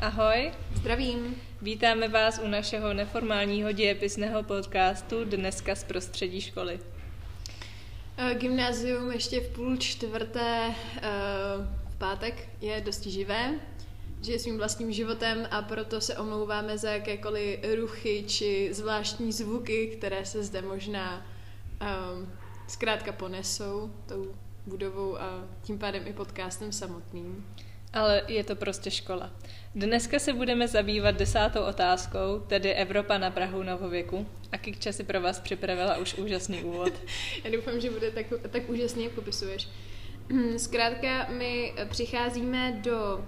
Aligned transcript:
Ahoj, 0.00 0.52
Zdravím. 0.74 1.36
vítáme 1.62 2.08
vás 2.08 2.40
u 2.44 2.48
našeho 2.48 2.94
neformálního 2.94 3.72
dějepisného 3.72 4.42
podcastu 4.42 5.24
Dneska 5.24 5.74
z 5.74 5.84
prostředí 5.84 6.40
školy. 6.40 6.80
Eh, 8.16 8.34
Gymnázium 8.34 9.12
ještě 9.12 9.40
v 9.40 9.48
půl 9.48 9.76
čtvrté 9.76 10.74
eh, 10.96 11.00
v 11.88 11.96
pátek 11.98 12.48
je 12.60 12.80
dosti 12.80 13.10
živé, 13.10 13.54
žije 14.22 14.38
svým 14.38 14.58
vlastním 14.58 14.92
životem 14.92 15.48
a 15.50 15.62
proto 15.62 16.00
se 16.00 16.16
omlouváme 16.16 16.78
za 16.78 16.90
jakékoliv 16.90 17.60
ruchy 17.80 18.24
či 18.26 18.68
zvláštní 18.72 19.32
zvuky, 19.32 19.86
které 19.86 20.24
se 20.24 20.42
zde 20.42 20.62
možná 20.62 21.26
um, 22.16 22.32
zkrátka 22.68 23.12
ponesou 23.12 23.90
tou 24.06 24.34
budovou 24.66 25.20
a 25.20 25.44
tím 25.62 25.78
pádem 25.78 26.06
i 26.06 26.12
podcastem 26.12 26.72
samotným. 26.72 27.46
Ale 27.92 28.22
je 28.28 28.44
to 28.44 28.56
prostě 28.56 28.90
škola. 28.90 29.30
Dneska 29.74 30.18
se 30.18 30.32
budeme 30.32 30.68
zabývat 30.68 31.10
desátou 31.10 31.60
otázkou, 31.60 32.40
tedy 32.46 32.74
Evropa 32.74 33.18
na 33.18 33.30
Prahu 33.30 33.62
novověku. 33.62 34.26
A 34.52 34.58
Kikča 34.58 34.92
si 34.92 35.04
pro 35.04 35.20
vás 35.20 35.40
připravila 35.40 35.96
už 35.96 36.14
úžasný 36.14 36.64
úvod. 36.64 36.92
Já 37.44 37.50
doufám, 37.50 37.80
že 37.80 37.90
bude 37.90 38.10
tak, 38.10 38.26
tak 38.50 38.68
úžasně, 38.68 39.04
jak 39.04 39.12
popisuješ. 39.12 39.68
Zkrátka, 40.56 41.26
my 41.30 41.74
přicházíme 41.90 42.80
do 42.82 43.24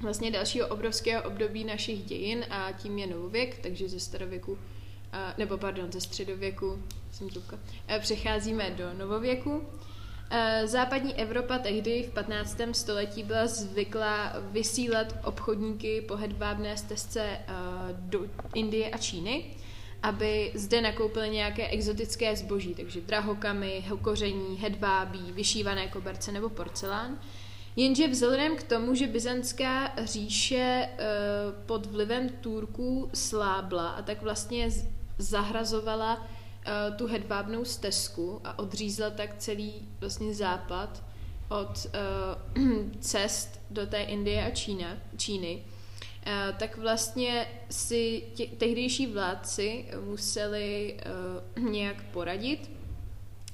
vlastně 0.00 0.30
dalšího 0.30 0.68
obrovského 0.68 1.22
období 1.22 1.64
našich 1.64 2.02
dějin 2.02 2.44
a 2.50 2.72
tím 2.72 2.98
je 2.98 3.06
novověk, 3.06 3.58
takže 3.58 3.88
ze 3.88 4.00
starověku, 4.00 4.58
nebo 5.38 5.58
pardon, 5.58 5.92
ze 5.92 6.00
středověku, 6.00 6.82
jsem 7.12 7.28
tupka, 7.28 7.58
přecházíme 8.00 8.70
do 8.70 8.92
novověku. 8.94 9.66
E, 10.34 10.66
Západní 10.66 11.14
Evropa 11.14 11.58
tehdy 11.58 12.02
v 12.02 12.12
15. 12.12 12.60
století 12.72 13.22
byla 13.22 13.46
zvyklá 13.46 14.32
vysílat 14.50 15.14
obchodníky 15.24 16.00
po 16.00 16.16
hedvábné 16.16 16.76
stezce 16.76 17.20
e, 17.20 17.44
do 17.92 18.20
Indie 18.54 18.90
a 18.90 18.98
Číny, 18.98 19.44
aby 20.02 20.52
zde 20.54 20.80
nakoupili 20.80 21.30
nějaké 21.30 21.68
exotické 21.68 22.36
zboží, 22.36 22.74
takže 22.74 23.00
drahokamy, 23.00 23.84
koření, 24.02 24.56
hedvábí, 24.56 25.32
vyšívané 25.32 25.88
koberce 25.88 26.32
nebo 26.32 26.48
porcelán. 26.48 27.18
Jenže 27.76 28.08
vzhledem 28.08 28.56
k 28.56 28.62
tomu, 28.62 28.94
že 28.94 29.06
byzantská 29.06 29.92
říše 30.04 30.56
e, 30.58 30.88
pod 31.66 31.86
vlivem 31.86 32.28
Turků 32.28 33.10
slábla 33.14 33.88
a 33.88 34.02
tak 34.02 34.22
vlastně 34.22 34.68
zahrazovala 35.18 36.26
e, 36.66 36.90
tu 36.90 37.06
hedvábnou 37.06 37.64
stezku 37.64 38.40
a 38.44 38.58
odřízla 38.58 39.10
tak 39.10 39.34
celý 39.38 39.88
vlastně 40.00 40.34
západ 40.34 41.02
od 41.48 41.86
e, 41.86 41.98
cest 43.00 43.60
do 43.70 43.86
té 43.86 44.02
Indie 44.02 44.46
a 44.46 44.50
Čína, 44.50 44.98
Číny, 45.16 45.64
e, 46.26 46.52
tak 46.58 46.76
vlastně 46.76 47.48
si 47.70 48.22
tě, 48.34 48.46
tehdejší 48.46 49.06
vládci 49.06 49.84
museli 50.04 50.96
e, 51.56 51.60
nějak 51.70 52.02
poradit 52.02 52.70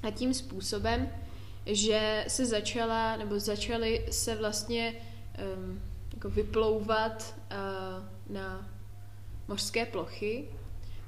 a 0.03 0.11
tím 0.11 0.33
způsobem, 0.33 1.09
že 1.65 2.25
se 2.27 2.45
začala, 2.45 3.17
nebo 3.17 3.39
začaly 3.39 4.05
se 4.11 4.35
vlastně 4.35 4.95
um, 5.57 5.81
jako 6.13 6.29
vyplouvat 6.29 7.35
uh, 7.51 8.35
na 8.35 8.69
mořské 9.47 9.85
plochy, 9.85 10.47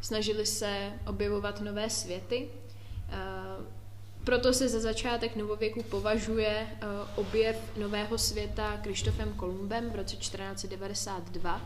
snažili 0.02 0.46
se 0.46 0.94
objevovat 1.08 1.62
nové 1.62 1.90
světy. 1.90 2.50
Uh, 2.50 3.66
proto 4.24 4.54
se 4.54 4.70
za 4.70 4.80
začátek 4.80 5.36
novověku 5.36 5.84
považuje 5.84 6.68
uh, 6.72 7.10
objev 7.16 7.58
nového 7.78 8.18
světa 8.18 8.78
Krištofem 8.84 9.34
Kolumbem 9.34 9.90
v 9.90 9.96
roce 9.96 10.16
1492. 10.16 11.62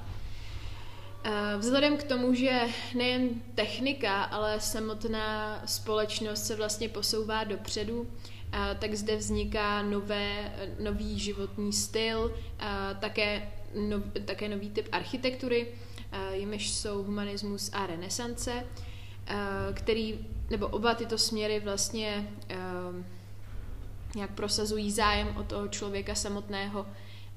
Eh, 1.25 1.57
Vzhledem 1.57 1.97
k 1.97 2.03
tomu, 2.03 2.33
že 2.33 2.61
nejen 2.95 3.29
technika, 3.55 4.23
ale 4.23 4.59
samotná 4.59 5.61
společnost 5.65 6.45
se 6.45 6.55
vlastně 6.55 6.89
posouvá 6.89 7.43
dopředu, 7.43 8.07
eh, 8.53 8.77
tak 8.79 8.93
zde 8.93 9.15
vzniká 9.15 9.81
nové, 9.81 10.53
nový 10.79 11.19
životní 11.19 11.73
styl, 11.73 12.35
eh, 12.59 12.65
také, 12.99 13.51
nov, 13.89 14.03
také 14.25 14.49
nový 14.49 14.69
typ 14.69 14.87
architektury, 14.91 15.67
eh, 15.67 15.94
jimiž 16.31 16.73
jsou 16.73 17.03
humanismus 17.03 17.69
a 17.73 17.85
renesance, 17.85 18.63
eh, 19.27 19.37
který, 19.73 20.19
nebo 20.49 20.67
oba 20.67 20.95
tyto 20.95 21.17
směry 21.17 21.59
vlastně 21.59 22.27
eh, 22.49 22.57
nějak 24.15 24.31
prosazují 24.31 24.91
zájem 24.91 25.37
o 25.37 25.43
toho 25.43 25.67
člověka 25.67 26.15
samotného, 26.15 26.85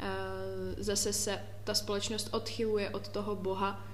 Eh, 0.01 0.83
zase 0.83 1.13
se 1.13 1.41
ta 1.65 1.75
společnost 1.75 2.29
odchyluje 2.33 2.91
od 2.91 3.09
toho 3.09 3.37
Boha 3.37 3.87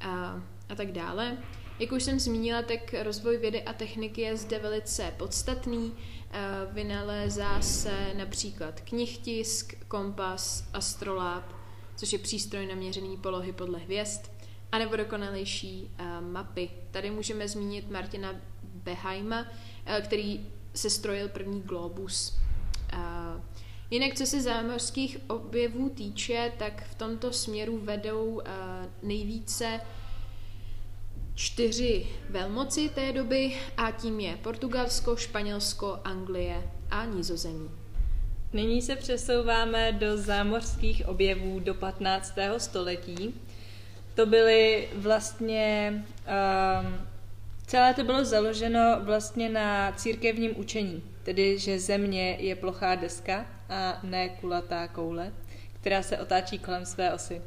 a, 0.00 0.42
a 0.68 0.74
tak 0.76 0.92
dále. 0.92 1.38
Jak 1.78 1.92
už 1.92 2.02
jsem 2.02 2.20
zmínila, 2.20 2.62
tak 2.62 2.94
rozvoj 3.02 3.36
vědy 3.36 3.62
a 3.62 3.72
techniky 3.72 4.20
je 4.20 4.36
zde 4.36 4.58
velice 4.58 5.14
podstatný. 5.16 5.94
Eh, 6.30 6.40
Vynalézá 6.72 7.60
se 7.60 8.14
například 8.14 8.80
knihtisk, 8.80 9.74
kompas, 9.88 10.64
astroláb, 10.72 11.44
což 11.98 12.12
je 12.12 12.18
přístroj 12.18 12.66
na 12.66 12.74
měření 12.74 13.16
polohy 13.16 13.52
podle 13.52 13.78
hvězd, 13.78 14.20
anebo 14.72 14.96
dokonalejší 14.96 15.90
eh, 15.98 16.20
mapy. 16.20 16.70
Tady 16.90 17.10
můžeme 17.10 17.48
zmínit 17.48 17.90
Martina 17.90 18.34
Beheima, 18.62 19.46
eh, 19.86 20.00
který 20.00 20.46
se 20.74 20.90
strojil 20.90 21.28
první 21.28 21.60
globus. 21.62 22.38
Eh, 22.92 22.98
Jinak, 23.90 24.14
co 24.14 24.26
se 24.26 24.42
zámořských 24.42 25.18
objevů 25.26 25.88
týče, 25.88 26.52
tak 26.58 26.88
v 26.90 26.94
tomto 26.94 27.32
směru 27.32 27.78
vedou 27.78 28.42
nejvíce 29.02 29.80
čtyři 31.34 32.06
velmoci 32.30 32.88
té 32.88 33.12
doby 33.12 33.56
a 33.76 33.90
tím 33.90 34.20
je 34.20 34.36
Portugalsko, 34.36 35.16
Španělsko, 35.16 35.98
Anglie 36.04 36.70
a 36.90 37.04
Nizozemí. 37.04 37.70
Nyní 38.52 38.82
se 38.82 38.96
přesouváme 38.96 39.92
do 39.92 40.16
zámořských 40.16 41.08
objevů 41.08 41.60
do 41.60 41.74
15. 41.74 42.34
století. 42.58 43.34
To 44.14 44.26
byly 44.26 44.88
vlastně... 44.94 45.94
Um, 46.84 47.06
celé 47.66 47.94
to 47.94 48.04
bylo 48.04 48.24
založeno 48.24 48.98
vlastně 49.00 49.48
na 49.48 49.92
církevním 49.92 50.60
učení, 50.60 51.02
tedy 51.22 51.58
že 51.58 51.78
země 51.78 52.36
je 52.40 52.56
plochá 52.56 52.94
deska 52.94 53.46
a 53.68 54.00
ne 54.02 54.28
kulatá 54.28 54.88
koule, 54.88 55.32
která 55.80 56.02
se 56.02 56.18
otáčí 56.18 56.58
kolem 56.58 56.86
své 56.86 57.12
osy. 57.12 57.42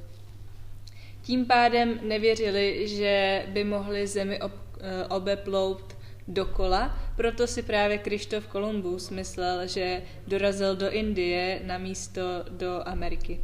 Tím 1.21 1.45
pádem 1.45 1.99
nevěřili, 2.03 2.87
že 2.87 3.45
by 3.47 3.63
mohli 3.63 4.07
zemi 4.07 4.41
ob, 4.41 4.51
eh, 4.81 5.07
obeplout 5.07 5.95
dokola, 6.27 6.99
proto 7.15 7.47
si 7.47 7.61
právě 7.61 7.97
Krištof 7.97 8.47
Kolumbus 8.47 9.09
myslel, 9.09 9.67
že 9.67 10.01
dorazil 10.27 10.75
do 10.75 10.91
Indie 10.91 11.61
na 11.65 11.77
místo 11.77 12.21
do 12.49 12.87
Ameriky. 12.87 13.39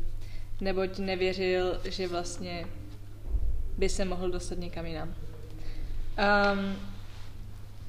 Neboť 0.62 1.00
nevěřil, 1.00 1.82
že 1.86 2.08
vlastně 2.08 2.66
by 3.78 3.90
se 3.90 4.06
mohl 4.06 4.30
dostat 4.30 4.60
někam 4.60 4.86
jinam. 4.86 5.10
Um, 5.10 6.76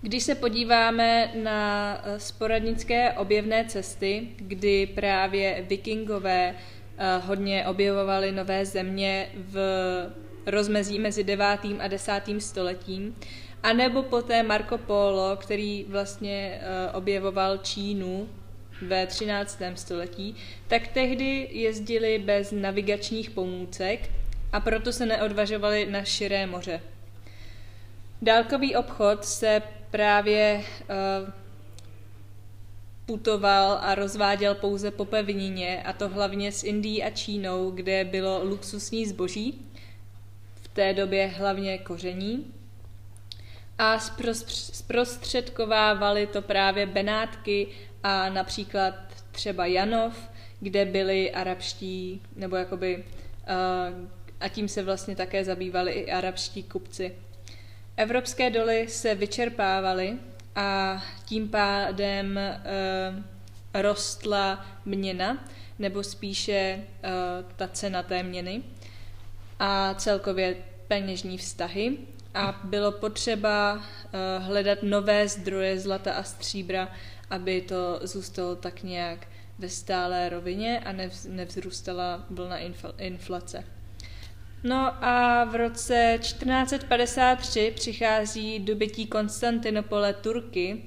když 0.03 0.23
se 0.23 0.35
podíváme 0.35 1.33
na 1.43 2.01
eh, 2.05 2.21
sporadnické 2.21 3.13
objevné 3.13 3.65
cesty, 3.65 4.29
kdy 4.37 4.87
právě 4.87 5.65
vikingové 5.69 6.55
eh, 6.55 7.19
hodně 7.27 7.67
objevovali 7.67 8.33
nové 8.33 8.67
země 8.67 9.29
v 9.35 9.59
rozmezí 10.47 10.99
mezi 10.99 11.25
9. 11.25 11.47
a 11.81 11.89
10. 11.89 12.13
stoletím, 12.39 13.17
anebo 13.63 14.03
poté 14.03 14.43
Marco 14.43 14.79
Polo, 14.79 15.37
který 15.37 15.85
vlastně 15.89 16.61
eh, 16.61 16.91
objevoval 16.93 17.59
Čínu 17.59 18.29
ve 18.83 19.07
13. 19.07 19.63
století, 19.75 20.37
tak 20.69 20.89
tehdy 20.89 21.49
jezdili 21.53 22.19
bez 22.19 22.53
navigačních 22.53 23.31
pomůcek 23.31 24.11
a 24.53 24.61
proto 24.61 24.93
se 24.93 25.07
neodvažovali 25.07 25.87
na 25.91 26.05
širé 26.05 26.47
moře. 26.47 26.81
Dálkový 28.23 28.77
obchod 28.77 29.25
se 29.25 29.63
právě 29.91 30.65
uh, 30.65 31.33
putoval 33.07 33.79
a 33.83 33.95
rozváděl 33.95 34.55
pouze 34.55 34.91
po 34.91 35.05
pevnině, 35.05 35.83
a 35.83 35.93
to 35.93 36.09
hlavně 36.09 36.53
s 36.53 36.65
Indií 36.65 37.03
a 37.03 37.11
Čínou, 37.11 37.71
kde 37.71 38.05
bylo 38.05 38.45
luxusní 38.45 39.07
zboží, 39.07 39.67
v 40.55 40.69
té 40.69 40.95
době 40.95 41.27
hlavně 41.27 41.79
koření. 41.79 42.58
A 43.79 43.99
zprostředkovávali 44.73 46.27
to 46.27 46.43
právě 46.43 46.87
Benátky 46.87 47.67
a 48.03 48.29
například 48.29 48.95
třeba 49.33 49.67
Janov, 49.67 50.31
kde 50.61 50.85
byli 50.85 51.33
arabští, 51.33 52.23
nebo 52.37 52.57
jakoby, 52.57 53.05
uh, 53.05 54.09
a 54.41 54.49
tím 54.49 54.69
se 54.69 54.83
vlastně 54.83 55.17
také 55.17 55.45
zabývali 55.45 55.93
i 55.93 56.13
arabští 56.13 56.63
kupci. 56.63 57.15
Evropské 57.97 58.51
doly 58.51 58.89
se 58.89 59.15
vyčerpávaly 59.15 60.19
a 60.57 61.03
tím 61.25 61.49
pádem 61.49 62.39
e, 62.39 62.61
rostla 63.75 64.67
měna 64.85 65.45
nebo 65.79 66.03
spíše 66.03 66.79
uh, 66.79 67.53
ta 67.57 67.69
cena 67.69 68.03
té 68.03 68.23
měny 68.23 68.63
a 69.59 69.95
celkově 69.95 70.57
peněžní 70.89 71.39
vztahy. 71.39 71.97
A 72.39 72.61
bylo 72.65 72.93
potřeba 72.93 73.75
uh, 73.75 73.83
hledat 74.45 74.79
nové 74.83 75.29
zdroje 75.29 75.79
zlata 75.79 76.13
a 76.13 76.23
stříbra, 76.23 76.89
aby 77.31 77.61
to 77.61 78.01
zůstalo 78.03 78.57
tak 78.57 78.83
nějak 78.83 79.27
ve 79.59 79.69
stálé 79.69 80.29
rovině 80.29 80.81
a 80.81 80.93
nevz, 80.93 81.25
nevzrůstala 81.25 82.27
vlna 82.31 82.57
inflace. 82.99 83.65
No 84.65 85.05
a 85.05 85.45
v 85.45 85.55
roce 85.55 86.19
1453 86.21 87.73
přichází 87.77 88.59
dobytí 88.59 89.07
Konstantinopole 89.07 90.15
Turky 90.15 90.85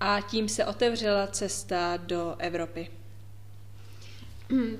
a 0.00 0.20
tím 0.20 0.48
se 0.48 0.64
otevřela 0.64 1.26
cesta 1.26 1.96
do 1.96 2.36
Evropy. 2.38 2.90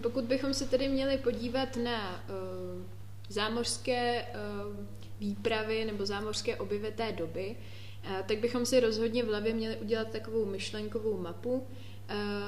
Pokud 0.02 0.24
bychom 0.24 0.54
se 0.54 0.66
tedy 0.66 0.88
měli 0.88 1.18
podívat 1.18 1.76
na 1.76 2.24
uh, 2.28 2.82
zámořské 3.28 4.22
uh, 4.22 5.01
výpravy 5.22 5.84
nebo 5.84 6.06
zámořské 6.06 6.56
objevy 6.56 6.92
té 6.92 7.12
doby, 7.12 7.56
uh, 8.04 8.26
tak 8.26 8.38
bychom 8.38 8.66
si 8.66 8.80
rozhodně 8.80 9.22
v 9.22 9.26
hlavě 9.26 9.54
měli 9.54 9.76
udělat 9.76 10.08
takovou 10.08 10.44
myšlenkovou 10.44 11.18
mapu 11.18 11.52
uh, 11.54 11.64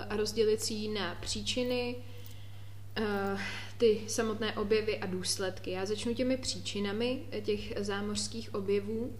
a 0.08 0.16
rozdělit 0.16 0.62
si 0.62 0.74
ji 0.74 0.88
na 0.88 1.14
příčiny, 1.20 1.96
uh, 2.98 3.40
ty 3.78 4.00
samotné 4.06 4.52
objevy 4.56 4.98
a 4.98 5.06
důsledky. 5.06 5.70
Já 5.70 5.86
začnu 5.86 6.14
těmi 6.14 6.36
příčinami 6.36 7.22
těch 7.42 7.72
zámořských 7.76 8.54
objevů. 8.54 9.12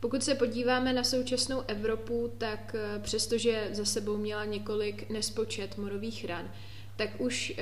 Pokud 0.00 0.22
se 0.22 0.34
podíváme 0.34 0.92
na 0.92 1.04
současnou 1.04 1.62
Evropu, 1.66 2.32
tak 2.38 2.74
eh, 2.74 2.98
přestože 2.98 3.68
za 3.72 3.84
sebou 3.84 4.16
měla 4.16 4.44
několik 4.44 5.10
nespočet 5.10 5.78
morových 5.78 6.24
ran, 6.24 6.50
tak 6.96 7.20
už 7.20 7.54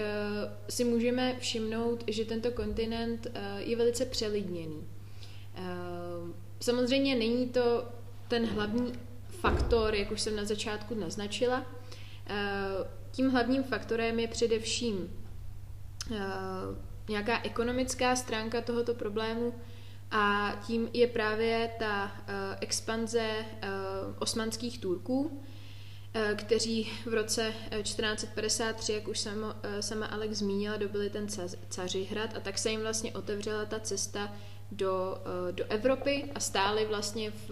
si 0.68 0.84
můžeme 0.84 1.36
všimnout, 1.38 2.04
že 2.06 2.24
tento 2.24 2.50
kontinent 2.50 3.26
je 3.58 3.76
velice 3.76 4.04
přelidněný. 4.04 4.97
Uh, 5.58 6.30
samozřejmě 6.60 7.14
není 7.14 7.48
to 7.48 7.84
ten 8.28 8.46
hlavní 8.46 8.92
faktor, 9.28 9.94
jak 9.94 10.10
už 10.10 10.20
jsem 10.20 10.36
na 10.36 10.44
začátku 10.44 10.94
naznačila. 10.94 11.58
Uh, 11.58 11.66
tím 13.10 13.30
hlavním 13.30 13.62
faktorem 13.62 14.18
je 14.18 14.28
především 14.28 15.10
Eh, 16.10 16.88
nějaká 17.08 17.40
ekonomická 17.42 18.16
stránka 18.16 18.60
tohoto 18.60 18.94
problému 18.94 19.54
a 20.10 20.52
tím 20.66 20.88
je 20.92 21.06
právě 21.06 21.70
ta 21.78 22.12
expanze 22.60 23.30
osmanských 24.18 24.78
Turků, 24.78 25.42
kteří 26.36 26.92
v 27.06 27.14
roce 27.14 27.52
1453, 27.82 28.92
jak 28.92 29.08
už 29.08 29.28
sama 29.80 30.06
Alex 30.06 30.38
zmínila, 30.38 30.76
dobili 30.76 31.10
ten 31.10 31.26
Cařihrad 31.68 32.36
a 32.36 32.40
tak 32.40 32.58
se 32.58 32.70
jim 32.70 32.80
vlastně 32.80 33.12
otevřela 33.12 33.64
ta 33.64 33.80
cesta 33.80 34.32
do, 34.72 35.16
uh, 35.48 35.54
do 35.54 35.64
Evropy 35.68 36.24
a 36.34 36.40
stáli 36.40 36.86
vlastně 36.86 37.30
v, 37.30 37.50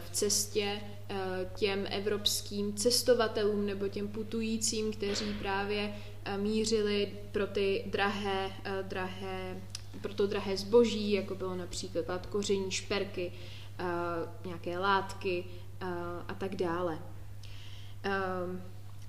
v 0.00 0.10
cestě 0.10 0.80
uh, 1.10 1.16
těm 1.54 1.86
evropským 1.90 2.74
cestovatelům 2.74 3.66
nebo 3.66 3.88
těm 3.88 4.08
putujícím, 4.08 4.92
kteří 4.92 5.34
právě 5.38 5.94
mířili 6.36 7.12
pro 7.32 7.46
ty 7.46 7.84
drahé, 7.86 8.50
drahé 8.82 9.62
pro 10.00 10.14
to 10.14 10.26
drahé 10.26 10.56
zboží, 10.56 11.12
jako 11.12 11.34
bylo 11.34 11.56
například 11.56 12.26
koření, 12.26 12.70
šperky, 12.70 13.32
nějaké 14.44 14.78
látky 14.78 15.44
a 16.28 16.34
tak 16.38 16.54
dále. 16.56 16.98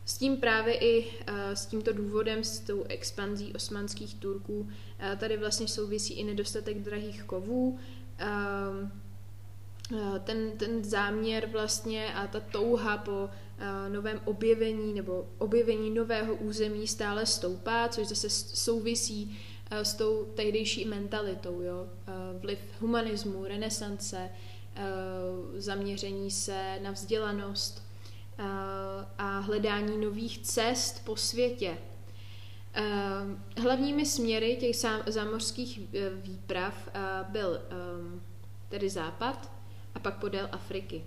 S 0.09 0.17
tím 0.17 0.37
právě 0.37 0.77
i 0.77 1.11
s 1.53 1.65
tímto 1.65 1.93
důvodem, 1.93 2.43
s 2.43 2.59
tou 2.59 2.83
expanzí 2.83 3.53
osmanských 3.53 4.15
Turků, 4.15 4.69
tady 5.17 5.37
vlastně 5.37 5.67
souvisí 5.67 6.13
i 6.13 6.23
nedostatek 6.23 6.77
drahých 6.79 7.23
kovů. 7.23 7.79
Ten, 10.23 10.51
ten 10.57 10.83
záměr 10.83 11.49
vlastně 11.51 12.13
a 12.13 12.27
ta 12.27 12.39
touha 12.39 12.97
po 12.97 13.29
novém 13.87 14.21
objevení 14.25 14.93
nebo 14.93 15.27
objevení 15.37 15.89
nového 15.89 16.35
území 16.35 16.87
stále 16.87 17.25
stoupá, 17.25 17.89
což 17.89 18.07
zase 18.07 18.29
souvisí 18.29 19.39
s 19.71 19.93
tou 19.93 20.25
tehdejší 20.25 20.85
mentalitou. 20.85 21.61
Jo? 21.61 21.87
Vliv 22.39 22.59
humanismu, 22.79 23.45
renesance, 23.45 24.29
zaměření 25.55 26.31
se 26.31 26.79
na 26.81 26.91
vzdělanost 26.91 27.88
a 29.17 29.39
hledání 29.39 29.97
nových 29.97 30.37
cest 30.37 31.05
po 31.05 31.15
světě. 31.15 31.77
Hlavními 33.57 34.05
směry 34.05 34.57
těch 34.59 34.75
zámořských 35.07 35.79
e, 35.79 36.09
výprav 36.09 36.89
byl 37.29 37.61
tedy 38.69 38.89
západ 38.89 39.51
a 39.95 39.99
pak 39.99 40.17
podél 40.17 40.49
Afriky. 40.51 41.03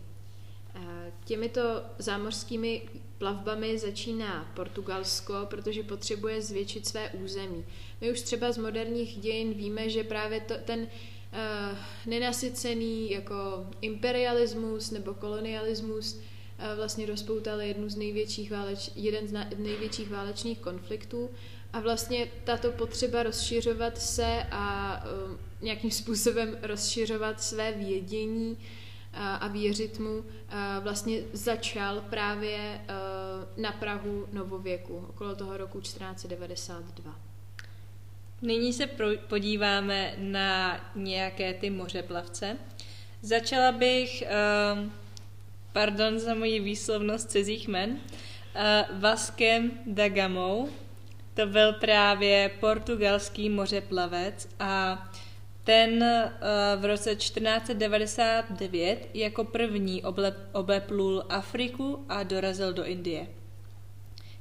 Těmito 1.25 1.61
zámořskými 1.99 2.83
plavbami 3.19 3.79
začíná 3.79 4.53
Portugalsko, 4.55 5.35
protože 5.51 5.83
potřebuje 5.83 6.43
zvětšit 6.43 6.87
své 6.87 7.11
území. 7.11 7.65
My 8.01 8.13
už 8.13 8.21
třeba 8.21 8.53
z 8.53 8.59
moderních 8.59 9.19
dějin 9.19 9.55
víme, 9.55 9.91
že 9.91 10.05
právě 10.05 10.41
to, 10.41 10.55
ten 10.65 10.81
uh, 10.81 11.79
nenasycený 12.07 13.11
jako 13.11 13.67
imperialismus 13.81 14.91
nebo 14.91 15.15
kolonialismus 15.15 16.21
vlastně 16.77 17.07
rozpoutal 17.07 17.61
jednu 17.61 17.89
z 17.89 17.97
největších 17.97 18.51
váleč, 18.51 18.91
jeden 18.97 19.29
z 19.29 19.33
největších 19.59 20.11
válečných 20.11 20.59
konfliktů 20.59 21.31
a 21.73 21.81
vlastně 21.81 22.29
tato 22.45 22.73
potřeba 22.73 23.23
rozšiřovat 23.23 23.99
se 23.99 24.47
a 24.51 24.97
uh, 25.05 25.37
nějakým 25.61 25.91
způsobem 25.91 26.59
rozšiřovat 26.63 27.43
své 27.43 27.73
vědění 27.73 28.59
a 29.15 29.49
věřit 29.49 29.99
mu, 29.99 30.25
vlastně 30.81 31.19
začal 31.33 32.01
právě 32.01 32.81
na 33.57 33.73
Prahu 33.73 34.27
novověku, 34.33 35.07
okolo 35.09 35.35
toho 35.35 35.57
roku 35.57 35.81
1492. 35.81 37.19
Nyní 38.43 38.73
se 38.73 38.89
podíváme 39.29 40.15
na 40.19 40.81
nějaké 40.95 41.55
ty 41.55 41.71
mořeplavce. 41.71 42.57
Začala 43.23 43.73
bych, 43.73 44.23
pardon 45.73 46.19
za 46.19 46.35
moji 46.35 46.61
výslovnost 46.61 47.31
cizích 47.31 47.69
men, 47.69 47.99
Vaskem 48.93 49.71
da 49.87 50.09
Gamou. 50.09 50.69
To 51.35 51.47
byl 51.47 51.73
právě 51.73 52.51
portugalský 52.61 53.51
mořeplavec 53.51 54.49
a 54.61 55.03
ten 55.65 56.03
uh, 56.03 56.83
v 56.83 56.85
roce 56.85 57.17
1499 57.17 59.09
jako 59.15 59.45
první 59.45 60.03
oblep, 60.03 60.37
obleplul 60.53 61.25
Afriku 61.29 62.05
a 62.09 62.23
dorazil 62.23 62.73
do 62.73 62.85
Indie. 62.85 63.27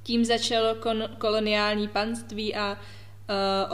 Tím 0.04 0.26
začalo 0.26 0.76
koloniální 1.18 1.88
panství 1.88 2.56
a 2.56 2.72
uh, 2.72 2.78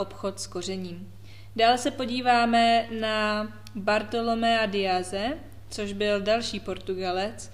obchod 0.00 0.40
s 0.40 0.46
kořením. 0.46 1.12
Dále 1.56 1.78
se 1.78 1.90
podíváme 1.90 2.88
na 3.00 3.48
Bartolomea 3.74 4.66
Diaze, 4.66 5.38
což 5.70 5.92
byl 5.92 6.20
další 6.20 6.60
Portugalec 6.60 7.50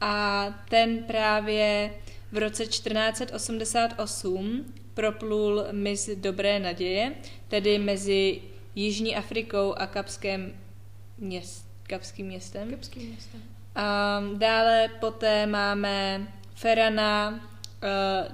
a 0.00 0.44
ten 0.68 0.98
právě 0.98 1.90
v 2.32 2.38
roce 2.38 2.66
1488 2.66 4.64
proplul 4.94 5.64
mys 5.72 6.10
Dobré 6.14 6.58
naděje, 6.58 7.12
tedy 7.48 7.78
mezi 7.78 8.40
Jižní 8.74 9.16
Afrikou 9.16 9.72
a 9.72 9.86
Kapském 9.86 10.52
měst, 11.18 11.66
Kapským 11.82 12.26
městem. 12.26 12.70
Kapským 12.70 13.08
městem. 13.08 13.40
A 13.74 14.20
dále 14.34 14.88
poté 15.00 15.46
máme 15.46 16.26
Ferana 16.54 17.30
uh, 17.30 17.38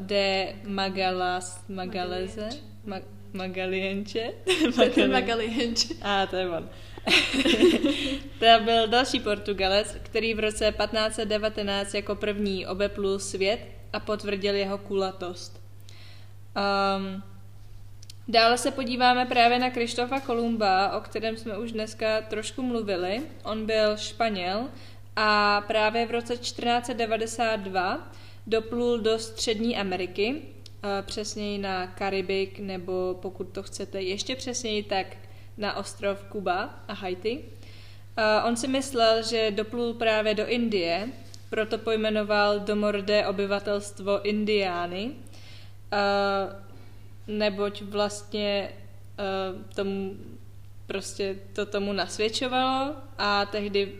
de 0.06 0.54
Magalas, 0.64 1.64
Magaleze, 1.68 2.48
Ma, 2.86 2.96
Magalienče. 3.32 4.30
Magalienče. 5.10 5.94
A 6.02 6.26
to 6.26 6.36
je 6.36 6.48
on. 6.48 6.68
to 8.38 8.64
byl 8.64 8.88
další 8.88 9.20
Portugalec, 9.20 9.96
který 10.02 10.34
v 10.34 10.40
roce 10.40 10.74
1519 10.82 11.94
jako 11.94 12.14
první 12.14 12.66
obeplul 12.66 13.18
svět 13.18 13.60
a 13.92 14.00
potvrdil 14.00 14.54
jeho 14.54 14.78
kulatost. 14.78 15.60
Um, 16.56 17.22
Dále 18.28 18.58
se 18.58 18.70
podíváme 18.70 19.26
právě 19.26 19.58
na 19.58 19.70
Krištofa 19.70 20.20
Kolumba, 20.20 20.96
o 20.96 21.00
kterém 21.00 21.36
jsme 21.36 21.58
už 21.58 21.72
dneska 21.72 22.20
trošku 22.20 22.62
mluvili. 22.62 23.22
On 23.44 23.66
byl 23.66 23.96
Španěl 23.96 24.68
a 25.16 25.60
právě 25.60 26.06
v 26.06 26.10
roce 26.10 26.36
1492 26.36 28.12
doplul 28.46 28.98
do 28.98 29.18
Střední 29.18 29.76
Ameriky, 29.76 30.42
přesněji 31.02 31.58
na 31.58 31.86
Karibik, 31.86 32.58
nebo 32.58 33.18
pokud 33.22 33.44
to 33.44 33.62
chcete 33.62 34.02
ještě 34.02 34.36
přesněji, 34.36 34.82
tak 34.82 35.06
na 35.58 35.76
ostrov 35.76 36.24
Kuba 36.28 36.84
a 36.88 36.92
Haiti. 36.92 37.44
On 38.44 38.56
si 38.56 38.68
myslel, 38.68 39.22
že 39.22 39.50
doplul 39.50 39.94
právě 39.94 40.34
do 40.34 40.46
Indie, 40.46 41.08
proto 41.50 41.78
pojmenoval 41.78 42.60
domorodé 42.60 43.26
obyvatelstvo 43.26 44.22
Indiány 44.22 45.10
neboť 47.26 47.82
vlastně 47.82 48.68
tomu 49.74 50.16
prostě 50.86 51.36
to 51.52 51.66
tomu 51.66 51.92
nasvědčovalo 51.92 52.94
a 53.18 53.46
tehdy 53.46 53.92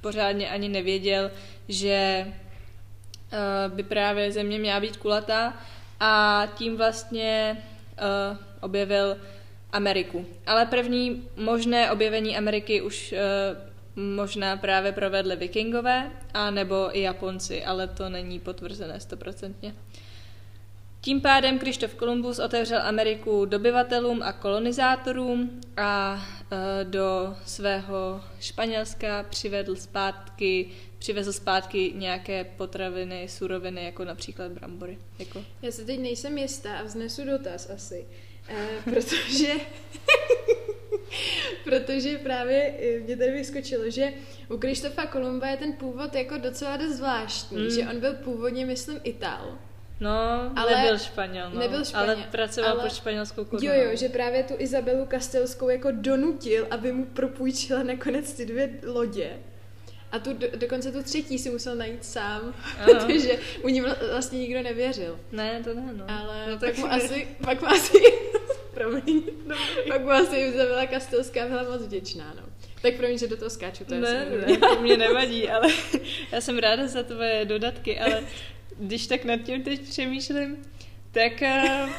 pořádně 0.00 0.50
ani 0.50 0.68
nevěděl, 0.68 1.30
že 1.68 2.26
by 3.68 3.82
právě 3.82 4.32
země 4.32 4.58
měla 4.58 4.80
být 4.80 4.96
kulatá 4.96 5.54
a 6.00 6.42
tím 6.54 6.76
vlastně 6.76 7.62
objevil 8.60 9.16
Ameriku. 9.72 10.26
Ale 10.46 10.66
první 10.66 11.28
možné 11.36 11.90
objevení 11.90 12.36
Ameriky 12.36 12.82
už 12.82 13.12
uh, 13.12 13.70
možná 14.16 14.56
právě 14.56 14.92
provedli 14.92 15.36
vikingové 15.36 16.10
a 16.34 16.50
nebo 16.50 16.98
i 16.98 17.00
Japonci, 17.00 17.64
ale 17.64 17.88
to 17.88 18.08
není 18.08 18.40
potvrzené 18.40 19.00
stoprocentně. 19.00 19.74
Tím 21.00 21.20
pádem 21.20 21.58
Krištof 21.58 21.94
Kolumbus 21.94 22.38
otevřel 22.38 22.82
Ameriku 22.82 23.44
dobyvatelům 23.44 24.22
a 24.22 24.32
kolonizátorům 24.32 25.60
a 25.76 26.22
e, 26.50 26.84
do 26.84 27.36
svého 27.46 28.20
Španělska 28.40 29.22
přivedl 29.22 29.76
zpátky, 29.76 30.68
přivezl 30.98 31.32
zpátky 31.32 31.92
nějaké 31.94 32.44
potraviny, 32.44 33.28
suroviny, 33.28 33.84
jako 33.84 34.04
například 34.04 34.52
brambory. 34.52 34.98
Jako... 35.18 35.44
Já 35.62 35.72
se 35.72 35.84
teď 35.84 36.00
nejsem 36.00 36.38
jistá 36.38 36.78
a 36.78 36.82
vznesu 36.82 37.24
dotaz 37.24 37.70
asi, 37.70 38.06
protože 38.84 39.52
protože 41.64 42.18
právě 42.18 42.62
e, 42.62 43.00
mě 43.00 43.16
tady 43.16 43.30
vyskočilo, 43.30 43.90
že 43.90 44.12
u 44.48 44.58
Krištofa 44.58 45.06
Kolumba 45.06 45.46
je 45.46 45.56
ten 45.56 45.72
původ 45.72 46.14
jako 46.14 46.38
docela 46.38 46.76
dost 46.76 46.96
zvláštní, 46.96 47.62
mm. 47.62 47.70
že 47.70 47.88
on 47.88 48.00
byl 48.00 48.14
původně, 48.14 48.66
myslím, 48.66 49.00
Ital. 49.04 49.58
No, 50.00 50.52
ale 50.56 50.76
nebyl 50.76 50.98
Španěl, 50.98 51.50
no. 51.50 51.60
Nebyl 51.60 51.84
Španěl, 51.84 52.10
ale 52.10 52.28
pracoval 52.30 52.70
ale, 52.70 52.82
pod 52.82 52.94
španělskou 52.94 53.44
korunou. 53.44 53.72
Jo, 53.72 53.82
jo, 53.82 53.96
že 53.96 54.08
právě 54.08 54.42
tu 54.42 54.54
Izabelu 54.58 55.06
Kastelskou 55.06 55.68
jako 55.68 55.88
donutil, 55.92 56.66
aby 56.70 56.92
mu 56.92 57.06
propůjčila 57.06 57.82
nakonec 57.82 58.32
ty 58.32 58.46
dvě 58.46 58.70
lodě. 58.86 59.38
A 60.12 60.18
tu, 60.18 60.32
do, 60.32 60.46
dokonce 60.56 60.92
tu 60.92 61.02
třetí 61.02 61.38
si 61.38 61.50
musel 61.50 61.76
najít 61.76 62.04
sám, 62.04 62.54
Aha. 62.78 62.86
protože 62.86 63.38
u 63.62 63.68
ní 63.68 63.80
vlastně 64.10 64.38
nikdo 64.38 64.62
nevěřil. 64.62 65.20
Ne, 65.32 65.60
to 65.64 65.74
ne, 65.74 65.92
no. 65.92 66.04
Ale 66.08 66.46
no, 66.50 66.58
tak 66.58 66.78
mu 66.78 66.92
asi, 66.92 67.28
pak 67.44 67.60
mu 67.60 67.68
asi, 67.68 67.98
promiň, 68.74 69.22
pak 69.88 70.02
mu 70.02 70.10
asi 70.10 70.36
Izabela 70.36 70.86
Kastelská 70.86 71.48
byla 71.48 71.62
moc 71.62 71.82
vděčná, 71.82 72.34
no. 72.36 72.42
Tak 72.82 72.94
promiň, 72.96 73.18
že 73.18 73.26
do 73.26 73.36
toho 73.36 73.50
skáču, 73.50 73.84
to 73.84 73.94
je 73.94 74.00
ne, 74.00 74.26
ne, 74.46 74.56
to 74.56 74.82
mě 74.82 74.96
nevadí, 74.96 75.48
ale 75.48 75.68
já 76.32 76.40
jsem 76.40 76.58
ráda 76.58 76.86
za 76.86 77.02
tvoje 77.02 77.44
dodatky, 77.44 77.98
ale 77.98 78.24
když 78.78 79.06
tak 79.06 79.24
nad 79.24 79.36
tím 79.36 79.62
teď 79.62 79.80
přemýšlím, 79.80 80.56
tak 81.12 81.32
uh, 81.42 81.90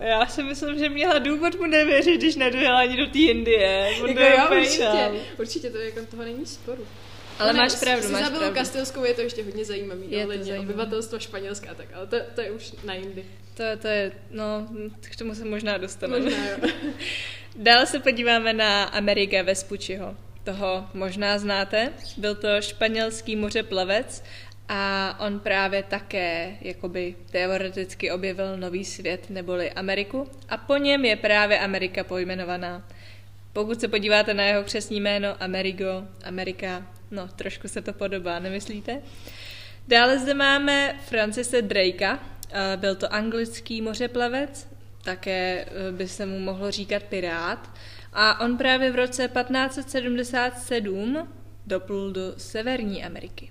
já 0.00 0.26
si 0.26 0.42
myslím, 0.42 0.78
že 0.78 0.88
měla 0.88 1.18
důvod 1.18 1.54
mu 1.54 1.66
nevěřit, 1.66 2.16
když 2.16 2.36
nedojela 2.36 2.78
ani 2.78 2.96
do 2.96 3.06
té 3.06 3.18
Indie. 3.18 3.92
Jako 3.92 4.20
jo, 4.20 4.60
určitě, 4.60 5.10
určitě, 5.38 5.70
to 5.70 5.78
jako 5.78 6.00
toho 6.10 6.24
není 6.24 6.46
sporu. 6.46 6.86
Ale 7.38 7.52
máš 7.52 7.74
pravdu, 7.74 8.08
máš 8.08 8.28
pravdu. 8.28 8.54
Kastelskou 8.54 9.04
je 9.04 9.14
to 9.14 9.20
ještě 9.20 9.42
hodně 9.44 9.64
zajímavý, 9.64 10.12
je 10.12 10.26
to 10.26 10.32
zajímavý. 10.32 10.58
obyvatelstvo 10.58 11.18
Španělska, 11.18 11.74
tak, 11.74 11.86
ale 11.94 12.06
to, 12.06 12.16
to 12.34 12.40
je 12.40 12.50
už 12.50 12.72
na 12.84 12.94
jindy. 12.94 13.24
To, 13.54 13.64
to 13.78 13.88
je, 13.88 14.12
no, 14.30 14.68
k 15.00 15.16
tomu 15.16 15.34
se 15.34 15.44
možná 15.44 15.78
dostaneme. 15.78 16.24
Možná, 16.24 16.48
jo. 16.48 16.56
Dále 17.56 17.86
se 17.86 18.00
podíváme 18.00 18.52
na 18.52 18.84
Amerika 18.84 19.42
Vespucciho. 19.42 20.16
Toho 20.44 20.86
možná 20.94 21.38
znáte. 21.38 21.92
Byl 22.16 22.34
to 22.34 22.60
španělský 22.60 23.36
mořeplavec 23.36 24.24
a 24.68 25.16
on 25.20 25.40
právě 25.40 25.82
také 25.82 26.56
jakoby 26.60 27.14
teoreticky 27.30 28.10
objevil 28.10 28.56
nový 28.56 28.84
svět 28.84 29.30
neboli 29.30 29.72
Ameriku 29.72 30.30
a 30.48 30.56
po 30.56 30.76
něm 30.76 31.04
je 31.04 31.16
právě 31.16 31.58
Amerika 31.58 32.04
pojmenovaná. 32.04 32.88
Pokud 33.52 33.80
se 33.80 33.88
podíváte 33.88 34.34
na 34.34 34.44
jeho 34.44 34.64
křesní 34.64 35.00
jméno 35.00 35.42
Amerigo, 35.42 36.04
Amerika, 36.24 36.86
no 37.10 37.28
trošku 37.28 37.68
se 37.68 37.82
to 37.82 37.92
podobá, 37.92 38.38
nemyslíte? 38.38 39.02
Dále 39.88 40.18
zde 40.18 40.34
máme 40.34 41.00
Francise 41.08 41.62
Drakea, 41.62 42.18
byl 42.76 42.94
to 42.94 43.12
anglický 43.12 43.82
mořeplavec, 43.82 44.68
také 45.04 45.64
e, 45.64 45.92
by 45.92 46.08
se 46.08 46.26
mu 46.26 46.38
mohlo 46.38 46.70
říkat 46.70 47.02
pirát. 47.02 47.70
A 48.12 48.40
on 48.40 48.56
právě 48.56 48.92
v 48.92 48.96
roce 48.96 49.28
1577 49.28 51.28
doplul 51.66 52.12
do 52.12 52.34
Severní 52.36 53.04
Ameriky. 53.04 53.50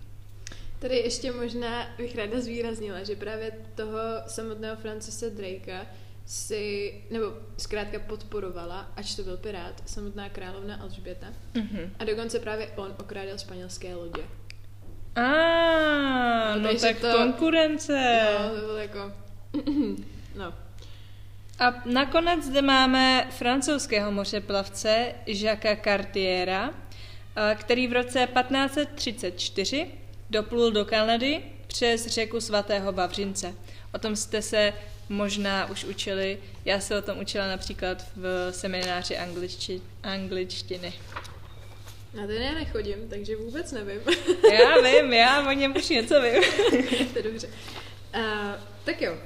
Tady 0.80 0.98
ještě 0.98 1.32
možná 1.32 1.96
bych 1.98 2.16
ráda 2.16 2.42
zvýraznila, 2.42 3.04
že 3.04 3.16
právě 3.16 3.52
toho 3.76 4.00
samotného 4.28 4.76
Francise 4.76 5.30
Drakea 5.30 5.86
si, 6.28 6.94
nebo 7.12 7.34
zkrátka 7.58 8.00
podporovala, 8.00 8.92
ač 8.96 9.16
to 9.16 9.24
byl 9.24 9.38
pirát, 9.38 9.84
samotná 9.86 10.30
královna 10.30 10.76
Alžběta. 10.76 11.28
Mm-hmm. 11.54 11.90
A 12.00 12.04
dokonce 12.04 12.40
právě 12.40 12.68
on 12.76 12.96
okrádal 13.00 13.38
španělské 13.38 13.96
lodě. 13.96 14.22
A, 15.16 15.22
ah, 15.22 16.56
no, 16.56 16.74
no 16.74 16.80
tak 16.80 17.00
to, 17.00 17.12
konkurence. 17.12 18.28
No, 18.40 18.50
to 18.50 18.66
bylo 18.66 18.78
jako... 18.78 19.12
no. 20.36 20.54
A 21.60 21.82
nakonec 21.86 22.44
zde 22.44 22.62
máme 22.62 23.28
francouzského 23.32 24.12
mořeplavce 24.12 25.14
Jacques 25.26 25.80
Cartiera, 25.84 26.74
který 27.56 27.88
v 27.88 27.94
roce 27.94 28.28
1534 28.34 29.88
doplul 30.30 30.72
do 30.72 30.86
Kanady 30.86 31.44
přes 31.68 32.08
řeku 32.08 32.42
svatého 32.42 32.92
Bavřince. 32.92 33.56
O 33.94 34.00
tom 34.00 34.16
jste 34.16 34.42
se 34.42 34.74
možná 35.10 35.70
už 35.70 35.84
učili. 35.84 36.38
Já 36.66 36.80
se 36.80 36.98
o 36.98 37.02
tom 37.02 37.20
učila 37.20 37.48
například 37.48 38.06
v 38.16 38.52
semináři 38.52 39.18
angličti, 39.18 39.82
angličtiny. 40.04 40.94
Na 42.14 42.28
ten 42.28 42.42
já 42.42 42.54
nechodím, 42.54 43.10
takže 43.10 43.36
vůbec 43.36 43.72
nevím. 43.72 44.02
já 44.54 44.82
vím, 44.82 45.14
já 45.14 45.50
o 45.50 45.52
něm 45.52 45.76
už 45.76 45.90
něco 45.90 46.22
vím. 46.22 46.44
to 47.14 47.20
je 47.20 47.24
dobře. 47.24 47.48
Uh, 48.16 48.24
tak 48.86 49.02
jo, 49.02 49.18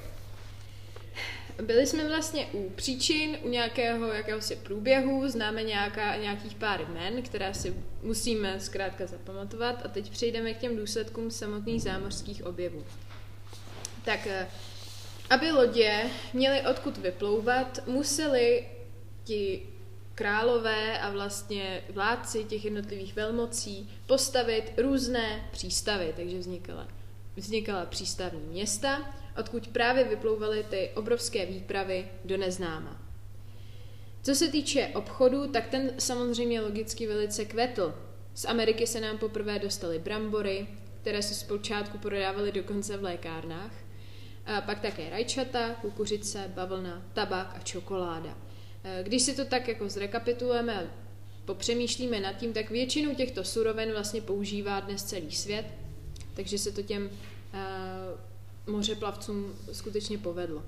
byli 1.62 1.88
jsme 1.88 2.08
vlastně 2.08 2.46
u 2.46 2.70
příčin, 2.70 3.38
u 3.42 3.50
nějakého 3.50 4.08
jakéhosi 4.08 4.56
průběhu, 4.56 5.30
známe 5.30 5.64
nějaká, 5.64 6.16
nějakých 6.16 6.56
pár 6.56 6.82
jmen, 6.82 7.22
která 7.22 7.54
si 7.54 7.76
musíme 8.04 8.60
zkrátka 8.60 9.08
zapamatovat 9.08 9.86
a 9.86 9.88
teď 9.88 10.10
přejdeme 10.10 10.54
k 10.54 10.58
těm 10.58 10.78
důsledkům 10.78 11.32
samotných 11.32 11.82
zámořských 11.82 12.46
objevů. 12.46 12.86
Tak, 14.06 14.28
eh, 14.28 14.48
aby 15.32 15.52
lodě 15.52 16.10
měly 16.34 16.62
odkud 16.62 16.98
vyplouvat, 16.98 17.88
museli 17.88 18.68
ti 19.24 19.64
králové 20.16 21.00
a 21.00 21.12
vlastně 21.12 21.84
vládci 21.90 22.44
těch 22.44 22.66
jednotlivých 22.66 23.16
velmocí 23.16 23.90
postavit 24.08 24.74
různé 24.78 25.50
přístavy, 25.52 26.14
takže 26.16 26.38
vznikala, 26.40 26.88
vznikala 27.36 27.86
přístavní 27.86 28.42
města, 28.42 29.14
odkud 29.38 29.68
právě 29.68 30.04
vyplouvaly 30.04 30.66
ty 30.70 30.90
obrovské 30.96 31.46
výpravy 31.46 32.08
do 32.26 32.38
neznáma. 32.38 33.02
Co 34.24 34.36
se 34.36 34.48
týče 34.48 34.92
obchodu, 34.96 35.48
tak 35.48 35.68
ten 35.68 35.92
samozřejmě 35.98 36.62
logicky 36.62 37.08
velice 37.08 37.46
kvetl. 37.46 37.94
Z 38.34 38.46
Ameriky 38.46 38.88
se 38.88 39.00
nám 39.00 39.18
poprvé 39.18 39.60
dostaly 39.60 40.00
brambory, 40.00 40.68
které 41.02 41.22
se 41.22 41.34
zpočátku 41.34 41.98
prodávaly 41.98 42.52
dokonce 42.52 42.98
v 42.98 43.04
lékárnách. 43.04 43.72
Pak 44.66 44.80
také 44.80 45.10
rajčata, 45.10 45.70
kukuřice, 45.70 46.52
bavlna, 46.56 47.06
tabák 47.14 47.56
a 47.56 47.60
čokoláda. 47.60 48.38
Když 49.04 49.22
si 49.22 49.36
to 49.36 49.46
tak 49.46 49.68
jako 49.68 49.90
zrekapitulujeme 49.90 50.80
a 50.80 50.88
popřemýšlíme 51.46 52.20
nad 52.20 52.34
tím, 52.34 52.54
tak 52.54 52.70
většinu 52.70 53.16
těchto 53.16 53.44
surovin 53.44 53.92
vlastně 53.92 54.22
používá 54.22 54.80
dnes 54.80 55.04
celý 55.04 55.32
svět, 55.32 55.66
takže 56.34 56.58
se 56.58 56.72
to 56.72 56.82
těm 56.82 57.10
mořeplavcům 58.68 59.56
skutečně 59.72 60.18
povedlo. 60.18 60.64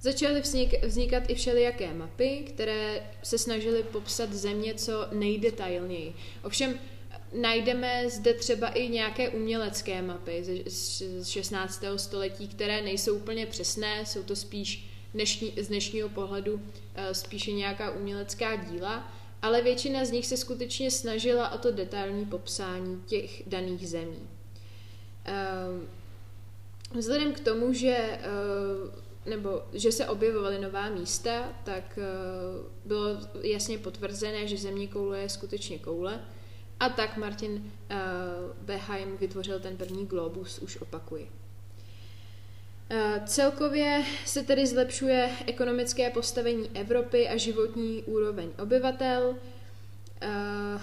Začaly 0.00 0.42
vznikat 0.86 1.22
i 1.28 1.34
všelijaké 1.34 1.94
mapy, 1.94 2.44
které 2.46 3.10
se 3.22 3.38
snažily 3.38 3.82
popsat 3.82 4.32
země 4.32 4.74
co 4.74 5.06
nejdetailněji. 5.12 6.14
Ovšem 6.42 6.78
najdeme 7.34 8.10
zde 8.10 8.34
třeba 8.34 8.68
i 8.68 8.88
nějaké 8.88 9.28
umělecké 9.28 10.02
mapy 10.02 10.62
z 10.66 11.28
16. 11.28 11.84
století, 11.96 12.48
které 12.48 12.82
nejsou 12.82 13.16
úplně 13.16 13.46
přesné, 13.46 14.06
jsou 14.06 14.22
to 14.22 14.36
spíš 14.36 14.90
dnešní, 15.14 15.52
z 15.60 15.68
dnešního 15.68 16.08
pohledu 16.08 16.60
eh, 16.94 17.14
spíše 17.14 17.52
nějaká 17.52 17.90
umělecká 17.90 18.56
díla, 18.56 19.12
ale 19.42 19.62
většina 19.62 20.04
z 20.04 20.10
nich 20.10 20.26
se 20.26 20.36
skutečně 20.36 20.90
snažila 20.90 21.50
o 21.52 21.58
to 21.58 21.70
detailní 21.70 22.26
popsání 22.26 23.02
těch 23.06 23.42
daných 23.48 23.88
zemí. 23.88 24.28
Ehm, 25.24 25.88
Vzhledem 26.94 27.32
k 27.32 27.40
tomu, 27.40 27.72
že, 27.72 27.96
eh, 27.96 29.30
nebo, 29.30 29.62
že 29.72 29.92
se 29.92 30.08
objevovaly 30.08 30.58
nová 30.58 30.88
místa, 30.88 31.52
tak 31.64 31.98
eh, 31.98 32.04
bylo 32.84 33.06
jasně 33.42 33.78
potvrzené, 33.78 34.46
že 34.46 34.56
zemní 34.56 34.88
koule 34.88 35.20
je 35.20 35.28
skutečně 35.28 35.78
koule. 35.78 36.20
A 36.80 36.88
tak 36.88 37.16
Martin 37.16 37.72
eh, 37.90 37.96
Beheim 38.60 39.16
vytvořil 39.16 39.60
ten 39.60 39.76
první 39.76 40.06
globus, 40.06 40.58
už 40.58 40.76
opakuji. 40.76 41.30
Eh, 42.90 43.22
celkově 43.26 44.04
se 44.26 44.42
tedy 44.42 44.66
zlepšuje 44.66 45.30
ekonomické 45.46 46.10
postavení 46.10 46.70
Evropy 46.74 47.28
a 47.28 47.36
životní 47.36 48.02
úroveň 48.02 48.50
obyvatel. 48.62 49.34
Eh, 50.20 50.80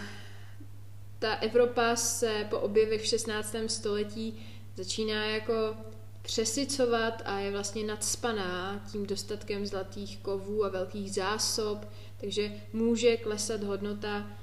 ta 1.19 1.33
Evropa 1.33 1.95
se 1.95 2.47
po 2.49 2.57
objevech 2.59 3.01
v 3.01 3.05
16. 3.05 3.69
století 3.69 4.45
začíná 4.75 5.25
jako 5.25 5.75
přesycovat 6.21 7.21
a 7.25 7.39
je 7.39 7.51
vlastně 7.51 7.83
nadspaná 7.83 8.85
tím 8.91 9.05
dostatkem 9.05 9.65
zlatých 9.65 10.17
kovů 10.17 10.65
a 10.65 10.69
velkých 10.69 11.13
zásob, 11.13 11.85
takže 12.17 12.51
může 12.73 13.17
klesat 13.17 13.63
hodnota, 13.63 14.17
uh, 14.17 14.40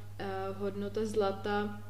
hodnota 0.59 1.07
zlata 1.07 1.83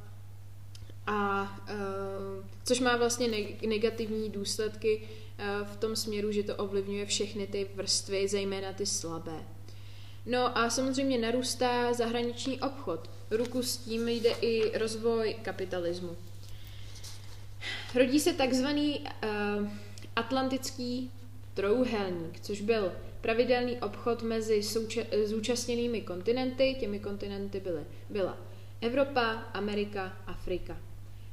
a 1.07 1.43
uh, 1.43 2.45
což 2.65 2.81
má 2.81 2.97
vlastně 2.97 3.29
negativní 3.67 4.31
důsledky 4.31 5.03
uh, 5.03 5.69
v 5.69 5.77
tom 5.77 5.97
směru, 5.97 6.33
že 6.33 6.43
to 6.43 6.57
ovlivňuje 6.57 7.07
všechny 7.07 7.47
ty 7.47 7.71
vrstvy, 7.75 8.29
zejména 8.29 8.73
ty 8.73 8.87
slabé. 8.87 9.45
No 10.27 10.59
a 10.59 10.71
samozřejmě 10.71 11.19
narůstá 11.19 11.93
zahraniční 11.93 12.61
obchod. 12.61 13.11
Ruku 13.31 13.63
s 13.63 13.77
tím 13.77 14.09
jde 14.09 14.31
i 14.31 14.79
rozvoj 14.79 15.37
kapitalismu. 15.43 16.17
Rodí 17.95 18.21
se 18.21 18.33
takzvaný 18.33 19.01
uh, 19.01 19.69
atlantický 20.17 21.11
trouhelník, 21.55 22.41
což 22.41 22.61
byl 22.61 22.93
pravidelný 23.21 23.77
obchod 23.81 24.23
mezi 24.23 24.61
souča- 24.61 25.07
zúčastněnými 25.27 26.01
kontinenty. 26.01 26.77
Těmi 26.81 26.99
kontinenty 26.99 27.61
byly, 27.61 27.81
byla 28.11 28.39
Evropa, 28.81 29.31
Amerika, 29.55 30.17
Afrika. 30.27 30.77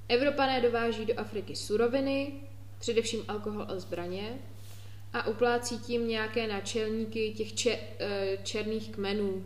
Evropané 0.10 0.62
dováží 0.62 1.06
do 1.06 1.20
Afriky 1.20 1.56
suroviny, 1.56 2.34
především 2.80 3.24
alkohol 3.27 3.65
a 3.70 3.80
zbraně, 3.80 4.39
a 5.13 5.27
uplácí 5.27 5.80
tím 5.80 6.08
nějaké 6.08 6.48
náčelníky 6.48 7.34
těch 7.34 7.54
če- 7.54 7.80
eh, 8.00 8.38
černých 8.44 8.89
kmenů. 8.92 9.46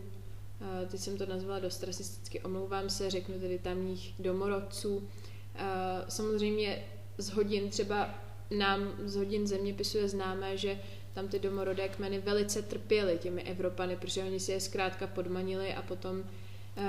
Eh, 0.82 0.86
teď 0.86 1.00
jsem 1.00 1.18
to 1.18 1.26
nazvala 1.26 1.58
dost 1.58 1.82
rasisticky, 1.82 2.40
omlouvám 2.40 2.90
se, 2.90 3.10
řeknu 3.10 3.40
tedy 3.40 3.58
tamních 3.58 4.14
domorodců. 4.18 5.08
Eh, 5.54 5.64
samozřejmě 6.08 6.84
z 7.18 7.30
hodin 7.30 7.70
třeba 7.70 8.14
nám 8.58 8.94
z 9.04 9.16
hodin 9.16 9.46
zeměpisu 9.46 9.98
je 9.98 10.08
známé, 10.08 10.56
že 10.56 10.78
tam 11.20 11.28
ty 11.28 11.38
domorodé 11.38 11.88
kmeny 11.88 12.18
velice 12.18 12.62
trpěly 12.62 13.18
těmi 13.18 13.42
Evropany, 13.42 13.96
protože 13.96 14.24
oni 14.24 14.40
si 14.40 14.52
je 14.52 14.60
zkrátka 14.60 15.06
podmanili 15.06 15.74
a 15.74 15.82
potom 15.82 16.18
uh, 16.18 16.84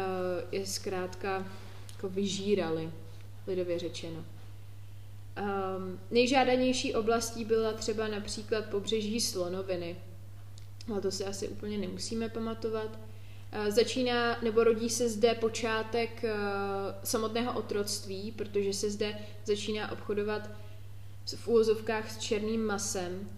je 0.51 0.65
zkrátka 0.65 1.45
jako 1.93 2.09
vyžírali, 2.09 2.91
lidově 3.47 3.79
řečeno. 3.79 4.15
Um, 4.17 6.00
nejžádanější 6.11 6.95
oblastí 6.95 7.45
byla 7.45 7.73
třeba 7.73 8.07
například 8.07 8.65
pobřeží 8.65 9.21
Slonoviny. 9.21 9.95
Ale 10.91 11.01
to 11.01 11.11
si 11.11 11.25
asi 11.25 11.47
úplně 11.47 11.77
nemusíme 11.77 12.29
pamatovat. 12.29 12.89
Uh, 12.89 13.69
začíná 13.69 14.38
nebo 14.41 14.63
rodí 14.63 14.89
se 14.89 15.09
zde 15.09 15.33
počátek 15.33 16.23
uh, 16.23 16.29
samotného 17.03 17.59
otroctví, 17.59 18.31
protože 18.31 18.73
se 18.73 18.89
zde 18.91 19.17
začíná 19.45 19.91
obchodovat 19.91 20.50
v 21.35 21.47
úvozovkách 21.47 22.11
s 22.11 22.17
černým 22.17 22.65
masem, 22.65 23.29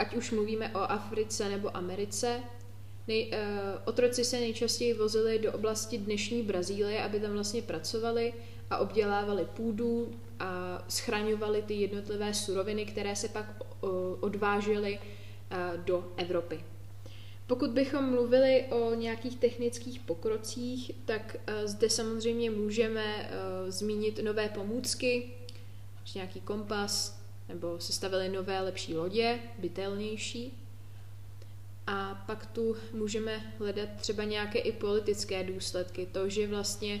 ať 0.00 0.14
už 0.14 0.30
mluvíme 0.30 0.70
o 0.74 0.78
Africe 0.78 1.48
nebo 1.48 1.76
Americe. 1.76 2.40
Nej, 3.08 3.30
uh, 3.32 3.38
otroci 3.84 4.24
se 4.24 4.40
nejčastěji 4.40 4.94
vozili 4.94 5.38
do 5.38 5.52
oblasti 5.52 5.98
dnešní 5.98 6.42
Brazílie, 6.42 7.02
aby 7.02 7.20
tam 7.20 7.32
vlastně 7.32 7.62
pracovali 7.62 8.34
a 8.70 8.78
obdělávali 8.78 9.44
půdu 9.56 10.10
a 10.38 10.84
schraňovali 10.88 11.62
ty 11.62 11.74
jednotlivé 11.74 12.34
suroviny, 12.34 12.84
které 12.84 13.16
se 13.16 13.28
pak 13.28 13.62
odvážely 14.20 14.98
do 15.76 16.12
Evropy. 16.16 16.64
Pokud 17.46 17.70
bychom 17.70 18.10
mluvili 18.10 18.64
o 18.70 18.94
nějakých 18.94 19.38
technických 19.38 20.00
pokrocích, 20.00 20.90
tak 21.04 21.36
zde 21.64 21.90
samozřejmě 21.90 22.50
můžeme 22.50 23.30
zmínit 23.68 24.20
nové 24.22 24.48
pomůcky, 24.48 25.30
nějaký 26.14 26.40
kompas, 26.40 27.19
nebo 27.52 27.80
se 27.80 27.92
stavili 27.92 28.28
nové 28.28 28.60
lepší 28.60 28.94
lodě, 28.94 29.38
bytelnější. 29.58 30.54
A 31.86 32.24
pak 32.26 32.46
tu 32.46 32.76
můžeme 32.92 33.54
hledat 33.58 33.88
třeba 33.96 34.24
nějaké 34.24 34.58
i 34.58 34.72
politické 34.72 35.44
důsledky. 35.44 36.06
To, 36.12 36.28
že 36.28 36.46
vlastně 36.46 37.00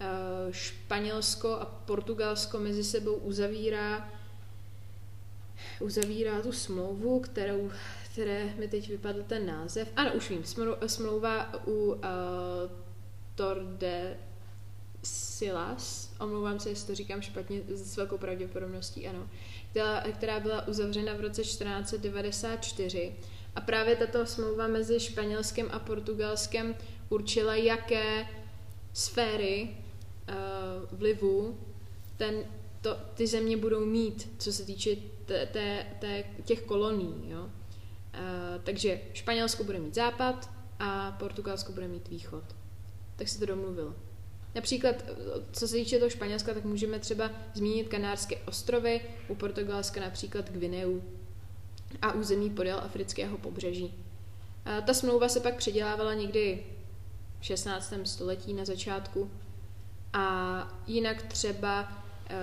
Eh, 0.00 0.52
Španělsko 0.52 1.52
a 1.52 1.64
Portugalsko 1.64 2.58
mezi 2.58 2.84
sebou 2.84 3.14
uzavírá 3.14 4.08
uzavírá 5.80 6.42
tu 6.42 6.52
smlouvu, 6.52 7.20
kterou, 7.20 7.70
které 8.12 8.54
mi 8.58 8.68
teď 8.68 8.88
vypadl 8.88 9.22
ten 9.22 9.46
název. 9.46 9.88
Ano, 9.96 10.12
už 10.14 10.30
vím, 10.30 10.44
smlouva 10.86 11.66
u 11.66 11.70
uh, 11.70 11.98
Torde 13.34 14.16
Silas, 15.02 16.14
omlouvám 16.20 16.60
se, 16.60 16.68
jestli 16.68 16.86
to 16.86 16.94
říkám 16.94 17.22
špatně, 17.22 17.60
s 17.68 17.96
velkou 17.96 18.18
pravděpodobností, 18.18 19.08
ano, 19.08 19.28
která, 19.74 20.00
která 20.12 20.40
byla 20.40 20.68
uzavřena 20.68 21.14
v 21.14 21.20
roce 21.20 21.42
1494. 21.42 23.12
A 23.54 23.60
právě 23.60 23.96
tato 23.96 24.26
smlouva 24.26 24.66
mezi 24.66 25.00
Španělskem 25.00 25.68
a 25.72 25.78
Portugalskem 25.78 26.74
určila, 27.08 27.54
jaké 27.54 28.26
sféry 28.92 29.68
uh, 30.28 30.98
vlivu 30.98 31.58
ten, 32.16 32.34
to, 32.80 32.96
ty 33.14 33.26
země 33.26 33.56
budou 33.56 33.86
mít, 33.86 34.30
co 34.38 34.52
se 34.52 34.64
týče 34.64 34.96
té, 35.26 35.46
té, 35.46 35.86
té, 36.00 36.24
těch 36.44 36.62
kolonií. 36.62 37.30
Jo? 37.30 37.40
Uh, 37.40 37.50
takže 38.64 39.00
Španělsko 39.12 39.64
bude 39.64 39.78
mít 39.78 39.94
západ 39.94 40.50
a 40.78 41.12
Portugalsko 41.18 41.72
bude 41.72 41.88
mít 41.88 42.08
východ. 42.08 42.44
Tak 43.16 43.28
se 43.28 43.38
to 43.38 43.46
domluvilo. 43.46 43.94
Například, 44.54 45.04
co 45.52 45.68
se 45.68 45.74
týče 45.74 45.98
toho 45.98 46.10
Španělska, 46.10 46.54
tak 46.54 46.64
můžeme 46.64 46.98
třeba 46.98 47.30
zmínit 47.54 47.88
Kanárské 47.88 48.36
ostrovy, 48.36 49.00
u 49.28 49.34
Portugalska 49.34 50.00
například 50.00 50.50
Gvineu 50.50 51.02
a 52.02 52.12
území 52.12 52.50
podél 52.50 52.78
afrického 52.78 53.38
pobřeží. 53.38 53.94
A 54.64 54.80
ta 54.80 54.94
smlouva 54.94 55.28
se 55.28 55.40
pak 55.40 55.56
předělávala 55.56 56.14
někdy 56.14 56.66
v 57.40 57.44
16. 57.44 57.94
století 58.04 58.52
na 58.52 58.64
začátku 58.64 59.30
a 60.12 60.82
jinak 60.86 61.22
třeba 61.22 61.92
eh, 62.30 62.34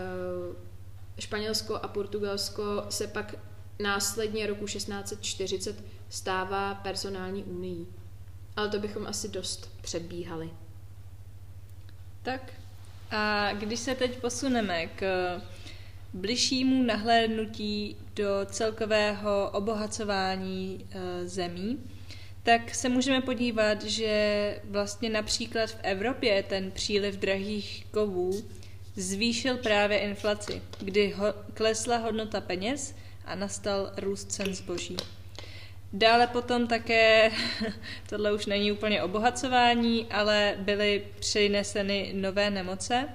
Španělsko 1.19 1.75
a 1.75 1.87
Portugalsko 1.87 2.85
se 2.89 3.07
pak 3.07 3.35
následně 3.79 4.47
roku 4.47 4.65
1640 4.65 5.83
stává 6.09 6.75
personální 6.75 7.43
unii. 7.43 7.87
Ale 8.55 8.69
to 8.69 8.79
bychom 8.79 9.07
asi 9.07 9.29
dost 9.29 9.71
předbíhali. 9.81 10.51
Tak 12.23 12.53
a 13.11 13.53
když 13.53 13.79
se 13.79 13.95
teď 13.95 14.17
posuneme 14.17 14.87
k 14.87 15.01
bližšímu 16.13 16.83
nahlédnutí 16.83 17.97
do 18.15 18.29
celkového 18.45 19.49
obohacování 19.53 20.85
eh, 20.91 21.27
zemí, 21.27 21.79
tak 22.43 22.75
se 22.75 22.89
můžeme 22.89 23.21
podívat, 23.21 23.83
že 23.83 24.59
vlastně 24.63 25.09
například 25.09 25.69
v 25.69 25.77
Evropě 25.83 26.43
ten 26.43 26.71
příliv 26.71 27.15
drahých 27.15 27.85
kovů 27.91 28.43
zvýšil 28.95 29.57
právě 29.57 29.99
inflaci, 29.99 30.61
kdy 30.79 31.11
ho, 31.11 31.25
klesla 31.53 31.97
hodnota 31.97 32.41
peněz 32.41 32.95
a 33.25 33.35
nastal 33.35 33.91
růst 33.97 34.31
cen 34.31 34.55
zboží. 34.55 34.97
Dále 35.93 36.27
potom 36.27 36.67
také, 36.67 37.31
tohle 38.09 38.33
už 38.33 38.45
není 38.45 38.71
úplně 38.71 39.03
obohacování, 39.03 40.07
ale 40.11 40.55
byly 40.59 41.07
přineseny 41.19 42.11
nové 42.15 42.49
nemoce. 42.49 43.09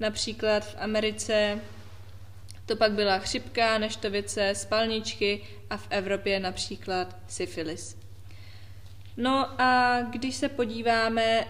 Například 0.00 0.64
v 0.64 0.76
Americe 0.78 1.60
to 2.66 2.76
pak 2.76 2.92
byla 2.92 3.18
chřipka, 3.18 3.78
neštovice, 3.78 4.54
spalničky 4.54 5.40
a 5.70 5.76
v 5.76 5.86
Evropě 5.90 6.40
například 6.40 7.16
syfilis. 7.28 7.96
No 9.16 9.60
a 9.60 10.00
když 10.02 10.34
se 10.34 10.48
podíváme 10.48 11.46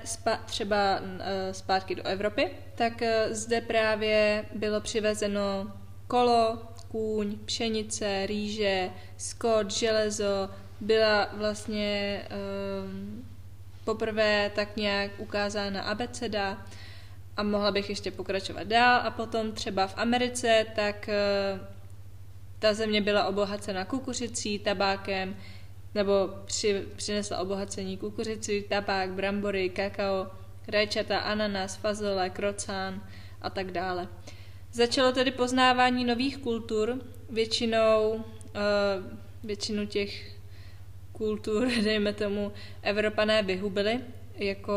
třeba 0.46 1.00
uh, 1.00 1.06
zpátky 1.52 1.94
do 1.94 2.06
Evropy, 2.06 2.50
tak 2.74 2.92
uh, 3.02 3.08
zde 3.34 3.60
právě 3.60 4.44
bylo 4.54 4.80
přivezeno 4.80 5.72
kolo, 6.06 6.67
kůň, 6.88 7.38
pšenice, 7.44 8.26
rýže, 8.26 8.90
skot, 9.16 9.70
železo, 9.70 10.48
byla 10.80 11.28
vlastně 11.32 12.22
um, 12.84 13.24
poprvé 13.84 14.50
tak 14.54 14.76
nějak 14.76 15.10
ukázána 15.18 15.82
abeceda 15.82 16.66
a 17.36 17.42
mohla 17.42 17.70
bych 17.70 17.88
ještě 17.88 18.10
pokračovat 18.10 18.66
dál 18.66 19.00
a 19.04 19.10
potom 19.10 19.52
třeba 19.52 19.86
v 19.86 19.94
Americe, 19.96 20.66
tak 20.76 21.08
uh, 21.08 21.60
ta 22.58 22.74
země 22.74 23.00
byla 23.00 23.26
obohacena 23.26 23.84
kukuřicí, 23.84 24.58
tabákem, 24.58 25.36
nebo 25.94 26.12
při, 26.44 26.84
přinesla 26.96 27.38
obohacení 27.38 27.96
kukuřici, 27.96 28.64
tabák, 28.68 29.10
brambory, 29.10 29.68
kakao, 29.70 30.26
rajčata, 30.68 31.18
ananas, 31.18 31.76
fazole, 31.76 32.30
krocán 32.30 33.02
a 33.42 33.50
tak 33.50 33.72
dále. 33.72 34.08
Začalo 34.72 35.12
tedy 35.12 35.30
poznávání 35.30 36.04
nových 36.04 36.38
kultur, 36.38 37.00
většinou 37.30 38.24
většinu 39.44 39.86
těch 39.86 40.32
kultur, 41.12 41.68
dejme 41.84 42.12
tomu, 42.12 42.52
Evropané 42.82 43.42
vyhubili, 43.42 44.00
jako 44.36 44.74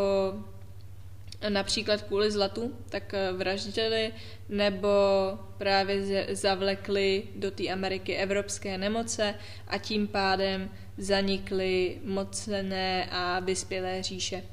například 1.49 2.01
kvůli 2.01 2.31
zlatu, 2.31 2.75
tak 2.89 3.13
eh, 3.13 3.31
vraždili 3.31 4.13
nebo 4.49 4.89
právě 5.57 6.27
zavlekli 6.35 7.23
do 7.35 7.51
té 7.51 7.69
Ameriky 7.69 8.15
evropské 8.15 8.77
nemoce 8.77 9.35
a 9.67 9.77
tím 9.77 10.07
pádem 10.07 10.69
zanikly 10.97 11.97
mocné 12.03 13.09
a 13.11 13.39
vyspělé 13.39 14.03
říše. 14.03 14.43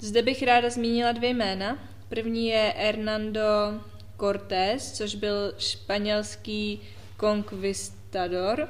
Zde 0.00 0.22
bych 0.22 0.42
ráda 0.42 0.70
zmínila 0.70 1.12
dvě 1.12 1.30
jména. 1.30 1.78
První 2.08 2.48
je 2.48 2.74
Hernando 2.76 3.40
Cortés, 4.20 4.92
což 4.92 5.14
byl 5.14 5.54
španělský 5.58 6.80
konkvistador 7.16 8.68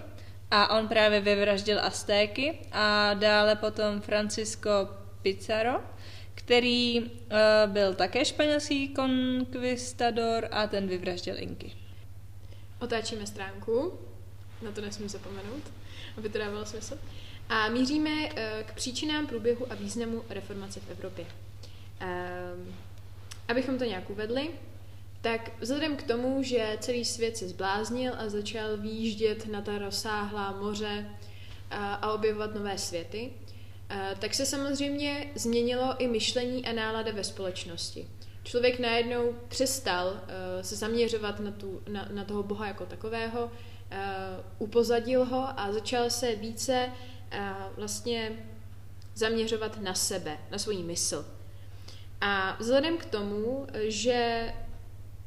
a 0.51 0.79
on 0.79 0.89
právě 0.89 1.21
vyvraždil 1.21 1.81
Aztéky 1.85 2.59
a 2.73 3.15
dále 3.15 3.57
potom 3.57 4.01
Francisco 4.01 4.89
Pizarro, 5.23 5.81
který 6.35 7.01
uh, 7.01 7.09
byl 7.67 7.95
také 7.95 8.25
španělský 8.25 8.89
konkvistador 8.89 10.49
a 10.51 10.67
ten 10.67 10.87
vyvraždil 10.87 11.35
Inky. 11.39 11.73
Otáčíme 12.81 13.27
stránku, 13.27 13.99
na 14.63 14.73
to 14.73 14.81
nesmím 14.81 15.09
zapomenout, 15.09 15.63
aby 16.17 16.29
to 16.29 16.39
dávalo 16.39 16.67
smysl. 16.67 16.99
A 17.49 17.69
míříme 17.69 18.11
uh, 18.11 18.33
k 18.65 18.75
příčinám 18.75 19.27
průběhu 19.27 19.73
a 19.73 19.75
významu 19.75 20.25
reformace 20.29 20.81
v 20.81 20.91
Evropě. 20.91 21.27
Uh, 22.03 22.09
abychom 23.49 23.79
to 23.79 23.85
nějak 23.85 24.11
uvedli, 24.11 24.51
tak 25.21 25.51
vzhledem 25.61 25.97
k 25.97 26.03
tomu, 26.03 26.43
že 26.43 26.77
celý 26.81 27.05
svět 27.05 27.37
se 27.37 27.49
zbláznil 27.49 28.13
a 28.19 28.29
začal 28.29 28.77
výjíždět 28.77 29.47
na 29.47 29.63
ta 29.63 29.79
rozsáhlá 29.79 30.57
moře 30.61 31.11
a, 31.71 31.95
a 31.95 32.13
objevovat 32.13 32.55
nové 32.55 32.79
světy, 32.79 33.31
a, 33.89 34.15
tak 34.15 34.35
se 34.35 34.47
samozřejmě 34.47 35.31
změnilo 35.35 35.95
i 35.99 36.09
myšlení 36.09 36.67
a 36.67 36.73
nálada 36.73 37.13
ve 37.13 37.25
společnosti. 37.25 38.09
Člověk 38.45 38.79
najednou 38.79 39.35
přestal 39.49 40.21
se 40.63 40.77
zaměřovat 40.77 41.41
na, 41.41 41.51
tu, 41.51 41.83
na, 41.89 42.09
na 42.13 42.25
toho 42.25 42.43
Boha 42.43 42.67
jako 42.67 42.87
takového, 42.87 43.51
upozadil 44.59 45.25
ho 45.25 45.61
a 45.61 45.73
začal 45.73 46.11
se 46.11 46.37
více 46.37 46.93
vlastně 47.77 48.47
zaměřovat 49.15 49.81
na 49.81 49.95
sebe, 49.95 50.39
na 50.51 50.59
svůj 50.59 50.77
mysl. 50.77 51.27
A 52.21 52.57
vzhledem 52.61 52.97
k 52.97 53.05
tomu, 53.05 53.67
že 53.83 54.53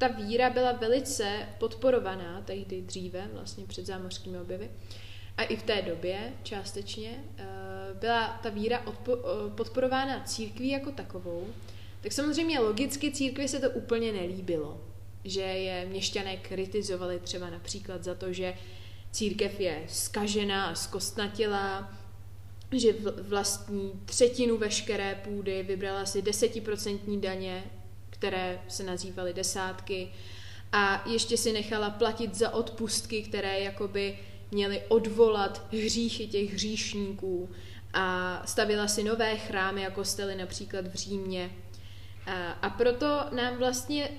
ta 0.01 0.07
víra 0.07 0.49
byla 0.49 0.71
velice 0.71 1.47
podporovaná 1.59 2.41
tehdy 2.41 2.81
dříve, 2.81 3.29
vlastně 3.33 3.65
před 3.65 3.85
zámořskými 3.85 4.39
objevy, 4.39 4.71
a 5.37 5.43
i 5.43 5.55
v 5.55 5.63
té 5.63 5.81
době 5.81 6.33
částečně 6.43 7.23
eh, 7.37 7.43
byla 7.93 8.39
ta 8.43 8.49
víra 8.49 8.85
odpo- 8.85 9.19
eh, 9.25 9.55
podporována 9.55 10.23
církví 10.23 10.69
jako 10.69 10.91
takovou, 10.91 11.47
tak 12.01 12.11
samozřejmě 12.11 12.59
logicky 12.59 13.11
církvi 13.11 13.47
se 13.47 13.59
to 13.59 13.69
úplně 13.69 14.11
nelíbilo, 14.11 14.81
že 15.23 15.41
je 15.41 15.85
měšťané 15.85 16.37
kritizovali 16.37 17.19
třeba 17.19 17.49
například 17.49 18.03
za 18.03 18.15
to, 18.15 18.33
že 18.33 18.53
církev 19.11 19.59
je 19.59 19.83
skažená 19.87 20.65
a 20.65 20.75
zkostnatělá, 20.75 21.97
že 22.71 22.93
vlastní 23.21 24.01
třetinu 24.05 24.57
veškeré 24.57 25.15
půdy, 25.23 25.63
vybrala 25.63 26.05
si 26.05 26.21
desetiprocentní 26.21 27.21
daně 27.21 27.63
které 28.21 28.59
se 28.67 28.83
nazývaly 28.83 29.33
desátky 29.33 30.11
a 30.71 31.09
ještě 31.09 31.37
si 31.37 31.53
nechala 31.53 31.89
platit 31.89 32.35
za 32.35 32.49
odpustky, 32.53 33.21
které 33.23 33.59
jakoby 33.59 34.19
měly 34.51 34.81
odvolat 34.87 35.65
hříchy 35.71 36.27
těch 36.27 36.53
hříšníků 36.53 37.49
a 37.93 38.41
stavila 38.45 38.87
si 38.87 39.03
nové 39.03 39.37
chrámy 39.37 39.87
a 39.87 39.91
kostely 39.91 40.35
například 40.35 40.87
v 40.87 40.93
Římě. 40.93 41.51
A 42.61 42.69
proto 42.69 43.25
nám 43.31 43.57
vlastně 43.57 44.09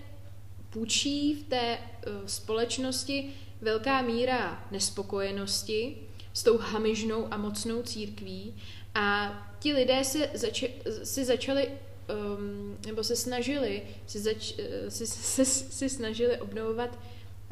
půjčí 0.70 1.34
v 1.34 1.48
té 1.48 1.78
eh, 1.78 1.78
společnosti 2.26 3.32
velká 3.60 4.02
míra 4.02 4.66
nespokojenosti 4.70 5.96
s 6.32 6.42
tou 6.42 6.58
hamižnou 6.58 7.28
a 7.30 7.36
mocnou 7.36 7.82
církví 7.82 8.54
a 8.94 9.32
ti 9.58 9.72
lidé 9.72 10.04
si, 10.04 10.28
zač- 10.34 10.64
si 11.04 11.24
začali 11.24 11.68
um, 12.08 12.78
nebo 12.86 13.04
se 13.04 13.16
snažili, 13.16 13.82
si, 14.06 14.20
zač, 14.20 14.54
eh, 14.58 14.90
si, 14.90 15.06
si, 15.44 15.44
si 15.44 15.88
snažili 15.88 16.40
obnovovat 16.40 16.98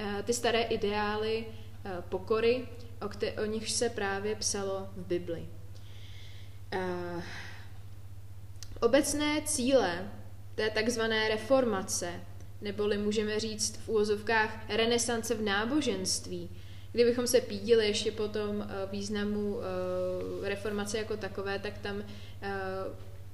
uh, 0.00 0.22
ty 0.22 0.32
staré 0.32 0.62
ideály 0.62 1.46
uh, 1.46 1.90
pokory, 2.08 2.68
o, 3.02 3.08
kte, 3.08 3.32
o 3.32 3.44
nich 3.44 3.70
se 3.70 3.88
právě 3.88 4.36
psalo 4.36 4.88
v 4.96 5.06
Bibli. 5.06 5.48
Uh, 6.74 7.22
obecné 8.80 9.42
cíle 9.44 10.10
té 10.54 10.70
takzvané 10.70 11.28
reformace, 11.28 12.12
neboli 12.60 12.98
můžeme 12.98 13.40
říct 13.40 13.76
v 13.76 13.88
úvozovkách 13.88 14.70
renesance 14.70 15.34
v 15.34 15.42
náboženství, 15.42 16.50
Kdybychom 16.92 17.26
se 17.26 17.40
pídili 17.40 17.86
ještě 17.86 18.12
po 18.12 18.28
tom 18.28 18.66
významu 18.90 19.60
reformace 20.42 20.98
jako 20.98 21.16
takové, 21.16 21.58
tak 21.58 21.78
tam 21.78 22.02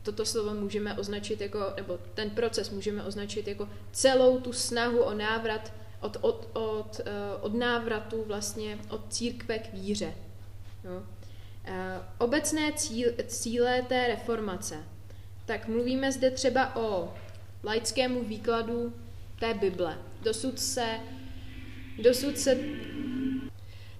toto 0.07 0.27
slovo 0.27 0.55
můžeme 0.55 0.95
označit 0.95 1.41
jako, 1.41 1.59
nebo 1.77 1.99
ten 2.15 2.31
proces 2.31 2.71
můžeme 2.71 3.03
označit 3.05 3.49
jako 3.49 3.69
celou 3.93 4.41
tu 4.41 4.53
snahu 4.53 5.03
o 5.03 5.15
návrat, 5.15 5.73
od, 6.01 6.17
od, 6.21 6.49
od, 6.53 7.01
eh, 7.05 7.11
od 7.41 7.55
návratu 7.55 8.25
vlastně 8.27 8.79
od 8.91 9.13
církve 9.13 9.59
k 9.59 9.73
víře. 9.73 10.15
Jo. 10.85 11.03
Eh, 11.65 12.01
obecné 12.19 12.73
cíl, 12.73 13.11
cíle 13.27 13.83
té 13.83 14.07
reformace. 14.09 14.77
Tak 15.47 15.69
mluvíme 15.69 16.13
zde 16.13 16.31
třeba 16.31 16.77
o 16.77 17.15
laickému 17.65 18.25
výkladu 18.25 18.93
té 19.41 19.55
Bible. 19.55 19.99
Dosud 20.23 20.61
se, 20.61 21.01
dosud 22.03 22.39
se 22.39 22.59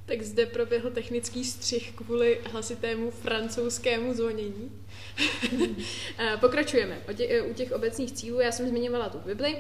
tak 0.07 0.23
zde 0.23 0.47
proběhl 0.47 0.91
technický 0.91 1.45
střih 1.45 1.93
kvůli 1.93 2.41
hlasitému 2.53 3.11
francouzskému 3.11 4.15
zvonění. 4.15 4.71
Pokračujeme. 6.41 6.99
U 7.51 7.55
těch 7.55 7.73
obecných 7.73 8.13
cílů 8.13 8.41
já 8.41 8.53
jsem 8.53 8.69
zmiňovala 8.69 9.09
tu 9.09 9.19
Bibli. 9.19 9.57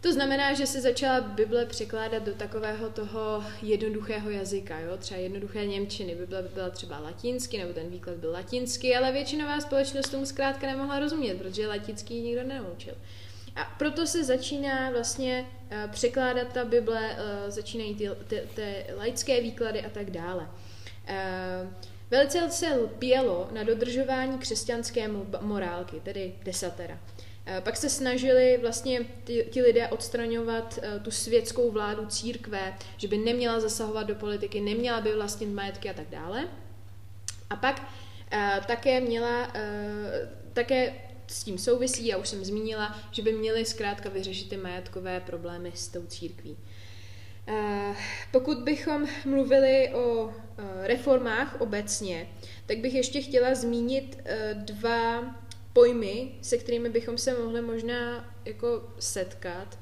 To 0.00 0.12
znamená, 0.12 0.54
že 0.54 0.66
se 0.66 0.80
začala 0.80 1.20
Bible 1.20 1.66
překládat 1.66 2.22
do 2.22 2.34
takového 2.34 2.88
toho 2.88 3.44
jednoduchého 3.62 4.30
jazyka, 4.30 4.80
jo? 4.80 4.96
třeba 4.96 5.20
jednoduché 5.20 5.66
Němčiny. 5.66 6.14
Bible 6.14 6.42
by 6.42 6.48
byla 6.48 6.70
třeba 6.70 6.98
latinsky, 6.98 7.58
nebo 7.58 7.72
ten 7.72 7.90
výklad 7.90 8.16
byl 8.16 8.30
latinsky, 8.32 8.96
ale 8.96 9.12
většinová 9.12 9.60
společnost 9.60 10.08
tomu 10.08 10.26
zkrátka 10.26 10.66
nemohla 10.66 10.98
rozumět, 10.98 11.34
protože 11.34 11.68
latinský 11.68 12.20
nikdo 12.20 12.42
nenaučil. 12.42 12.94
A 13.56 13.64
proto 13.78 14.06
se 14.06 14.24
začíná 14.24 14.90
vlastně 14.90 15.46
uh, 15.46 15.90
překládat 15.90 16.52
ta 16.52 16.64
Bible, 16.64 17.10
uh, 17.10 17.50
začínají 17.50 17.94
ty, 17.94 18.10
ty, 18.26 18.42
ty 18.54 18.84
laické 18.96 19.40
výklady 19.40 19.84
a 19.84 19.90
tak 19.90 20.10
dále. 20.10 20.42
Uh, 20.42 21.72
velice 22.10 22.50
se 22.50 22.74
lpělo 22.74 23.48
na 23.52 23.62
dodržování 23.62 24.38
křesťanské 24.38 25.08
morálky, 25.40 26.00
tedy 26.00 26.34
desatera. 26.44 26.98
Pak 27.60 27.76
se 27.76 27.88
snažili 27.88 28.58
vlastně 28.62 29.00
ti, 29.24 29.46
ti 29.50 29.62
lidé 29.62 29.88
odstraňovat 29.88 30.78
tu 31.02 31.10
světskou 31.10 31.70
vládu 31.70 32.06
církve, 32.06 32.74
že 32.96 33.08
by 33.08 33.18
neměla 33.18 33.60
zasahovat 33.60 34.02
do 34.02 34.14
politiky, 34.14 34.60
neměla 34.60 35.00
by 35.00 35.14
vlastnit 35.14 35.46
majetky 35.46 35.90
a 35.90 35.92
tak 35.92 36.08
dále. 36.10 36.48
A 37.50 37.56
pak 37.56 37.82
také 38.66 39.00
měla, 39.00 39.52
také 40.52 40.94
s 41.26 41.44
tím 41.44 41.58
souvisí, 41.58 42.06
já 42.06 42.16
už 42.16 42.28
jsem 42.28 42.44
zmínila, 42.44 43.00
že 43.10 43.22
by 43.22 43.32
měli 43.32 43.64
zkrátka 43.64 44.08
vyřešit 44.08 44.48
ty 44.48 44.56
majetkové 44.56 45.20
problémy 45.20 45.72
s 45.74 45.88
tou 45.88 46.06
církví. 46.06 46.56
Eh, 47.48 47.94
pokud 48.32 48.58
bychom 48.58 49.06
mluvili 49.24 49.90
o 49.94 50.30
eh, 50.30 50.86
reformách 50.86 51.60
obecně, 51.60 52.28
tak 52.66 52.78
bych 52.78 52.94
ještě 52.94 53.20
chtěla 53.20 53.54
zmínit 53.54 54.18
eh, 54.24 54.54
dva 54.54 55.34
pojmy, 55.72 56.32
se 56.42 56.58
kterými 56.58 56.88
bychom 56.88 57.18
se 57.18 57.38
mohli 57.38 57.62
možná 57.62 58.34
jako 58.44 58.94
setkat. 58.98 59.78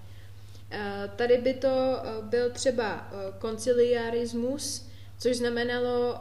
Tady 1.17 1.39
by 1.39 1.55
to 1.55 1.97
byl 2.23 2.51
třeba 2.51 3.13
konciliarismus, 3.39 4.89
což 5.19 5.37
znamenalo 5.37 6.21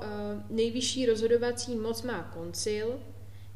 nejvyšší 0.49 1.05
rozhodovací 1.05 1.75
moc 1.75 2.01
má 2.01 2.23
koncil, 2.33 2.99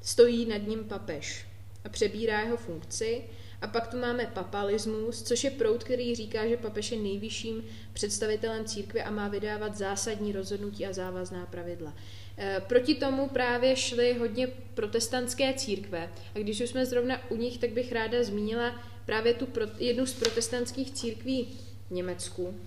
stojí 0.01 0.45
nad 0.45 0.57
ním 0.57 0.83
papež 0.83 1.46
a 1.87 1.89
přebírá 1.89 2.39
jeho 2.39 2.57
funkci. 2.57 3.21
A 3.61 3.67
pak 3.67 3.87
tu 3.87 3.97
máme 3.97 4.25
papalismus, 4.33 5.23
což 5.23 5.43
je 5.43 5.51
proud, 5.51 5.83
který 5.83 6.15
říká, 6.15 6.47
že 6.47 6.57
papež 6.57 6.91
je 6.91 6.97
nejvyšším 6.97 7.63
představitelem 7.93 8.65
církve 8.65 9.03
a 9.03 9.11
má 9.11 9.27
vydávat 9.27 9.75
zásadní 9.75 10.31
rozhodnutí 10.31 10.85
a 10.85 10.93
závazná 10.93 11.45
pravidla. 11.45 11.93
E, 12.37 12.61
proti 12.67 12.95
tomu 12.95 13.29
právě 13.29 13.75
šly 13.75 14.13
hodně 14.13 14.47
protestantské 14.73 15.53
církve. 15.53 16.09
A 16.35 16.39
když 16.39 16.61
už 16.61 16.69
jsme 16.69 16.85
zrovna 16.85 17.31
u 17.31 17.35
nich, 17.35 17.57
tak 17.57 17.69
bych 17.69 17.91
ráda 17.91 18.23
zmínila 18.23 18.83
právě 19.05 19.33
tu 19.33 19.45
pro, 19.45 19.65
jednu 19.77 20.05
z 20.05 20.13
protestantských 20.13 20.91
církví 20.91 21.59
v 21.87 21.91
Německu. 21.91 22.59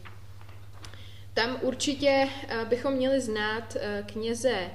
Tam 1.35 1.59
určitě 1.63 2.29
bychom 2.69 2.93
měli 2.93 3.21
znát 3.21 3.77
kněze 4.07 4.71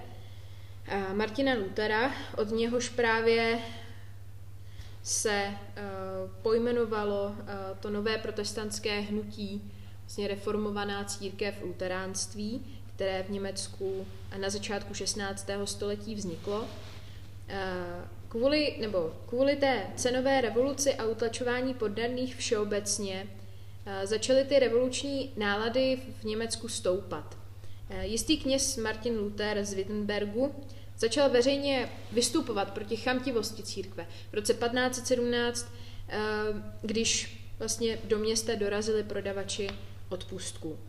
Martina 1.14 1.54
Lutera, 1.54 2.12
od 2.38 2.52
něhož 2.52 2.90
právě 2.90 3.60
se 5.06 5.52
pojmenovalo 6.42 7.36
to 7.80 7.90
nové 7.90 8.18
protestantské 8.18 9.00
hnutí, 9.00 9.72
vlastně 10.00 10.28
reformovaná 10.28 11.04
církev 11.04 11.62
luteránství, 11.62 12.66
které 12.96 13.24
v 13.24 13.30
Německu 13.30 14.08
na 14.38 14.50
začátku 14.50 14.94
16. 14.94 15.50
století 15.66 16.16
vzniklo. 16.16 16.66
Kvůli, 18.30 18.78
nebo 18.82 19.14
kvůli 19.26 19.56
té 19.56 19.88
cenové 19.96 20.42
revoluci 20.42 20.96
a 20.96 21.06
utlačování 21.06 21.74
poddaných 21.74 22.36
všeobecně 22.36 23.28
začaly 24.04 24.44
ty 24.44 24.60
revoluční 24.60 25.34
nálady 25.38 26.00
v 26.22 26.24
Německu 26.24 26.68
stoupat. 26.68 27.38
Jistý 28.02 28.38
kněz 28.38 28.78
Martin 28.78 29.18
Luther 29.18 29.66
z 29.66 29.74
Wittenbergu 29.74 30.56
začal 30.98 31.30
veřejně 31.30 31.92
vystupovat 32.12 32.74
proti 32.74 32.98
chamtivosti 32.98 33.64
církve. 33.64 34.08
V 34.32 34.34
roce 34.34 34.54
1517, 34.54 35.72
když 36.82 37.42
vlastně 37.60 38.00
do 38.04 38.20
města 38.20 38.56
dorazili 38.56 39.04
prodavači 39.04 39.70
odpustků. 40.10 40.80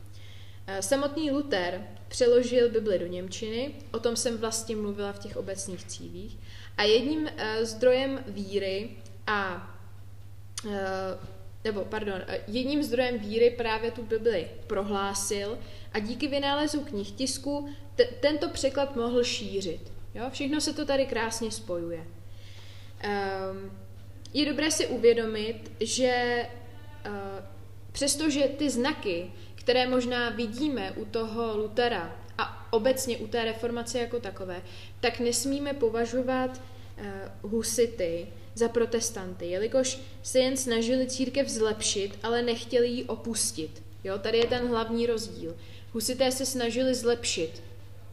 Samotný 0.81 1.31
Luther 1.31 1.87
přeložil 2.09 2.71
Bibli 2.71 2.99
do 2.99 3.07
Němčiny, 3.07 3.75
o 3.93 3.99
tom 3.99 4.17
jsem 4.17 4.39
vlastně 4.39 4.77
mluvila 4.77 5.13
v 5.13 5.19
těch 5.19 5.37
obecných 5.37 5.85
cívích, 5.85 6.39
a 6.77 6.83
jedním 6.83 7.29
zdrojem 7.63 8.25
víry 8.27 8.91
a 9.27 9.71
nebo 11.65 11.85
pardon, 11.85 12.23
jedním 12.47 12.83
zdrojem 12.83 13.19
víry 13.19 13.51
právě 13.51 13.91
tu 13.91 14.03
Bibli 14.03 14.51
prohlásil 14.67 15.59
a 15.93 15.99
díky 15.99 16.29
vynálezu 16.29 16.81
knih 16.81 17.11
tisku 17.11 17.69
t- 17.95 18.09
tento 18.21 18.49
překlad 18.49 18.97
mohl 18.97 19.25
šířit. 19.25 19.96
Jo? 20.17 20.31
Všechno 20.31 20.61
se 20.61 20.73
to 20.73 20.85
tady 20.85 21.07
krásně 21.07 21.51
spojuje. 21.51 21.99
Um, 21.99 23.79
je 24.35 24.47
dobré 24.47 24.71
si 24.71 24.87
uvědomit, 24.87 25.73
že 25.81 26.47
uh, 27.07 27.13
přestože 27.93 28.41
ty 28.41 28.71
znaky, 28.71 29.33
které 29.55 29.87
možná 29.87 30.31
vidíme 30.31 30.93
u 30.93 31.05
toho 31.05 31.57
Lutera 31.57 32.17
a 32.39 32.73
obecně 32.73 33.17
u 33.17 33.27
té 33.27 33.45
reformace 33.45 33.99
jako 33.99 34.21
takové, 34.21 34.63
tak 35.01 35.21
nesmíme 35.21 35.73
považovat 35.73 36.63
uh, 37.43 37.51
husity 37.51 38.27
za 38.55 38.69
protestanty, 38.69 39.47
jelikož 39.47 39.99
se 40.23 40.39
jen 40.39 40.57
snažili 40.57 41.07
církev 41.07 41.49
zlepšit, 41.49 42.19
ale 42.23 42.43
nechtěli 42.43 42.89
ji 42.89 43.05
opustit. 43.05 43.83
Jo, 44.05 44.19
tady 44.19 44.39
je 44.39 44.47
ten 44.47 44.69
hlavní 44.69 45.07
rozdíl. 45.07 45.57
Husité 45.93 46.33
se 46.33 46.47
snažili 46.47 46.95
zlepšit 46.95 47.63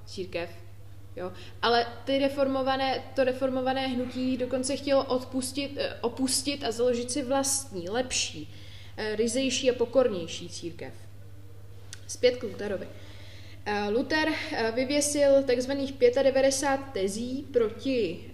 církev, 0.06 0.50
jo, 1.16 1.32
ale 1.62 1.88
ty 2.06 2.20
reformované, 2.20 3.04
to 3.16 3.24
reformované 3.24 3.88
hnutí 3.88 4.38
dokonce 4.38 4.76
chtělo 4.76 5.06
odpustit, 5.06 5.78
eh, 5.78 5.98
opustit 6.02 6.64
a 6.64 6.72
založit 6.72 7.12
si 7.12 7.24
vlastní, 7.24 7.90
lepší, 7.90 8.54
eh, 8.98 9.16
ryzejší 9.16 9.72
a 9.72 9.74
pokornější 9.74 10.50
církev. 10.50 10.94
Zpět 12.08 12.38
k 12.38 12.44
Lutherovi. 12.44 12.88
Eh, 13.66 13.90
Luther 13.90 14.30
vyvěsil 14.74 15.44
takzvaných 15.44 15.94
95 16.24 17.02
tezí 17.02 17.48
proti 17.54 18.30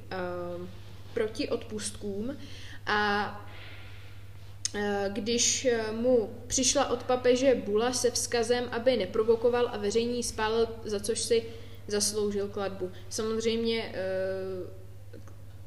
proti 1.14 1.50
odpustkům 1.50 2.38
a 2.86 3.46
když 5.08 5.68
mu 5.92 6.30
přišla 6.48 6.90
od 6.90 7.04
papeže 7.04 7.56
Bula 7.56 7.94
se 7.94 8.12
vzkazem, 8.12 8.70
aby 8.72 8.98
neprovokoval 8.98 9.70
a 9.74 9.78
veřejně 9.78 10.24
spálil, 10.24 10.68
za 10.84 11.00
což 11.00 11.20
si 11.20 11.44
zasloužil 11.90 12.48
kladbu. 12.48 12.92
Samozřejmě 13.10 13.82
e, 13.82 13.94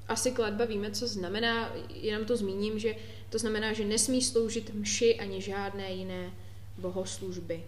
asi 0.09 0.31
kladba 0.31 0.65
víme, 0.65 0.91
co 0.91 1.07
znamená, 1.07 1.75
jenom 1.95 2.25
to 2.25 2.37
zmíním, 2.37 2.79
že 2.79 2.95
to 3.31 3.39
znamená, 3.39 3.73
že 3.73 3.85
nesmí 3.85 4.23
sloužit 4.23 4.75
mši 4.75 5.19
ani 5.19 5.41
žádné 5.41 5.93
jiné 5.93 6.31
bohoslužby. 6.79 7.65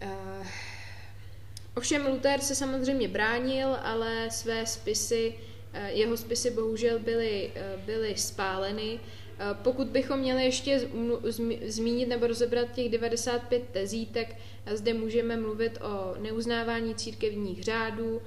E, 0.00 0.16
ovšem 1.76 2.06
Luther 2.06 2.40
se 2.40 2.54
samozřejmě 2.54 3.08
bránil, 3.08 3.76
ale 3.82 4.30
své 4.30 4.66
spisy 4.66 5.34
Eh, 5.76 5.92
jeho 5.92 6.16
spisy 6.16 6.50
bohužel 6.50 6.98
byly, 6.98 7.50
eh, 7.54 7.76
byly 7.86 8.16
spáleny. 8.16 9.00
Eh, 9.38 9.44
pokud 9.62 9.86
bychom 9.86 10.18
měli 10.18 10.44
ještě 10.44 10.88
zmínit 11.66 12.08
nebo 12.08 12.26
rozebrat 12.26 12.72
těch 12.72 12.88
95 12.88 13.62
tezí, 13.72 14.06
tak 14.06 14.26
zde 14.74 14.94
můžeme 14.94 15.36
mluvit 15.36 15.78
o 15.82 16.14
neuznávání 16.20 16.94
církevních 16.94 17.62
řádů, 17.64 18.22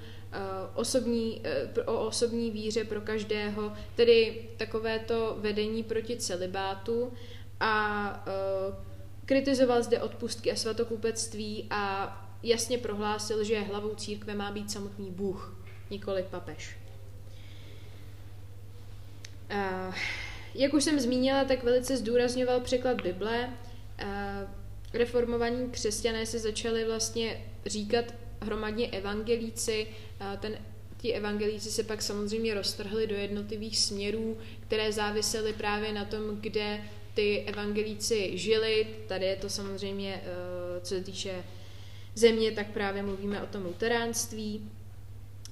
osobní, 0.76 1.42
o 1.86 2.08
osobní 2.08 2.52
víře 2.52 2.84
pro 2.84 3.02
každého, 3.02 3.74
tedy 3.96 4.48
takovéto 4.58 5.38
vedení 5.40 5.84
proti 5.84 6.18
celibátu 6.18 7.14
a 7.60 8.26
kritizoval 9.26 9.84
zde 9.84 10.02
odpustky 10.02 10.52
a 10.52 10.56
svatokupectví 10.56 11.68
a 11.70 12.16
jasně 12.44 12.78
prohlásil, 12.78 13.44
že 13.44 13.60
hlavou 13.60 13.96
církve 13.96 14.36
má 14.36 14.52
být 14.52 14.72
samotný 14.72 15.12
Bůh, 15.12 15.58
nikoli 15.90 16.26
papež. 16.30 16.78
Jak 20.56 20.74
už 20.74 20.84
jsem 20.84 21.00
zmínila, 21.00 21.44
tak 21.44 21.64
velice 21.64 21.98
zdůrazňoval 21.98 22.60
překlad 22.60 23.02
Bible. 23.02 23.50
Reformovaní 24.94 25.70
křesťané 25.72 26.26
se 26.26 26.40
začali 26.40 26.86
vlastně 26.86 27.46
říkat 27.66 28.06
hromadně 28.42 28.88
evangelíci. 28.88 29.88
Ten, 30.40 30.58
ti 30.98 31.14
evangelíci 31.14 31.72
se 31.72 31.84
pak 31.84 32.02
samozřejmě 32.02 32.54
roztrhli 32.54 33.08
do 33.08 33.16
jednotlivých 33.16 33.80
směrů, 33.80 34.38
které 34.60 34.92
závisely 34.92 35.54
právě 35.54 35.94
na 35.94 36.06
tom, 36.06 36.38
kde 36.42 36.82
ty 37.14 37.40
evangelíci 37.40 38.38
žili. 38.38 38.88
Tady 39.08 39.26
je 39.26 39.36
to 39.36 39.50
samozřejmě, 39.50 40.22
uh, 40.24 40.84
co 40.84 40.96
se 40.96 41.02
týče 41.02 41.44
země, 42.16 42.52
tak 42.52 42.68
právě 42.68 43.04
mluvíme 43.04 43.42
o 43.42 43.46
tom 43.46 43.66
luteránství. 43.66 44.70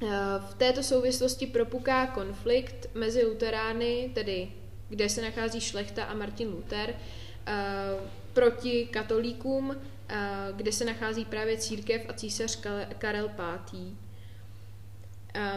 Eh, 0.01 0.07
v 0.49 0.53
této 0.53 0.83
souvislosti 0.83 1.47
propuká 1.47 2.07
konflikt 2.07 2.89
mezi 2.93 3.25
luterány, 3.25 4.11
tedy 4.13 4.47
kde 4.89 5.09
se 5.09 5.21
nachází 5.21 5.61
šlechta 5.61 6.03
a 6.03 6.13
Martin 6.13 6.47
Luther, 6.47 6.93
eh, 7.47 7.53
proti 8.37 8.85
katolíkům, 8.91 9.75
eh, 10.09 10.17
kde 10.55 10.71
se 10.71 10.85
nachází 10.85 11.25
právě 11.25 11.57
církev 11.57 12.01
a 12.09 12.13
císař 12.13 12.59
Karel 12.97 13.29
V., 13.37 13.95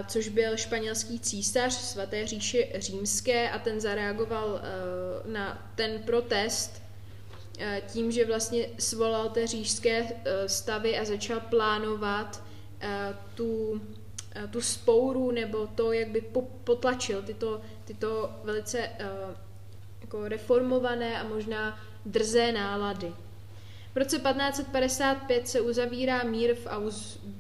což 0.07 0.29
byl 0.29 0.57
španělský 0.57 1.21
císař 1.21 1.73
svaté 1.73 2.27
říše 2.27 2.69
římské 2.75 3.51
a 3.51 3.59
ten 3.59 3.81
zareagoval 3.81 4.61
na 5.27 5.73
ten 5.75 6.03
protest 6.03 6.83
tím, 7.87 8.11
že 8.11 8.25
vlastně 8.25 8.67
svolal 8.79 9.29
té 9.29 9.47
říšské 9.47 10.09
stavy 10.47 10.99
a 10.99 11.05
začal 11.05 11.41
plánovat 11.41 12.45
tu 13.35 13.81
Eh, 14.35 14.49
tu 14.49 14.61
spouru 14.61 15.31
nebo 15.31 15.67
to, 15.67 15.93
jak 15.93 16.09
by 16.09 16.21
potlačil 16.65 17.23
tyto, 17.23 17.61
tyto 17.85 18.31
velice 18.45 18.91
jako 20.01 20.29
reformované 20.29 21.21
a 21.21 21.29
možná 21.29 21.79
drzé 22.07 22.53
nálady. 22.53 23.13
V 23.95 23.97
roce 23.97 24.17
1555 24.19 25.49
se 25.49 25.61
uzavírá 25.61 26.23
mír 26.23 26.55
v, 26.55 26.67
Aus, 26.67 27.17
uh, 27.17 27.31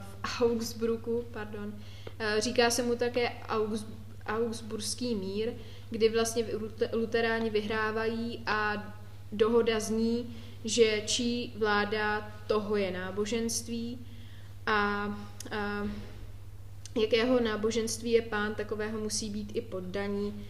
v 0.00 0.42
Augsburgu, 0.42 1.24
pardon. 1.30 1.66
Uh, 1.66 2.40
říká 2.40 2.70
se 2.70 2.82
mu 2.82 2.96
také 2.96 3.30
Augs, 3.48 3.84
Augsburský 4.26 5.14
mír, 5.14 5.52
kdy 5.90 6.08
vlastně 6.08 6.44
luteráni 6.92 7.50
vyhrávají 7.50 8.42
a 8.46 8.94
dohoda 9.32 9.80
zní, 9.80 10.36
že 10.64 11.02
čí 11.06 11.52
vláda 11.56 12.32
toho 12.46 12.76
je 12.76 12.90
náboženství 12.90 13.98
a, 14.66 14.72
a 15.50 15.88
jakého 17.00 17.40
náboženství 17.40 18.10
je 18.10 18.22
pán, 18.22 18.54
takového 18.54 19.00
musí 19.00 19.30
být 19.30 19.50
i 19.54 19.60
poddaní. 19.60 20.46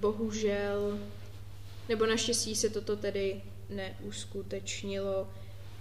Bohužel, 0.00 0.98
nebo 1.88 2.06
naštěstí 2.06 2.56
se 2.56 2.70
toto 2.70 2.96
tedy 2.96 3.42
neuskutečnilo 3.68 5.28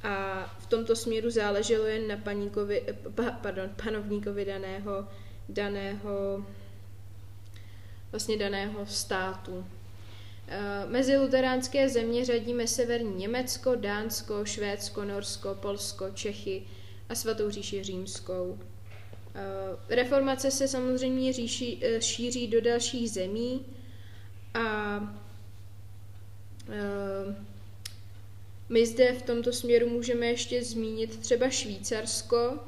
a 0.03 0.45
v 0.59 0.65
tomto 0.67 0.95
směru 0.95 1.29
záleželo 1.29 1.85
jen 1.85 2.07
na 2.07 2.17
paníkovi, 2.17 2.83
pardon, 3.41 3.69
panovníkovi 3.83 4.45
daného, 4.45 5.07
daného 5.49 6.45
vlastně 8.11 8.37
daného 8.37 8.85
státu. 8.85 9.65
Mezi 10.87 11.17
luteránské 11.17 11.89
země 11.89 12.25
řadíme 12.25 12.67
severní 12.67 13.15
Německo, 13.15 13.75
Dánsko, 13.75 14.45
Švédsko, 14.45 15.03
Norsko, 15.03 15.55
Polsko, 15.55 16.09
Čechy 16.13 16.63
a 17.09 17.15
svatou 17.15 17.49
říši 17.49 17.83
římskou. 17.83 18.59
Eh, 19.35 19.95
reformace 19.95 20.51
se 20.51 20.67
samozřejmě 20.67 21.33
říší, 21.33 21.79
eh, 21.85 22.01
šíří 22.01 22.47
do 22.47 22.61
dalších 22.61 23.11
zemí 23.11 23.65
a 24.53 24.99
My 28.69 28.86
zde 28.86 29.13
v 29.13 29.21
tomto 29.21 29.54
směru 29.54 29.89
můžeme 29.89 30.26
ještě 30.26 30.63
zmínit 30.63 31.19
třeba 31.19 31.49
Švýcarsko, 31.49 32.60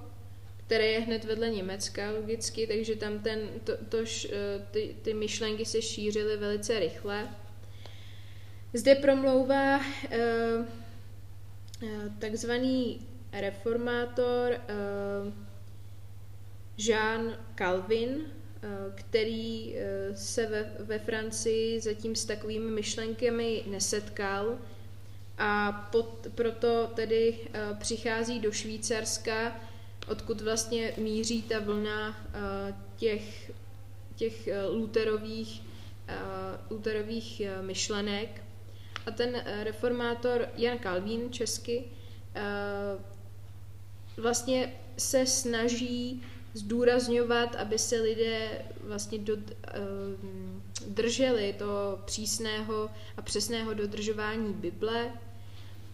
které 0.65 0.85
je 0.85 0.99
hned 0.99 1.25
vedle 1.25 1.49
Německa 1.49 2.11
logicky, 2.11 2.67
takže 2.67 2.95
tam 2.95 3.19
ten, 3.19 3.39
to, 3.63 3.73
to, 3.89 3.97
eh, 3.97 4.67
ty, 4.71 4.95
ty 5.01 5.13
myšlenky 5.13 5.65
se 5.65 5.81
šířily 5.81 6.37
velice 6.37 6.79
rychle. 6.79 7.29
Zde 8.73 8.95
promlouvá 8.95 9.79
eh, 9.79 10.19
eh, 11.83 12.11
takzvaný 12.19 13.07
reformátor 13.31 14.57
Jean 16.77 17.37
Calvin, 17.55 18.25
který 18.95 19.75
eh, 19.77 20.15
se 20.15 20.45
ve, 20.45 20.71
ve 20.79 20.99
Francii 20.99 21.79
zatím 21.81 22.15
s 22.15 22.25
takovými 22.25 22.71
myšlenkami 22.71 23.63
nesetkal 23.67 24.57
a 25.37 25.71
pod, 25.91 26.27
proto 26.35 26.91
tedy 26.95 27.35
eh, 27.53 27.59
přichází 27.79 28.39
do 28.39 28.51
Švýcarska, 28.51 29.55
odkud 30.07 30.41
vlastně 30.41 30.93
míří 30.97 31.41
ta 31.41 31.59
vlna 31.59 32.17
eh, 32.33 32.73
těch, 32.97 33.51
těch 34.15 34.47
eh, 34.47 34.65
Lutherových, 34.65 35.61
eh, 36.07 36.15
Lutherových 36.69 37.41
eh, 37.41 37.61
myšlenek. 37.61 38.41
A 39.05 39.11
ten 39.11 39.35
eh, 39.35 39.63
reformátor 39.63 40.47
Jan 40.57 40.77
Kalvín 40.77 41.31
česky 41.31 41.83
eh, 42.35 42.41
vlastně 44.17 44.73
se 44.97 45.25
snaží 45.25 46.23
zdůrazňovat, 46.55 47.55
aby 47.55 47.79
se 47.79 48.01
lidé 48.01 48.65
vlastně 48.79 49.17
do, 49.17 49.37
eh, 49.67 49.79
drželi 50.87 51.55
to 51.57 51.99
přísného 52.05 52.89
a 53.17 53.21
přesného 53.21 53.73
dodržování 53.73 54.53
Bible 54.53 55.11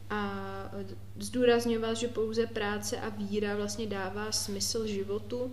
a 0.09 0.71
zdůrazňoval, 1.19 1.95
že 1.95 2.07
pouze 2.07 2.47
práce 2.47 2.97
a 2.97 3.09
víra 3.09 3.55
vlastně 3.55 3.87
dává 3.87 4.31
smysl 4.31 4.87
životu. 4.87 5.51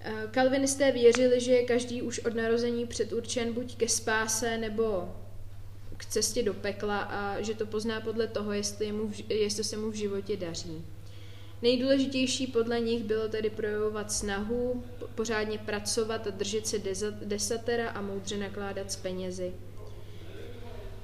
Eh, 0.00 0.28
Kalvinisté 0.30 0.92
věřili, 0.92 1.40
že 1.40 1.52
je 1.52 1.66
každý 1.66 2.02
už 2.02 2.18
od 2.18 2.34
narození 2.34 2.86
předurčen 2.86 3.52
buď 3.52 3.76
ke 3.76 3.88
spáse 3.88 4.58
nebo 4.58 5.14
k 5.96 6.04
cestě 6.04 6.42
do 6.42 6.54
pekla 6.54 6.98
a 6.98 7.40
že 7.40 7.54
to 7.54 7.66
pozná 7.66 8.00
podle 8.00 8.26
toho, 8.26 8.52
jestli, 8.52 8.86
jemu, 8.86 9.12
jestli 9.28 9.64
se 9.64 9.76
mu 9.76 9.90
v 9.90 9.94
životě 9.94 10.36
daří. 10.36 10.84
Nejdůležitější 11.62 12.46
podle 12.46 12.80
nich 12.80 13.04
bylo 13.04 13.28
tedy 13.28 13.50
projevovat 13.50 14.12
snahu, 14.12 14.84
pořádně 15.14 15.58
pracovat 15.58 16.26
a 16.26 16.30
držet 16.30 16.66
se 16.66 16.78
desatera 17.24 17.90
a 17.90 18.00
moudře 18.00 18.36
nakládat 18.36 18.92
s 18.92 18.96
penězi. 18.96 19.52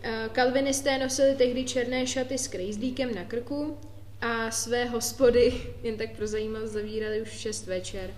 Eh, 0.02 0.28
Kalvinisté 0.32 0.98
nosili 0.98 1.34
tehdy 1.36 1.64
černé 1.64 2.06
šaty 2.06 2.38
s 2.38 2.48
krejzlíkem 2.48 3.14
na 3.14 3.24
krku 3.24 3.78
a 4.20 4.50
své 4.50 4.84
hospody 4.84 5.62
jen 5.82 5.96
tak 5.96 6.16
pro 6.16 6.26
zajímavost 6.26 6.70
zavírali 6.70 7.22
už 7.22 7.28
v 7.28 7.40
6 7.40 7.66
večer. 7.66 8.10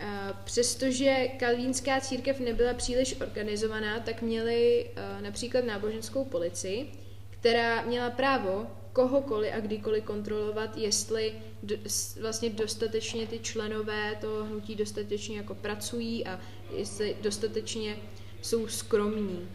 Eh, 0.00 0.06
Přestože 0.44 1.28
kalvínská 1.38 2.00
církev 2.00 2.40
nebyla 2.40 2.74
příliš 2.74 3.20
organizovaná, 3.20 4.00
tak 4.00 4.22
měli 4.22 4.86
eh, 4.96 5.22
například 5.22 5.64
náboženskou 5.64 6.24
policii, 6.24 6.92
která 7.30 7.82
měla 7.82 8.10
právo 8.10 8.66
kohokoliv 8.92 9.52
a 9.54 9.60
kdykoliv 9.60 10.04
kontrolovat, 10.04 10.76
jestli 10.76 11.34
do, 11.62 11.76
vlastně 12.20 12.50
dostatečně 12.50 13.26
ty 13.26 13.38
členové 13.38 14.16
toho 14.20 14.44
hnutí 14.44 14.74
dostatečně 14.74 15.36
jako 15.36 15.54
pracují 15.54 16.26
a 16.26 16.40
jestli 16.76 17.16
dostatečně 17.20 17.96
jsou 18.42 18.68
skromní 18.68 19.48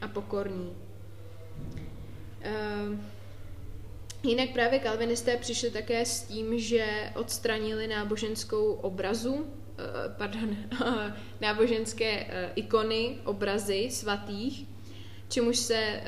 a 0.00 0.08
pokorní. 0.08 0.72
Uh, 2.46 2.98
jinak 4.22 4.50
právě 4.50 4.78
kalvinisté 4.78 5.36
přišli 5.36 5.70
také 5.70 6.04
s 6.04 6.22
tím, 6.22 6.58
že 6.58 7.12
odstranili 7.16 7.86
náboženskou 7.86 8.72
obrazu, 8.72 9.34
uh, 9.34 9.44
pardon, 10.18 10.56
náboženské 11.40 12.24
uh, 12.24 12.30
ikony, 12.54 13.18
obrazy 13.24 13.88
svatých, 13.90 14.66
čemuž 15.28 15.56
se 15.58 16.02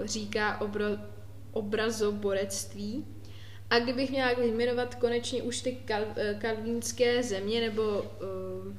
uh, 0.00 0.06
říká 0.06 0.60
obro, 0.60 0.84
obrazoborectví. 1.52 3.04
A 3.70 3.78
kdybych 3.78 4.10
měla 4.10 4.32
vyjmenovat 4.32 4.94
konečně 4.94 5.42
už 5.42 5.60
ty 5.60 5.72
kal, 5.72 6.04
kalvínské 6.38 7.22
země, 7.22 7.60
nebo 7.60 7.82
uh, 7.82 8.74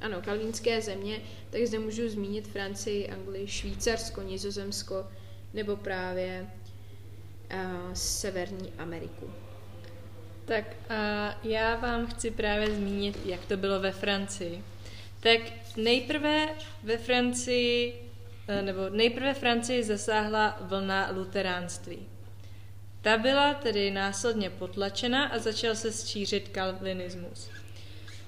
ano, 0.00 0.22
kalvínské 0.24 0.80
země, 0.80 1.18
tak 1.50 1.66
zde 1.66 1.78
můžu 1.78 2.08
zmínit 2.08 2.48
Francii, 2.48 3.08
Anglii, 3.08 3.46
Švýcarsko, 3.46 4.22
Nizozemsko 4.22 5.06
nebo 5.54 5.76
právě 5.76 6.46
uh, 7.54 7.92
Severní 7.92 8.72
Ameriku. 8.78 9.30
Tak 10.44 10.64
a 10.88 11.34
já 11.44 11.76
vám 11.76 12.06
chci 12.06 12.30
právě 12.30 12.74
zmínit, 12.74 13.18
jak 13.26 13.46
to 13.46 13.56
bylo 13.56 13.80
ve 13.80 13.92
Francii. 13.92 14.62
Tak 15.20 15.40
nejprve 15.76 16.48
ve 16.82 16.98
Francii, 16.98 18.10
nebo 18.62 18.88
nejprve 18.90 19.34
Francii 19.34 19.82
zasáhla 19.82 20.58
vlna 20.60 21.10
luteránství. 21.10 21.98
Ta 23.00 23.18
byla 23.18 23.54
tedy 23.54 23.90
následně 23.90 24.50
potlačena 24.50 25.24
a 25.24 25.38
začal 25.38 25.74
se 25.74 26.08
šířit 26.08 26.48
kalvinismus. 26.48 27.50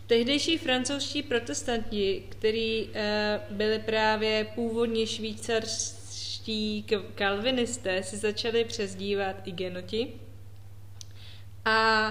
Tehdejší 0.07 0.59
francouzští 0.59 1.23
protestanti, 1.23 2.25
kteří 2.29 2.91
e, 2.95 3.41
byli 3.51 3.79
právě 3.79 4.47
původně 4.55 5.07
švýcarští 5.07 6.85
kalvinisté, 7.15 8.03
si 8.03 8.17
začali 8.17 8.65
přezdívat 8.65 9.37
i 9.45 9.53
genoti. 9.53 10.13
A 11.65 12.11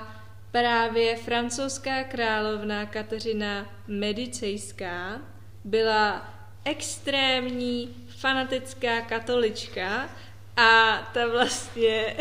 právě 0.51 1.17
francouzská 1.17 2.03
královna 2.03 2.85
Kateřina 2.85 3.69
Medicejská 3.87 5.21
byla 5.63 6.33
extrémní 6.65 7.95
fanatická 8.07 9.01
katolička 9.01 10.09
a 10.57 10.97
ta 11.13 11.27
vlastně, 11.27 12.15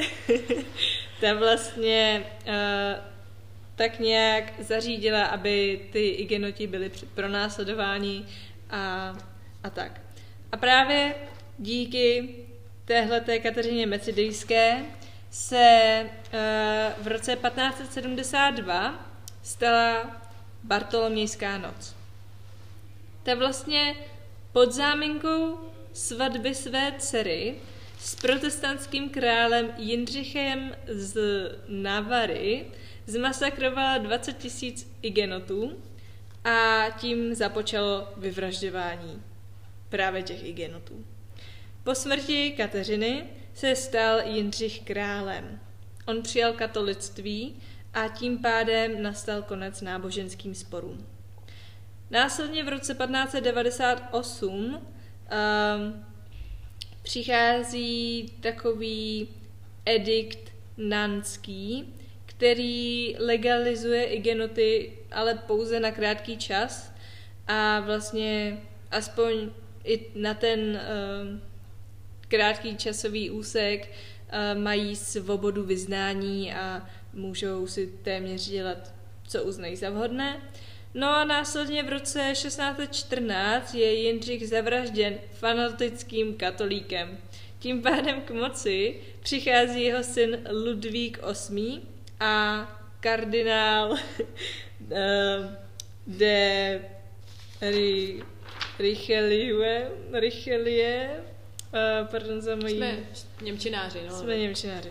ta 1.21 1.35
vlastně 1.35 2.27
uh, 2.47 3.13
tak 3.77 3.99
nějak 3.99 4.45
zařídila, 4.59 5.25
aby 5.25 5.89
ty 5.93 6.09
igenoti 6.09 6.67
byly 6.67 6.91
pronásledováni 7.15 8.27
a, 8.71 9.15
a 9.63 9.71
tak. 9.71 10.01
A 10.53 10.57
právě 10.57 11.15
díky 11.59 12.35
téhleté 12.85 13.39
Kateřině 13.39 13.87
Mecidejské 13.87 14.85
se 15.31 16.01
uh, 16.05 17.05
v 17.05 17.07
roce 17.07 17.37
1572 17.37 19.13
stala 19.43 20.21
Bartolomějská 20.65 21.59
noc. 21.59 21.95
Ta 23.23 23.35
vlastně 23.35 23.95
pod 24.53 24.73
záminkou 24.73 25.59
svatby 25.93 26.55
své 26.55 26.93
dcery 26.99 27.55
s 27.99 28.15
protestantským 28.15 29.11
králem 29.11 29.75
Jindřichem 29.79 30.77
z 30.89 31.21
Navary 31.69 32.67
zmasakrovala 33.07 33.99
20 33.99 34.39
tisíc 34.39 34.93
igenotů 35.03 35.73
a 36.45 36.85
tím 37.01 37.35
započalo 37.35 38.09
vyvražďování 38.17 39.23
právě 39.89 40.23
těch 40.23 40.45
igenotů. 40.45 41.05
Po 41.85 41.95
smrti 41.95 42.53
Kateřiny 42.57 43.25
se 43.55 43.77
stal 43.77 44.21
Jindřich 44.25 44.81
králem. 44.81 45.61
On 46.07 46.23
přijal 46.23 46.53
katolictví 46.53 47.57
a 47.95 48.09
tím 48.09 48.39
pádem 48.39 49.03
nastal 49.03 49.43
konec 49.43 49.81
náboženským 49.81 50.55
sporům. 50.55 51.07
Následně 52.13 52.65
v 52.65 52.69
roce 52.69 52.95
1598 52.95 54.55
um, 54.55 54.81
ehm, 55.29 56.05
přichází 57.03 58.33
takový 58.41 59.29
edikt 59.87 60.53
nanský, 60.77 61.95
který 62.27 63.17
legalizuje 63.19 64.05
igenoty, 64.05 64.93
ale 65.13 65.35
pouze 65.35 65.81
na 65.81 65.91
krátký 65.91 66.37
čas 66.37 66.93
a 67.47 67.81
vlastně 67.81 68.59
aspoň 68.91 69.51
i 69.85 70.07
na 70.15 70.35
ten 70.35 70.61
uh, 70.61 71.39
krátký 72.29 72.77
časový 72.77 73.31
úsek 73.31 73.89
uh, 73.91 74.63
mají 74.63 74.97
svobodu 74.97 75.65
vyznání 75.65 76.55
a 76.55 76.89
můžou 77.13 77.67
si 77.67 77.87
téměř 77.87 78.49
dělat, 78.49 78.95
co 79.29 79.43
uznají 79.43 79.77
za 79.77 79.91
vhodné. 79.91 80.41
No 80.95 81.09
a 81.09 81.25
následně 81.25 81.83
v 81.83 81.89
roce 81.89 82.31
1614 82.33 83.75
je 83.75 83.93
Jindřich 83.93 84.49
zavražděn 84.49 85.19
fanatickým 85.33 86.35
katolíkem. 86.35 87.19
Tím 87.59 87.83
pádem 87.83 88.21
k 88.21 88.31
moci 88.31 89.01
přichází 89.21 89.83
jeho 89.83 90.05
syn 90.05 90.39
Ludvík 90.51 91.19
VIII 91.51 91.81
a 92.21 92.67
kardinál 93.01 93.97
eh, 94.93 95.57
de 96.07 96.81
Richelieu, 98.79 99.63
Richelieu 100.13 101.33
Uh, 101.73 102.07
pardon 102.07 102.41
za 102.41 102.57
mojí... 102.57 102.77
Jsme 102.77 102.99
Němčináři, 103.43 103.99
no. 104.09 104.19
Jsme 104.19 104.39
Němčináři. 104.39 104.91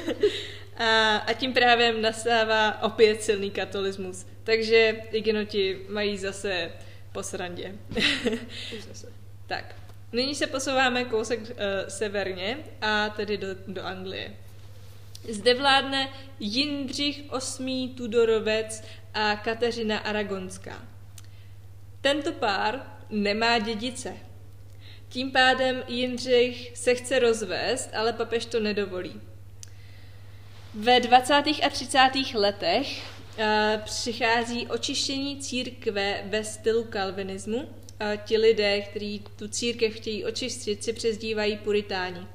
a, 0.80 1.16
a 1.16 1.32
tím 1.32 1.52
právě 1.52 1.92
nastává 1.92 2.82
opět 2.82 3.22
silný 3.22 3.50
katolismus. 3.50 4.26
Takže 4.44 5.02
igenoti 5.12 5.80
mají 5.88 6.18
zase 6.18 6.72
po 7.12 7.22
srandě. 7.22 7.74
Zase. 8.88 9.12
tak, 9.46 9.76
nyní 10.12 10.34
se 10.34 10.46
posouváme 10.46 11.04
kousek 11.04 11.40
uh, 11.40 11.46
severně 11.88 12.58
a 12.80 13.08
tedy 13.08 13.36
do, 13.36 13.48
do 13.66 13.84
Anglie. 13.84 14.34
Zde 15.28 15.54
vládne 15.54 16.08
Jindřich 16.40 17.22
VIII. 17.58 17.88
Tudorovec 17.88 18.84
a 19.14 19.36
Kateřina 19.36 19.98
Aragonská. 19.98 20.84
Tento 22.00 22.32
pár 22.32 22.82
nemá 23.10 23.58
dědice. 23.58 24.16
Tím 25.08 25.32
pádem 25.32 25.82
Jindřich 25.88 26.76
se 26.76 26.94
chce 26.94 27.18
rozvést, 27.18 27.90
ale 27.94 28.12
papež 28.12 28.46
to 28.46 28.60
nedovolí. 28.60 29.20
Ve 30.74 31.00
20. 31.00 31.34
a 31.34 31.68
30. 31.70 31.98
letech 32.34 32.86
uh, 32.88 33.44
přichází 33.84 34.66
očištění 34.66 35.36
církve 35.36 36.22
ve 36.24 36.44
stylu 36.44 36.84
kalvinismu. 36.84 37.56
Uh, 37.56 37.66
ti 38.24 38.36
lidé, 38.36 38.80
kteří 38.80 39.24
tu 39.36 39.48
církev 39.48 39.94
chtějí 39.94 40.24
očistit, 40.24 40.84
si 40.84 40.92
přezdívají 40.92 41.56
puritáni. 41.56 42.26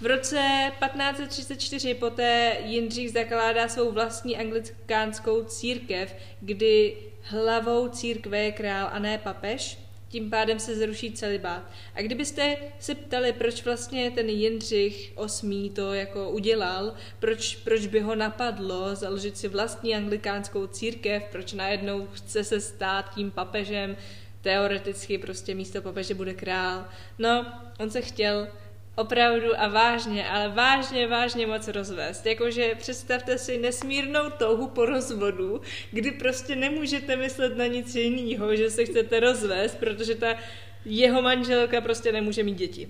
V 0.00 0.06
roce 0.06 0.72
1534 0.80 1.94
poté 1.94 2.56
Jindřich 2.64 3.12
zakládá 3.12 3.68
svou 3.68 3.92
vlastní 3.92 4.36
anglikánskou 4.36 5.44
církev, 5.44 6.16
kdy 6.40 6.96
hlavou 7.22 7.88
církve 7.88 8.38
je 8.38 8.52
král 8.52 8.88
a 8.92 8.98
ne 8.98 9.18
papež, 9.18 9.78
tím 10.12 10.30
pádem 10.30 10.58
se 10.58 10.76
zruší 10.76 11.12
celibát. 11.12 11.70
A 11.94 12.02
kdybyste 12.02 12.56
se 12.78 12.94
ptali, 12.94 13.32
proč 13.32 13.64
vlastně 13.64 14.10
ten 14.10 14.28
Jindřich 14.28 15.12
VIII 15.42 15.70
to 15.70 15.94
jako 15.94 16.30
udělal, 16.30 16.94
proč, 17.18 17.56
proč 17.56 17.86
by 17.86 18.00
ho 18.00 18.14
napadlo 18.14 18.94
založit 18.94 19.38
si 19.38 19.48
vlastní 19.48 19.94
anglikánskou 19.94 20.66
církev, 20.66 21.22
proč 21.32 21.52
najednou 21.52 22.06
chce 22.12 22.44
se 22.44 22.60
stát 22.60 23.14
tím 23.14 23.30
papežem, 23.30 23.96
teoreticky 24.40 25.18
prostě 25.18 25.54
místo 25.54 25.82
papeže 25.82 26.14
bude 26.14 26.34
král. 26.34 26.84
No, 27.18 27.52
on 27.78 27.90
se 27.90 28.02
chtěl 28.02 28.48
opravdu 28.96 29.60
a 29.60 29.68
vážně, 29.68 30.28
ale 30.28 30.48
vážně, 30.48 31.06
vážně 31.06 31.46
moc 31.46 31.68
rozvést. 31.68 32.26
Jakože 32.26 32.74
představte 32.74 33.38
si 33.38 33.58
nesmírnou 33.58 34.30
touhu 34.30 34.68
po 34.68 34.84
rozvodu, 34.84 35.60
kdy 35.90 36.10
prostě 36.10 36.56
nemůžete 36.56 37.16
myslet 37.16 37.56
na 37.56 37.66
nic 37.66 37.94
jiného, 37.94 38.56
že 38.56 38.70
se 38.70 38.84
chcete 38.84 39.20
rozvést, 39.20 39.78
protože 39.78 40.14
ta 40.14 40.36
jeho 40.84 41.22
manželka 41.22 41.80
prostě 41.80 42.12
nemůže 42.12 42.42
mít 42.42 42.54
děti. 42.54 42.88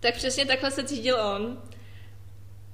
Tak 0.00 0.14
přesně 0.14 0.46
takhle 0.46 0.70
se 0.70 0.84
cítil 0.84 1.16
on. 1.36 1.62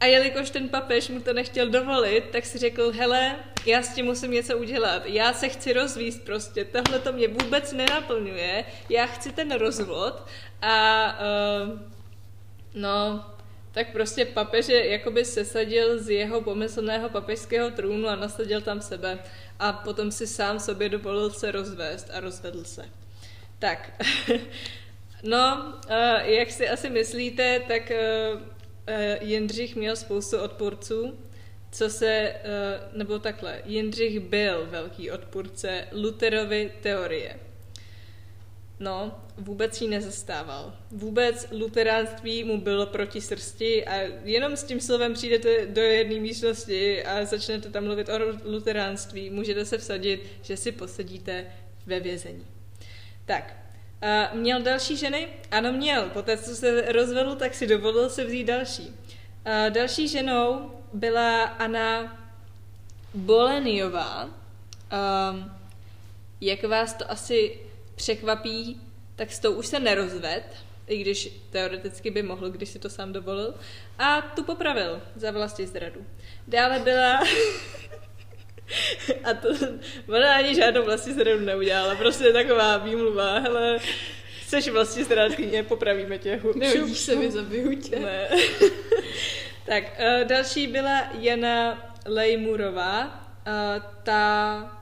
A 0.01 0.07
jelikož 0.07 0.51
ten 0.51 0.69
papež 0.69 1.09
mu 1.09 1.21
to 1.21 1.33
nechtěl 1.33 1.69
dovolit, 1.69 2.25
tak 2.33 2.47
si 2.47 2.59
řekl, 2.59 2.93
hele, 2.93 3.37
já 3.67 3.83
s 3.83 3.95
tím 3.95 4.07
musím 4.07 4.31
něco 4.31 4.59
udělat. 4.59 5.03
Já 5.07 5.33
se 5.33 5.49
chci 5.49 5.73
rozvíst 5.73 6.25
prostě, 6.25 6.65
tohle 6.65 6.99
to 6.99 7.13
mě 7.13 7.29
vůbec 7.29 7.73
nenaplňuje, 7.73 8.65
já 8.89 9.07
chci 9.07 9.33
ten 9.33 9.53
rozvod 9.53 10.27
a 10.63 11.19
uh, 11.65 11.98
No, 12.75 13.25
tak 13.73 13.93
prostě 13.93 14.25
papež 14.25 14.69
je 14.69 14.89
jakoby 14.89 15.25
sesadil 15.25 15.99
z 15.99 16.09
jeho 16.09 16.41
pomyslného 16.41 17.09
papežského 17.09 17.71
trůnu 17.71 18.09
a 18.09 18.17
nasadil 18.17 18.61
tam 18.61 18.81
sebe 18.81 19.19
a 19.59 19.73
potom 19.73 20.13
si 20.13 20.27
sám 20.27 20.61
sobě 20.61 20.89
dovolil 20.89 21.31
se 21.31 21.51
rozvést 21.51 22.11
a 22.13 22.21
rozvedl 22.21 22.65
se. 22.65 22.85
Tak, 23.59 24.05
no, 25.23 25.75
eh, 25.89 26.33
jak 26.33 26.51
si 26.51 26.69
asi 26.69 26.91
myslíte, 26.91 27.61
tak 27.69 27.91
eh, 27.91 28.31
eh, 28.87 29.19
Jindřich 29.25 29.77
měl 29.77 29.97
spoustu 29.97 30.39
odpůrců, 30.39 31.19
co 31.73 31.91
se, 31.91 32.35
nebo 32.93 33.19
takhle, 33.19 33.63
Jindřich 33.65 34.21
byl 34.21 34.67
velký 34.67 35.11
odpůrce 35.11 35.85
Luterovy 35.93 36.73
teorie. 36.83 37.48
No, 38.81 39.21
vůbec 39.37 39.81
ji 39.81 39.89
nezastával. 39.89 40.75
Vůbec 40.91 41.47
luteránství 41.53 42.45
mu 42.45 42.61
bylo 42.61 42.87
proti 42.87 43.21
srsti 43.21 43.85
a 43.85 43.95
jenom 44.25 44.57
s 44.57 44.65
tím 44.65 44.81
slovem 44.81 45.15
přijdete 45.15 45.67
do 45.67 45.83
jedné 45.83 46.21
místnosti 46.21 47.05
a 47.05 47.25
začnete 47.25 47.71
tam 47.71 47.85
mluvit 47.85 48.09
o 48.09 48.19
luteránství, 48.45 49.31
můžete 49.31 49.65
se 49.65 49.79
vsadit, 49.79 50.23
že 50.43 50.57
si 50.57 50.73
posedíte 50.73 51.47
ve 51.87 52.01
vězení. 52.01 52.47
Tak, 53.25 53.57
a 54.03 54.35
měl 54.35 54.63
další 54.63 54.97
ženy? 54.97 55.29
Ano, 55.51 55.73
měl. 55.73 56.03
Poté, 56.03 56.37
co 56.37 56.57
se 56.57 56.93
rozvedl, 56.93 57.35
tak 57.35 57.55
si 57.55 57.67
dovolil 57.67 58.11
se 58.11 58.25
vzít 58.25 58.45
další. 58.45 58.95
A 59.45 59.69
další 59.69 60.09
ženou 60.09 60.71
byla 60.93 61.45
Anna 61.45 62.19
Boleniová. 63.15 64.25
Um, 64.25 65.53
jak 66.41 66.65
vás 66.65 66.95
to 66.95 67.11
asi 67.11 67.61
překvapí, 67.99 68.81
tak 69.17 69.33
s 69.33 69.39
tou 69.39 69.53
už 69.53 69.67
se 69.67 69.81
nerozved, 69.81 70.57
i 70.87 70.99
když 70.99 71.31
teoreticky 71.51 72.11
by 72.11 72.23
mohl, 72.23 72.51
když 72.51 72.69
si 72.69 72.79
to 72.79 72.91
sám 72.91 73.13
dovolil, 73.13 73.55
a 73.99 74.21
tu 74.21 74.45
popravil 74.45 75.03
za 75.17 75.31
vlastní 75.31 75.67
zradu. 75.67 76.07
Dále 76.49 76.79
byla... 76.79 77.21
a 79.25 79.35
to, 79.35 79.49
ona 80.09 80.35
ani 80.35 80.55
žádnou 80.55 80.85
vlastní 80.85 81.15
zradu 81.15 81.41
neudělala, 81.41 81.95
prostě 81.95 82.25
je 82.25 82.33
taková 82.33 82.77
výmluva, 82.77 83.39
hele, 83.39 83.79
chceš 84.43 84.69
vlastní 84.69 85.05
zrádkyně, 85.05 85.63
popravíme 85.63 86.19
tě. 86.19 86.41
Nehodíš 86.55 86.99
se 86.99 87.17
mi, 87.17 87.31
zabiju 87.31 87.81
tě. 87.81 87.99
Ne. 87.99 88.29
tak, 89.67 89.85
uh, 89.85 90.29
další 90.29 90.67
byla 90.67 91.11
Jana 91.19 91.93
Lejmurová, 92.07 93.05
uh, 93.05 93.83
ta 94.03 94.79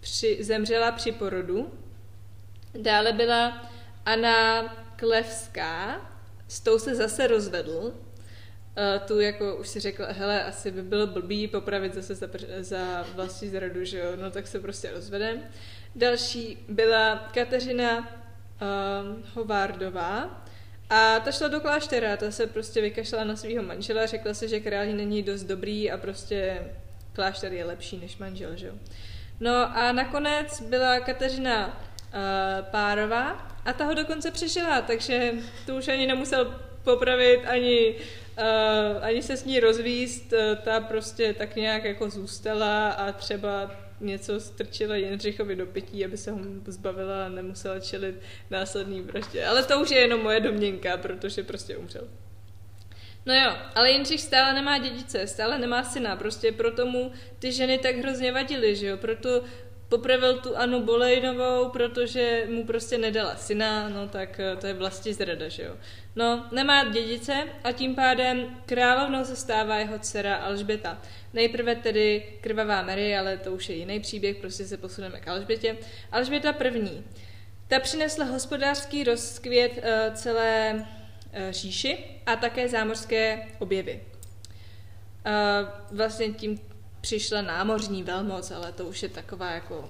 při, 0.00 0.38
zemřela 0.40 0.92
při 0.92 1.12
porodu, 1.12 1.72
Dále 2.74 3.12
byla 3.12 3.70
Anna 4.06 4.62
Klevská, 4.96 6.00
s 6.48 6.60
tou 6.60 6.78
se 6.78 6.94
zase 6.94 7.26
rozvedl. 7.26 7.72
Uh, 7.74 9.06
tu 9.06 9.20
jako 9.20 9.56
už 9.56 9.68
si 9.68 9.80
řekl, 9.80 10.04
hele, 10.08 10.44
asi 10.44 10.70
by 10.70 10.82
bylo 10.82 11.06
blbý 11.06 11.48
popravit 11.48 11.94
zase 11.94 12.14
za, 12.14 12.26
za 12.60 13.06
vlastní 13.14 13.48
zradu, 13.48 13.84
že 13.84 13.98
jo, 13.98 14.16
no 14.16 14.30
tak 14.30 14.46
se 14.46 14.60
prostě 14.60 14.90
rozvedem. 14.90 15.42
Další 15.94 16.58
byla 16.68 17.30
Kateřina 17.34 17.98
uh, 17.98 18.06
Hovardová, 19.34 20.42
a 20.94 21.20
ta 21.20 21.32
šla 21.32 21.48
do 21.48 21.60
kláštera, 21.60 22.16
ta 22.16 22.30
se 22.30 22.46
prostě 22.46 22.80
vykašla 22.80 23.24
na 23.24 23.36
svého 23.36 23.62
manžela, 23.62 24.06
řekla 24.06 24.34
si, 24.34 24.48
že 24.48 24.60
králi 24.60 24.92
není 24.92 25.22
dost 25.22 25.44
dobrý 25.44 25.90
a 25.90 25.98
prostě 25.98 26.66
klášter 27.12 27.52
je 27.52 27.64
lepší 27.64 27.96
než 27.96 28.18
manžel, 28.18 28.56
že 28.56 28.66
jo. 28.66 28.74
No 29.40 29.76
a 29.76 29.92
nakonec 29.92 30.60
byla 30.60 31.00
Kateřina 31.00 31.80
uh, 32.14 32.64
Párová 32.64 33.52
a 33.64 33.72
ta 33.72 33.84
ho 33.84 33.94
dokonce 33.94 34.30
přežila, 34.30 34.80
takže 34.80 35.32
tu 35.66 35.76
už 35.76 35.88
ani 35.88 36.06
nemusel 36.06 36.60
popravit, 36.84 37.40
ani, 37.46 37.94
uh, 38.38 39.04
ani 39.04 39.22
se 39.22 39.36
s 39.36 39.44
ní 39.44 39.60
rozvíst, 39.60 40.32
uh, 40.32 40.38
ta 40.64 40.80
prostě 40.80 41.34
tak 41.34 41.56
nějak 41.56 41.84
jako 41.84 42.10
zůstala 42.10 42.90
a 42.90 43.12
třeba 43.12 43.70
něco 44.00 44.40
strčila 44.40 44.96
Jindřichovi 44.96 45.56
do 45.56 45.66
pití, 45.66 46.04
aby 46.04 46.16
se 46.16 46.30
ho 46.30 46.38
zbavila 46.66 47.26
a 47.26 47.28
nemusela 47.28 47.80
čelit 47.80 48.14
následný 48.50 49.00
vraždě. 49.00 49.44
Ale 49.44 49.62
to 49.62 49.80
už 49.80 49.90
je 49.90 49.98
jenom 49.98 50.22
moje 50.22 50.40
domněnka, 50.40 50.96
protože 50.96 51.42
prostě 51.42 51.76
umřel. 51.76 52.08
No 53.26 53.34
jo, 53.34 53.50
ale 53.74 53.90
Jindřich 53.90 54.20
stále 54.20 54.52
nemá 54.52 54.78
dědice, 54.78 55.26
stále 55.26 55.58
nemá 55.58 55.84
syna, 55.84 56.16
prostě 56.16 56.52
proto 56.52 56.86
mu 56.86 57.12
ty 57.38 57.52
ženy 57.52 57.78
tak 57.78 57.96
hrozně 57.96 58.32
vadily, 58.32 58.76
že 58.76 58.86
jo, 58.86 58.96
proto 58.96 59.42
popravil 59.92 60.38
tu 60.38 60.56
Anu 60.56 60.80
Bolejnovou, 60.80 61.68
protože 61.68 62.46
mu 62.48 62.66
prostě 62.66 62.98
nedala 62.98 63.36
syna, 63.36 63.88
no 63.88 64.08
tak 64.08 64.40
eh, 64.40 64.56
to 64.56 64.66
je 64.66 64.74
vlastně 64.74 65.14
zrada, 65.14 65.48
že 65.48 65.62
jo. 65.62 65.76
No, 66.16 66.48
nemá 66.52 66.84
dědice 66.84 67.44
a 67.64 67.72
tím 67.72 67.94
pádem 67.94 68.56
královnou 68.66 69.24
se 69.24 69.36
stává 69.36 69.76
jeho 69.76 69.98
dcera 69.98 70.36
Alžběta. 70.36 71.02
Nejprve 71.32 71.74
tedy 71.74 72.38
krvavá 72.40 72.82
Mary, 72.82 73.16
ale 73.16 73.36
to 73.36 73.52
už 73.52 73.68
je 73.68 73.76
jiný 73.76 74.00
příběh, 74.00 74.36
prostě 74.36 74.64
se 74.64 74.76
posuneme 74.76 75.20
k 75.20 75.28
Alžbětě. 75.28 75.76
Alžběta 76.12 76.52
první. 76.52 77.04
Ta 77.68 77.80
přinesla 77.80 78.24
hospodářský 78.24 79.04
rozkvět 79.04 79.72
uh, 79.72 80.14
celé 80.14 80.74
uh, 80.74 81.50
říši 81.50 81.98
a 82.26 82.36
také 82.36 82.68
zámořské 82.68 83.48
objevy. 83.58 84.00
Vlastně 85.90 86.28
tím 86.28 86.71
přišla 87.02 87.42
námořní 87.42 88.02
velmoc, 88.02 88.50
ale 88.50 88.72
to 88.72 88.84
už 88.84 89.02
je 89.02 89.08
taková 89.08 89.50
jako 89.50 89.78
uh, 89.78 89.88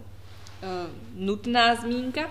nutná 1.15 1.75
zmínka. 1.75 2.31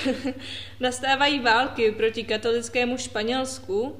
Nastávají 0.80 1.40
války 1.40 1.92
proti 1.92 2.24
katolickému 2.24 2.98
Španělsku, 2.98 3.96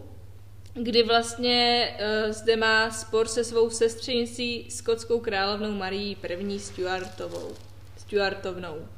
kdy 0.75 1.03
vlastně 1.03 1.89
uh, 2.27 2.33
zde 2.33 2.57
má 2.57 2.91
spor 2.91 3.29
se 3.29 3.45
svou 3.45 3.71
sestřenicí 3.71 4.67
skotskou 4.71 5.21
královnou 5.21 5.73
Marií 5.73 6.17
I. 6.23 6.59
Stuartovou. 6.59 7.55
Stuartovnou. 7.97 8.89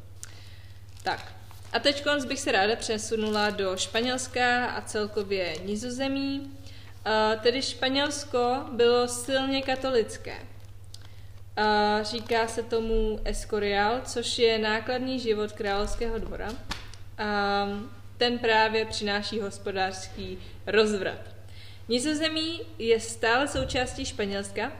Tak. 1.02 1.32
A 1.72 1.78
teď 1.78 2.04
bych 2.28 2.40
se 2.40 2.52
ráda 2.52 2.76
přesunula 2.76 3.50
do 3.50 3.76
Španělska 3.76 4.66
a 4.66 4.80
celkově 4.80 5.56
Nizozemí. 5.64 6.40
Uh, 6.40 7.40
tedy 7.42 7.62
Španělsko 7.62 8.64
bylo 8.72 9.08
silně 9.08 9.62
katolické. 9.62 10.53
Uh, 11.58 12.02
říká 12.02 12.46
se 12.46 12.62
tomu 12.62 13.20
Escorial, 13.24 14.00
což 14.04 14.38
je 14.38 14.58
nákladný 14.58 15.20
život 15.20 15.52
královského 15.52 16.18
dvora. 16.18 16.50
Uh, 16.50 16.56
ten 18.16 18.38
právě 18.38 18.84
přináší 18.84 19.40
hospodářský 19.40 20.38
rozvrat. 20.66 21.18
Nizozemí 21.88 22.60
je 22.78 23.00
stále 23.00 23.48
součástí 23.48 24.04
Španělska 24.04 24.72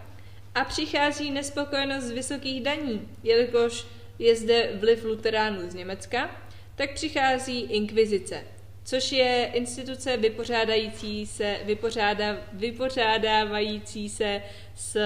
a 0.55 0.65
přichází 0.65 1.31
nespokojenost 1.31 2.05
z 2.05 2.11
vysokých 2.11 2.63
daní, 2.63 3.09
jelikož 3.23 3.87
je 4.19 4.37
zde 4.37 4.71
vliv 4.81 5.05
luteránů 5.05 5.71
z 5.71 5.75
Německa, 5.75 6.31
tak 6.75 6.95
přichází 6.95 7.61
inkvizice, 7.61 8.45
což 8.85 9.13
je 9.13 9.51
instituce 9.55 10.17
vypořádající 10.17 11.27
se, 11.27 11.57
vypořáda, 11.65 12.37
vypořádávající 12.53 14.09
se 14.09 14.43
s 14.75 15.01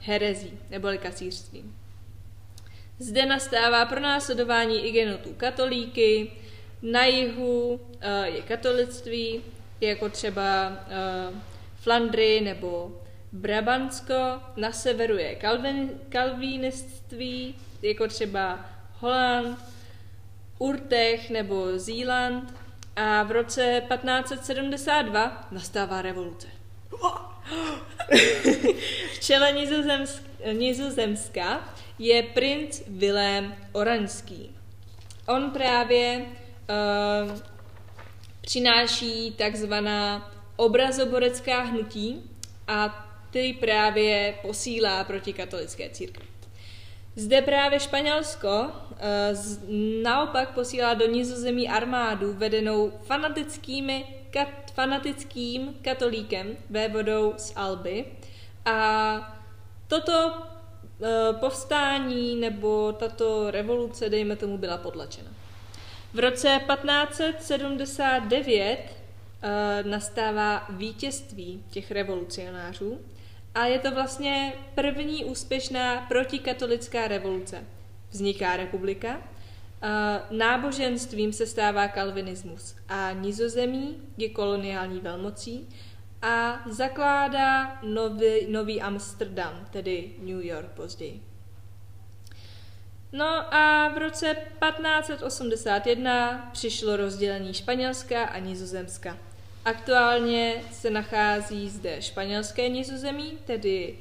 herezí 0.00 0.58
neboli 0.70 0.98
kacířstvím. 0.98 1.76
Zde 2.98 3.26
nastává 3.26 3.86
pronásledování 3.86 4.86
igenotů 4.86 5.34
katolíky, 5.36 6.32
na 6.82 7.04
jihu 7.04 7.68
uh, 7.74 7.80
je 8.24 8.42
katolictví, 8.42 9.40
jako 9.80 10.08
třeba 10.08 10.68
uh, 10.68 11.38
Flandry 11.76 12.40
nebo 12.40 13.02
Brabantsko, 13.32 14.14
na 14.56 14.72
severu 14.72 15.16
je 15.16 15.34
kalvin, 15.34 15.90
kalviniství, 16.08 17.54
jako 17.82 18.08
třeba 18.08 18.66
Holand, 19.00 19.58
Urtech 20.58 21.30
nebo 21.30 21.78
Zíland 21.78 22.63
a 22.96 23.22
v 23.22 23.30
roce 23.30 23.82
1572 23.88 25.48
nastává 25.50 26.02
revoluce. 26.02 26.46
v 29.12 29.20
čele 29.20 29.52
Nizozemsk- 29.52 30.22
Nizozemska 30.52 31.68
je 31.98 32.22
princ 32.22 32.82
Vilém 32.88 33.54
Oranský. 33.72 34.56
On 35.26 35.50
právě 35.50 36.18
uh, 36.18 37.38
přináší 38.40 39.30
takzvaná 39.38 40.32
obrazoborecká 40.56 41.62
hnutí 41.62 42.30
a 42.68 43.08
ty 43.30 43.56
právě 43.60 44.34
posílá 44.42 45.04
proti 45.04 45.32
katolické 45.32 45.90
církvi. 45.90 46.26
Zde 47.16 47.42
právě 47.42 47.80
Španělsko 47.80 48.70
z, 49.32 49.60
naopak 50.02 50.50
posílá 50.50 50.94
do 50.94 51.06
nizozemí 51.06 51.68
armádu 51.68 52.32
vedenou 52.32 52.92
fanatickými, 53.02 54.04
kat, 54.30 54.48
fanatickým 54.74 55.74
katolíkem 55.82 56.56
vévodou 56.70 57.34
z 57.36 57.52
Alby 57.56 58.04
a 58.64 59.38
toto 59.88 60.12
uh, 60.28 60.36
povstání 61.40 62.36
nebo 62.36 62.92
tato 62.92 63.50
revoluce, 63.50 64.08
dejme 64.08 64.36
tomu, 64.36 64.58
byla 64.58 64.78
potlačena. 64.78 65.30
V 66.14 66.18
roce 66.18 66.60
1579 66.68 68.78
uh, 68.78 68.84
nastává 69.90 70.66
vítězství 70.70 71.64
těch 71.70 71.90
revolucionářů 71.90 72.98
a 73.54 73.66
je 73.66 73.78
to 73.78 73.90
vlastně 73.90 74.52
první 74.74 75.24
úspěšná 75.24 76.00
protikatolická 76.00 77.08
revoluce. 77.08 77.64
Vzniká 78.10 78.56
republika, 78.56 79.20
náboženstvím 80.30 81.32
se 81.32 81.46
stává 81.46 81.88
kalvinismus 81.88 82.76
a 82.88 83.12
nizozemí 83.12 84.02
je 84.16 84.28
koloniální 84.28 85.00
velmocí 85.00 85.68
a 86.22 86.62
zakládá 86.70 87.78
nový, 87.82 88.46
nový 88.48 88.82
Amsterdam, 88.82 89.66
tedy 89.70 90.10
New 90.18 90.44
York 90.44 90.68
později. 90.68 91.22
No 93.12 93.54
a 93.54 93.88
v 93.88 93.98
roce 93.98 94.36
1581 94.70 96.50
přišlo 96.52 96.96
rozdělení 96.96 97.54
Španělska 97.54 98.24
a 98.24 98.38
Nizozemska. 98.38 99.18
Aktuálně 99.64 100.62
se 100.72 100.90
nachází 100.90 101.68
zde 101.68 102.02
španělské 102.02 102.68
nizozemí, 102.68 103.38
tedy 103.44 103.98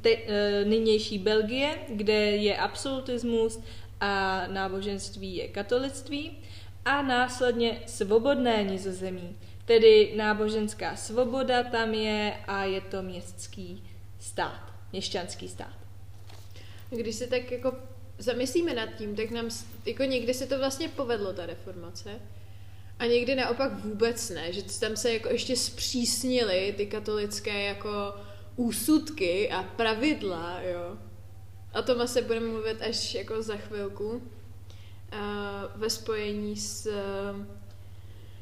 te, 0.00 0.10
e, 0.10 0.64
nynější 0.64 1.18
Belgie, 1.18 1.78
kde 1.88 2.14
je 2.14 2.56
absolutismus 2.56 3.60
a 4.00 4.44
náboženství 4.46 5.36
je 5.36 5.48
katolictví 5.48 6.38
a 6.84 7.02
následně 7.02 7.82
svobodné 7.86 8.64
nizozemí, 8.64 9.36
tedy 9.64 10.12
náboženská 10.16 10.96
svoboda 10.96 11.62
tam 11.62 11.94
je 11.94 12.36
a 12.46 12.64
je 12.64 12.80
to 12.80 13.02
městský 13.02 13.84
stát, 14.20 14.72
měšťanský 14.92 15.48
stát. 15.48 15.78
Když 16.90 17.14
se 17.14 17.26
tak 17.26 17.52
jako 17.52 17.72
zamyslíme 18.18 18.74
nad 18.74 18.86
tím, 18.86 19.16
tak 19.16 19.30
nám 19.30 19.48
jako 19.86 20.02
někdy 20.02 20.34
se 20.34 20.46
to 20.46 20.58
vlastně 20.58 20.88
povedlo, 20.88 21.32
ta 21.32 21.46
reformace, 21.46 22.10
a 22.98 23.06
někdy 23.06 23.34
naopak 23.34 23.72
vůbec 23.84 24.30
ne, 24.30 24.52
že 24.52 24.62
tam 24.62 24.96
se 24.96 25.12
jako 25.12 25.28
ještě 25.28 25.56
zpřísnily 25.56 26.74
ty 26.76 26.86
katolické 26.86 27.64
jako 27.64 28.14
úsudky 28.56 29.50
a 29.50 29.62
pravidla, 29.62 30.60
jo. 30.60 30.98
O 31.78 31.82
tom 31.82 32.00
asi 32.00 32.22
budeme 32.22 32.46
mluvit 32.46 32.82
až 32.82 33.14
jako 33.14 33.42
za 33.42 33.56
chvilku 33.56 34.10
uh, 34.10 34.20
ve 35.74 35.90
spojení 35.90 36.56
s 36.56 36.86
uh, 36.86 37.46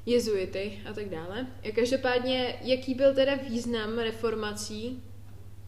jezuity 0.07 0.79
a 0.91 0.93
tak 0.93 1.09
dále. 1.09 1.47
Každopádně, 1.75 2.59
jaký 2.63 2.95
byl 2.95 3.15
teda 3.15 3.35
význam 3.35 3.99
reformací, 3.99 5.03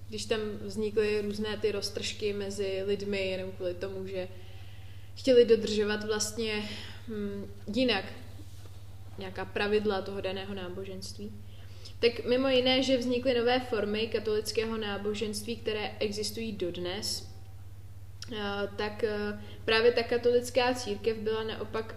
když 0.08 0.24
tam 0.24 0.40
vznikly 0.60 1.20
různé 1.20 1.56
ty 1.56 1.72
roztržky 1.72 2.32
mezi 2.32 2.82
lidmi 2.86 3.30
jenom 3.30 3.50
kvůli 3.50 3.74
tomu, 3.74 4.06
že 4.06 4.28
chtěli 5.14 5.44
dodržovat 5.44 6.04
vlastně 6.04 6.68
hm, 7.08 7.46
jinak 7.74 8.04
nějaká 9.18 9.44
pravidla 9.44 10.02
toho 10.02 10.20
daného 10.20 10.54
náboženství. 10.54 11.32
Tak 12.00 12.24
mimo 12.24 12.48
jiné, 12.48 12.82
že 12.82 12.96
vznikly 12.96 13.34
nové 13.34 13.60
formy 13.60 14.06
katolického 14.06 14.76
náboženství, 14.78 15.56
které 15.56 15.96
existují 15.98 16.52
dodnes, 16.52 17.28
tak 18.76 19.04
e, 19.04 19.40
právě 19.64 19.92
ta 19.92 20.02
katolická 20.02 20.74
církev 20.74 21.16
byla 21.16 21.42
naopak 21.42 21.94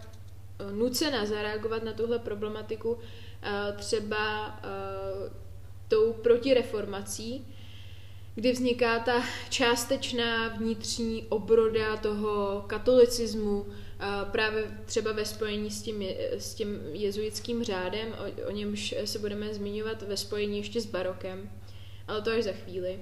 e, 0.60 0.72
nucena 0.72 1.26
zareagovat 1.26 1.84
na 1.84 1.94
tuhle 1.94 2.20
problematiku 2.20 2.98
třeba 3.76 4.56
tou 5.88 6.14
protireformací, 6.14 7.48
kdy 8.36 8.52
vzniká 8.52 9.00
ta 9.00 9.24
částečná 9.50 10.48
vnitřní 10.48 11.26
obroda 11.30 11.98
toho 11.98 12.64
katolicismu, 12.68 13.66
právě 14.32 14.78
třeba 14.86 15.12
ve 15.12 15.26
spojení 15.26 15.72
s 15.72 15.82
tím, 15.82 16.04
s 16.38 16.54
tím 16.54 16.80
jezuitským 16.94 17.64
řádem, 17.64 18.08
o, 18.14 18.48
o 18.48 18.52
němž 18.52 18.96
se 19.06 19.20
budeme 19.20 19.54
zmiňovat 19.54 20.02
ve 20.02 20.18
spojení 20.18 20.58
ještě 20.58 20.82
s 20.82 20.86
barokem, 20.86 21.50
ale 22.08 22.22
to 22.22 22.32
až 22.32 22.44
za 22.44 22.52
chvíli. 22.52 23.00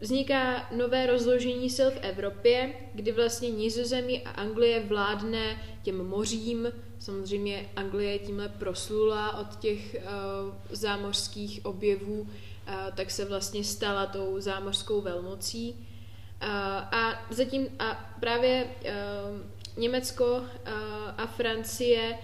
Vzniká 0.00 0.68
nové 0.76 1.06
rozložení 1.06 1.70
sil 1.76 1.88
v 1.90 1.98
Evropě, 2.02 2.74
kdy 2.94 3.12
vlastně 3.12 3.50
Nizozemí 3.50 4.22
a 4.22 4.30
Anglie 4.30 4.80
vládne 4.80 5.62
těm 5.82 6.06
mořím. 6.06 6.72
Samozřejmě 6.98 7.70
Anglie 7.76 8.18
tímhle 8.18 8.48
proslula 8.48 9.38
od 9.38 9.56
těch 9.56 9.96
uh, 9.96 10.54
zámořských 10.70 11.66
objevů, 11.66 12.28
tak 12.94 13.10
se 13.10 13.24
vlastně 13.24 13.64
stala 13.64 14.06
tou 14.06 14.40
zámořskou 14.40 15.00
velmocí. 15.00 15.86
A 16.40 17.26
zatím 17.30 17.68
a 17.78 18.16
právě 18.20 18.66
Německo 19.76 20.42
a 21.16 21.26
Francie 21.26 22.18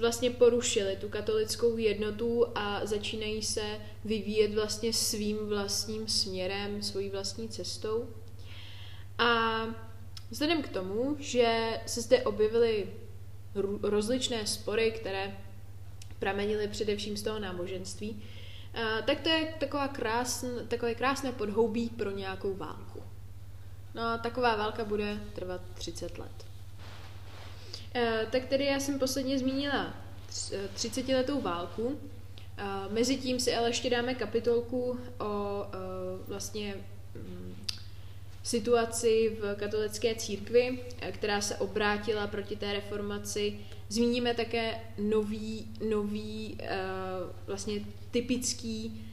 vlastně 0.00 0.30
porušili 0.30 0.96
tu 0.96 1.08
katolickou 1.08 1.76
jednotu 1.76 2.46
a 2.54 2.86
začínají 2.86 3.42
se 3.42 3.78
vyvíjet 4.04 4.54
vlastně 4.54 4.92
svým 4.92 5.46
vlastním 5.48 6.08
směrem, 6.08 6.82
svojí 6.82 7.10
vlastní 7.10 7.48
cestou. 7.48 8.08
A 9.18 9.64
vzhledem 10.30 10.62
k 10.62 10.68
tomu, 10.68 11.16
že 11.18 11.80
se 11.86 12.00
zde 12.00 12.22
objevily 12.22 12.86
rozličné 13.82 14.46
spory, 14.46 14.90
které 14.90 15.38
pramenily 16.18 16.68
především 16.68 17.16
z 17.16 17.22
toho 17.22 17.38
náboženství, 17.38 18.22
tak 19.06 19.20
to 19.20 19.28
je 19.28 19.54
taková 19.60 19.88
krásn, 19.88 20.46
takové 20.68 20.94
krásné 20.94 21.32
podhoubí 21.32 21.88
pro 21.88 22.10
nějakou 22.10 22.54
válku. 22.54 23.02
No 23.94 24.18
taková 24.18 24.56
válka 24.56 24.84
bude 24.84 25.20
trvat 25.34 25.60
30 25.74 26.18
let. 26.18 26.46
E, 27.94 28.26
tak 28.30 28.44
tedy 28.44 28.64
já 28.64 28.80
jsem 28.80 28.98
posledně 28.98 29.38
zmínila 29.38 29.94
30 30.74 31.08
letou 31.08 31.40
válku. 31.40 31.98
Mezitím 32.90 33.40
si 33.40 33.54
ale 33.54 33.68
ještě 33.68 33.90
dáme 33.90 34.14
kapitolku 34.14 34.98
o 35.18 35.66
vlastně 36.28 36.74
mm, 37.14 37.63
situaci 38.44 39.36
v 39.40 39.54
katolické 39.54 40.14
církvi, 40.14 40.78
která 41.10 41.40
se 41.40 41.56
obrátila 41.56 42.26
proti 42.26 42.56
té 42.56 42.72
reformaci. 42.72 43.58
Zmíníme 43.88 44.34
také 44.34 44.80
nový, 44.98 45.68
nový 45.88 46.58
vlastně 47.46 47.80
typický 48.10 49.04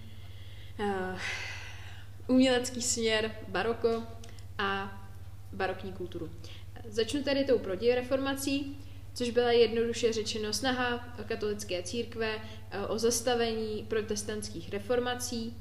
umělecký 2.28 2.82
směr 2.82 3.32
baroko 3.48 4.04
a 4.58 5.02
barokní 5.54 5.94
kulturu. 5.94 6.30
Začnu 6.88 7.24
tady 7.24 7.44
tou 7.44 7.60
protireformací, 7.60 8.78
což 9.14 9.30
byla 9.30 9.52
jednoduše 9.52 10.14
řečeno 10.14 10.54
snaha 10.54 11.16
katolické 11.26 11.84
církve 11.84 12.36
eh, 12.72 12.88
o 12.88 12.98
zastavení 12.98 13.86
protestantských 13.88 14.70
reformací. 14.70 15.58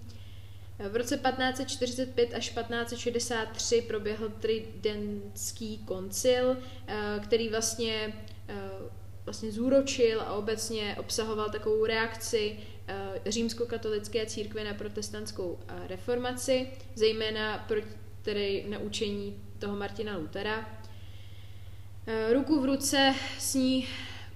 V 0.89 0.97
roce 0.97 1.17
1545 1.17 2.35
až 2.35 2.49
1563 2.49 3.83
proběhl 3.83 4.29
Tridentský 4.29 5.79
koncil, 5.79 6.57
eh, 6.87 7.21
který 7.23 7.49
vlastně, 7.49 8.15
eh, 8.49 8.55
vlastně 9.25 9.53
zúročil 9.53 10.21
a 10.21 10.33
obecně 10.33 10.97
obsahoval 10.99 11.51
takovou 11.51 11.87
reakci 11.87 12.57
římskokatolické 13.27 14.27
církve 14.27 14.65
na 14.65 14.75
protestantskou 14.75 15.59
reformaci, 15.89 16.67
zejména 16.95 17.59
proti 17.69 18.01
tedy 18.23 18.65
na 18.69 18.79
učení 18.79 19.43
toho 19.59 19.77
Martina 19.77 20.17
Lutera. 20.17 20.83
Eh, 22.07 22.33
ruku 22.33 22.61
v 22.61 22.65
ruce 22.65 23.15
s 23.39 23.55
ní 23.55 23.89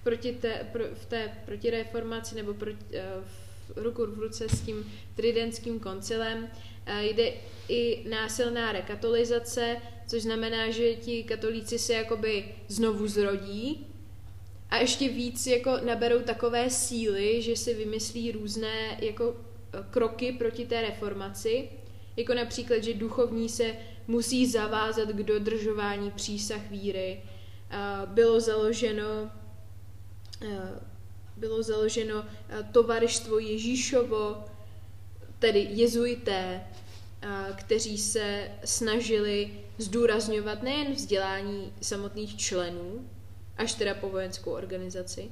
proti 0.03 0.33
té, 0.33 0.69
pro, 0.73 0.85
v 0.95 1.07
té 1.07 1.33
protireformaci 1.45 2.35
nebo 2.35 2.55
proti, 2.55 2.85
eh, 2.93 3.03
v, 3.25 3.54
ruku 3.77 4.07
v 4.07 4.19
ruce 4.19 4.49
s 4.49 4.61
tím 4.61 4.93
tridentským 5.15 5.81
koncilem. 5.81 6.49
Eh, 6.87 7.05
jde 7.05 7.33
i 7.69 8.09
násilná 8.09 8.73
rekatolizace, 8.73 9.77
což 10.07 10.23
znamená, 10.23 10.71
že 10.71 10.95
ti 10.95 11.25
katolíci 11.25 11.79
se 11.79 11.93
jakoby 11.93 12.45
znovu 12.69 13.09
zrodí 13.09 13.87
a 14.71 14.77
ještě 14.77 15.09
víc 15.09 15.47
jako 15.47 15.79
naberou 15.87 16.21
takové 16.21 16.71
síly, 16.71 17.43
že 17.43 17.57
si 17.57 17.75
vymyslí 17.75 18.33
různé 18.33 18.99
jako 19.01 19.37
kroky 19.91 20.33
proti 20.33 20.67
té 20.67 20.83
reformaci, 20.83 21.69
jako 22.17 22.35
například, 22.35 22.83
že 22.83 22.95
duchovní 22.95 23.49
se 23.49 23.77
musí 24.07 24.47
zavázat 24.47 25.09
k 25.09 25.23
dodržování 25.23 26.11
přísah 26.11 26.71
víry, 26.71 27.23
bylo 28.07 28.41
založeno 28.41 29.31
bylo 31.37 31.63
založeno 31.63 32.25
tovarištvo 32.73 33.39
Ježíšovo, 33.39 34.45
tedy 35.39 35.67
jezuité, 35.71 36.65
kteří 37.57 37.99
se 37.99 38.51
snažili 38.65 39.51
zdůrazňovat 39.79 40.63
nejen 40.63 40.93
vzdělání 40.93 41.73
samotných 41.81 42.37
členů, 42.37 43.09
až 43.57 43.75
teda 43.75 43.95
po 43.95 44.09
vojenskou 44.09 44.51
organizaci, 44.51 45.31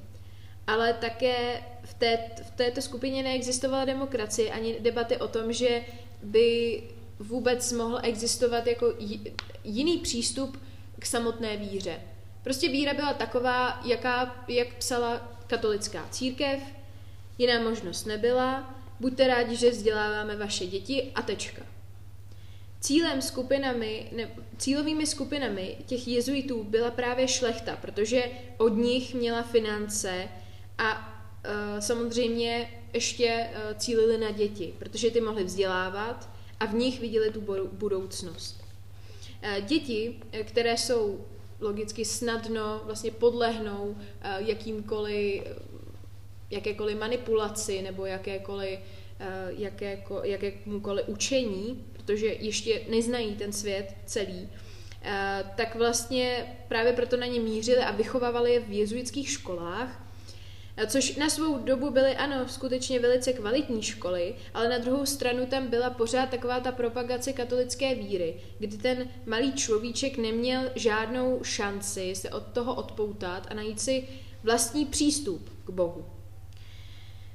ale 0.66 0.92
také 0.92 1.62
v, 1.84 1.94
té, 1.94 2.18
v 2.42 2.50
této 2.50 2.82
skupině 2.82 3.22
neexistovala 3.22 3.84
demokracie 3.84 4.50
ani 4.50 4.80
debaty 4.80 5.16
o 5.16 5.28
tom, 5.28 5.52
že 5.52 5.84
by 6.22 6.82
vůbec 7.18 7.72
mohl 7.72 8.00
existovat 8.02 8.66
jako 8.66 8.94
jiný 9.64 9.98
přístup 9.98 10.62
k 10.98 11.06
samotné 11.06 11.56
víře. 11.56 12.00
Prostě 12.42 12.68
víra 12.68 12.94
byla 12.94 13.14
taková, 13.14 13.80
jaká, 13.84 14.44
jak 14.48 14.74
psala 14.74 15.31
katolická 15.52 16.08
církev, 16.10 16.60
jiná 17.38 17.60
možnost 17.60 18.04
nebyla, 18.04 18.74
buďte 19.00 19.26
rádi, 19.26 19.56
že 19.56 19.70
vzděláváme 19.70 20.36
vaše 20.36 20.66
děti 20.66 21.12
a 21.14 21.22
tečka. 21.22 21.62
Cílem 22.80 23.22
skupinami, 23.22 24.08
ne, 24.12 24.30
cílovými 24.56 25.06
skupinami 25.06 25.76
těch 25.86 26.08
jezuitů 26.08 26.64
byla 26.64 26.90
právě 26.90 27.28
šlechta, 27.28 27.76
protože 27.76 28.22
od 28.56 28.68
nich 28.68 29.14
měla 29.14 29.42
finance 29.42 30.28
a 30.78 30.88
e, 31.44 31.82
samozřejmě 31.82 32.70
ještě 32.92 33.26
e, 33.26 33.74
cílili 33.74 34.18
na 34.18 34.30
děti, 34.30 34.74
protože 34.78 35.10
ty 35.10 35.20
mohly 35.20 35.44
vzdělávat 35.44 36.30
a 36.60 36.66
v 36.66 36.74
nich 36.74 37.00
viděli 37.00 37.30
tu 37.30 37.40
budoucnost. 37.72 38.64
E, 39.42 39.60
děti, 39.60 40.20
které 40.44 40.76
jsou 40.76 41.24
logicky 41.62 42.04
snadno 42.04 42.80
vlastně 42.84 43.10
podlehnou 43.10 43.96
eh, 44.20 44.36
jakýmkoliv, 44.38 45.42
jakékoliv 46.50 46.98
manipulaci 46.98 47.82
nebo 47.82 48.06
jakékoliv, 48.06 48.78
eh, 49.20 49.52
jakéko, 49.58 50.20
jakémukoliv 50.24 51.08
učení, 51.08 51.84
protože 51.92 52.26
ještě 52.26 52.82
neznají 52.88 53.34
ten 53.34 53.52
svět 53.52 53.94
celý, 54.06 54.48
eh, 55.02 55.44
tak 55.56 55.74
vlastně 55.74 56.56
právě 56.68 56.92
proto 56.92 57.16
na 57.16 57.26
ně 57.26 57.40
mířili 57.40 57.78
a 57.78 57.90
vychovávali 57.90 58.52
je 58.52 58.60
v 58.60 58.70
jezuitských 58.70 59.30
školách, 59.30 60.02
Což 60.86 61.16
na 61.16 61.30
svou 61.30 61.58
dobu 61.58 61.90
byly, 61.90 62.16
ano, 62.16 62.48
skutečně 62.48 63.00
velice 63.00 63.32
kvalitní 63.32 63.82
školy, 63.82 64.34
ale 64.54 64.68
na 64.68 64.78
druhou 64.78 65.06
stranu 65.06 65.46
tam 65.46 65.68
byla 65.68 65.90
pořád 65.90 66.30
taková 66.30 66.60
ta 66.60 66.72
propagace 66.72 67.32
katolické 67.32 67.94
víry, 67.94 68.34
kdy 68.58 68.76
ten 68.76 69.08
malý 69.26 69.52
človíček 69.52 70.18
neměl 70.18 70.70
žádnou 70.74 71.44
šanci 71.44 72.14
se 72.14 72.30
od 72.30 72.42
toho 72.42 72.74
odpoutat 72.74 73.46
a 73.50 73.54
najít 73.54 73.80
si 73.80 74.08
vlastní 74.42 74.86
přístup 74.86 75.50
k 75.64 75.70
Bohu. 75.70 76.06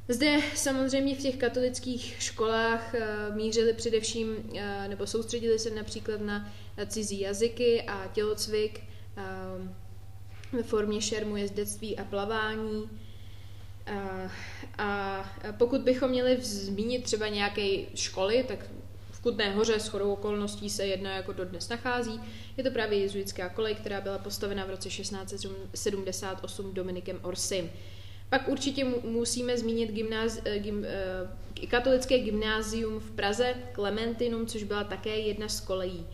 Zde 0.10 0.40
samozřejmě 0.56 1.16
v 1.16 1.22
těch 1.22 1.36
katolických 1.36 2.16
školách 2.20 2.96
eh, 2.96 3.08
mířili 3.36 3.74
především, 3.74 4.50
eh, 4.56 4.88
nebo 4.88 5.08
soustředili 5.08 5.60
se 5.60 5.70
například 5.70 6.22
na 6.22 6.54
cizí 6.88 7.20
jazyky 7.20 7.82
a 7.82 8.08
tělocvik 8.14 8.80
eh, 9.18 9.24
ve 10.52 10.64
formě 10.64 11.02
šermu, 11.02 11.38
jezdectví 11.38 11.98
a 11.98 12.04
plavání, 12.04 12.90
a 14.78 15.24
pokud 15.58 15.82
bychom 15.82 16.10
měli 16.10 16.38
zmínit 16.42 17.04
třeba 17.04 17.28
nějaké 17.28 17.78
školy, 17.96 18.46
tak 18.48 18.60
v 19.12 19.22
Kutné 19.22 19.52
hoře 19.52 19.80
s 19.80 19.88
chodou 19.88 20.14
okolností 20.14 20.70
se 20.70 20.86
jedna 20.86 21.16
jako 21.16 21.34
dodnes 21.34 21.70
nachází. 21.70 22.20
Je 22.58 22.64
to 22.64 22.72
právě 22.72 23.00
jezuitská 23.00 23.50
kolej, 23.50 23.76
která 23.76 24.02
byla 24.02 24.18
postavena 24.18 24.66
v 24.66 24.70
roce 24.70 24.90
1678 24.90 26.74
Dominikem 26.74 27.20
Orsym. 27.22 27.70
Pak 28.30 28.48
určitě 28.48 28.86
musíme 29.04 29.58
zmínit 29.58 29.92
gymnáz, 29.92 30.40
eh, 30.46 30.60
gym, 30.60 30.86
eh, 30.86 31.68
katolické 31.68 32.20
gymnázium 32.20 33.00
v 33.00 33.12
Praze, 33.12 33.54
Clementinum, 33.76 34.46
což 34.46 34.64
byla 34.64 34.84
také 34.84 35.18
jedna 35.18 35.50
z 35.50 35.62
kolejí. 35.62 36.08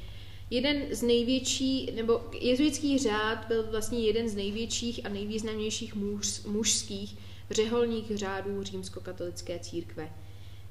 Jeden 0.49 0.83
z 0.91 1.01
největší, 1.01 1.91
nebo 1.95 2.21
jezuitský 2.39 2.99
řád 2.99 3.47
byl 3.47 3.63
vlastně 3.71 3.99
jeden 3.99 4.29
z 4.29 4.35
největších 4.35 5.05
a 5.05 5.09
nejvýznamnějších 5.09 5.95
muž, 5.95 6.41
mužských 6.45 7.17
řeholních 7.51 8.17
řádů 8.17 8.63
římskokatolické 8.63 9.59
církve. 9.59 10.09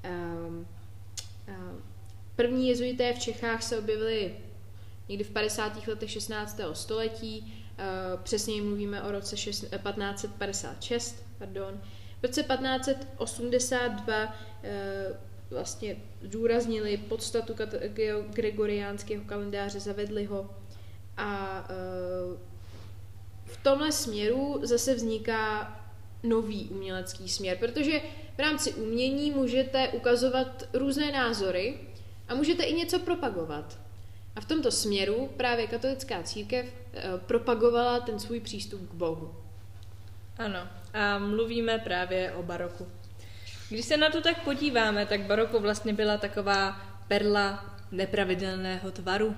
Ehm, 0.02 0.66
ehm, 1.46 1.82
první 2.36 2.68
jezuité 2.68 3.12
v 3.12 3.18
Čechách 3.18 3.62
se 3.62 3.78
objevili 3.78 4.36
někdy 5.08 5.24
v 5.24 5.30
50. 5.30 5.86
letech 5.86 6.10
16. 6.10 6.60
století, 6.74 7.64
ehm, 7.78 8.18
přesněji 8.22 8.60
mluvíme 8.60 9.02
o 9.02 9.12
roce 9.12 9.36
1556, 9.36 11.24
pardon. 11.38 11.80
V 12.20 12.24
roce 12.24 12.42
1582 12.42 14.34
vlastně 15.50 15.96
zdůraznili 16.22 16.96
podstatu 16.96 17.54
gregoriánského 18.30 19.24
kalendáře, 19.24 19.80
zavedli 19.80 20.24
ho 20.24 20.50
a 21.16 21.64
v 23.44 23.56
tomhle 23.62 23.92
směru 23.92 24.60
zase 24.62 24.94
vzniká 24.94 25.78
nový 26.22 26.68
umělecký 26.70 27.28
směr, 27.28 27.56
protože 27.56 28.00
v 28.36 28.38
rámci 28.38 28.72
umění 28.72 29.30
můžete 29.30 29.88
ukazovat 29.88 30.68
různé 30.72 31.12
názory 31.12 31.78
a 32.28 32.34
můžete 32.34 32.62
i 32.62 32.74
něco 32.74 32.98
propagovat. 32.98 33.78
A 34.36 34.40
v 34.40 34.44
tomto 34.44 34.70
směru 34.70 35.30
právě 35.36 35.66
katolická 35.66 36.22
církev 36.22 36.66
eh, 36.94 37.02
propagovala 37.26 38.00
ten 38.00 38.18
svůj 38.18 38.40
přístup 38.40 38.90
k 38.90 38.94
Bohu. 38.94 39.34
Ano, 40.38 40.68
a 40.94 41.18
mluvíme 41.18 41.78
právě 41.78 42.32
o 42.32 42.42
baroku. 42.42 42.86
Když 43.68 43.84
se 43.84 43.96
na 43.96 44.10
to 44.10 44.20
tak 44.20 44.44
podíváme, 44.44 45.06
tak 45.06 45.20
baroko 45.20 45.60
vlastně 45.60 45.92
byla 45.92 46.18
taková 46.18 46.80
perla 47.08 47.76
nepravidelného 47.90 48.90
tvaru. 48.90 49.36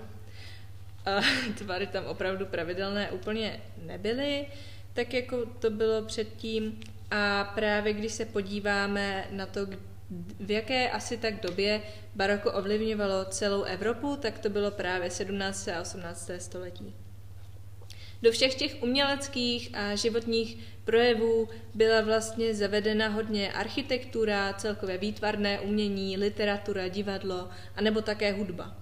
A 1.07 1.21
tvary 1.59 1.87
tam 1.87 2.05
opravdu 2.05 2.47
pravidelné 2.47 3.11
úplně 3.11 3.61
nebyly 3.83 4.47
tak 4.95 5.15
jako 5.15 5.47
to 5.47 5.71
bylo 5.71 6.03
předtím. 6.03 6.81
A 7.11 7.53
právě 7.55 7.93
když 7.93 8.13
se 8.13 8.25
podíváme 8.25 9.29
na 9.31 9.47
to, 9.47 9.67
v 10.41 10.51
jaké 10.51 10.91
asi 10.91 11.17
tak 11.17 11.41
době 11.41 11.83
baroko 12.15 12.53
ovlivňovalo 12.53 13.25
celou 13.25 13.63
Evropu, 13.63 14.17
tak 14.17 14.39
to 14.39 14.49
bylo 14.49 14.71
právě 14.71 15.11
17. 15.11 15.69
a 15.69 15.81
18. 15.81 16.31
století. 16.39 16.95
Do 18.23 18.33
všech 18.33 18.55
těch 18.55 18.83
uměleckých 18.83 19.71
a 19.75 19.95
životních 19.95 20.59
projevů 20.85 21.49
byla 21.75 22.01
vlastně 22.01 22.55
zavedena 22.55 23.09
hodně 23.09 23.53
architektura, 23.53 24.53
celkové 24.53 24.99
výtvarné 24.99 25.61
umění, 25.61 26.17
literatura, 26.17 26.89
divadlo 26.89 27.49
a 27.77 27.81
nebo 27.81 28.03
také 28.03 28.33
hudba. 28.33 28.77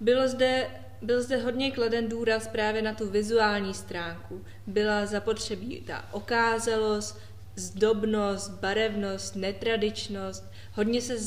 Bylo 0.00 0.28
zde 0.28 0.70
byl 1.02 1.22
zde 1.22 1.36
hodně 1.36 1.70
kladen 1.70 2.08
důraz 2.08 2.48
právě 2.48 2.82
na 2.82 2.94
tu 2.94 3.10
vizuální 3.10 3.74
stránku. 3.74 4.44
Byla 4.66 5.06
zapotřebí 5.06 5.80
ta 5.80 6.04
okázalost, 6.12 7.20
zdobnost, 7.56 8.50
barevnost, 8.50 9.36
netradičnost. 9.36 10.44
Hodně 10.72 11.00
se 11.00 11.14
uh, 11.14 11.20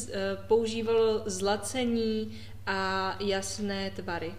používalo 0.47 1.23
zlacení 1.25 2.39
a 2.65 3.15
jasné 3.19 3.91
tvary. 3.91 4.27
Uh, 4.27 4.33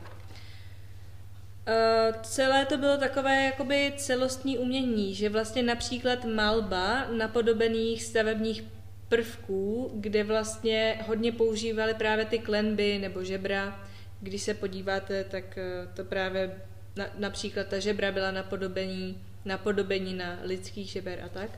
celé 2.22 2.66
to 2.66 2.76
bylo 2.76 2.96
takové 2.96 3.44
jakoby 3.44 3.92
celostní 3.96 4.58
umění, 4.58 5.14
že 5.14 5.28
vlastně 5.28 5.62
například 5.62 6.24
malba 6.24 7.06
napodobených 7.10 8.02
stavebních 8.02 8.64
prvků, 9.08 9.90
kde 9.94 10.24
vlastně 10.24 11.00
hodně 11.06 11.32
používali 11.32 11.94
právě 11.94 12.24
ty 12.24 12.38
klenby 12.38 12.98
nebo 12.98 13.24
žebra. 13.24 13.88
Když 14.22 14.42
se 14.42 14.54
podíváte, 14.54 15.24
tak 15.24 15.44
uh, 15.44 15.94
to 15.94 16.04
právě 16.04 16.60
na, 16.96 17.06
například 17.18 17.66
ta 17.66 17.78
žebra 17.78 18.12
byla 18.12 18.30
napodobení, 18.30 19.22
napodobení 19.44 20.14
na 20.14 20.38
lidských 20.42 20.90
žeber 20.90 21.22
a 21.24 21.28
tak. 21.28 21.50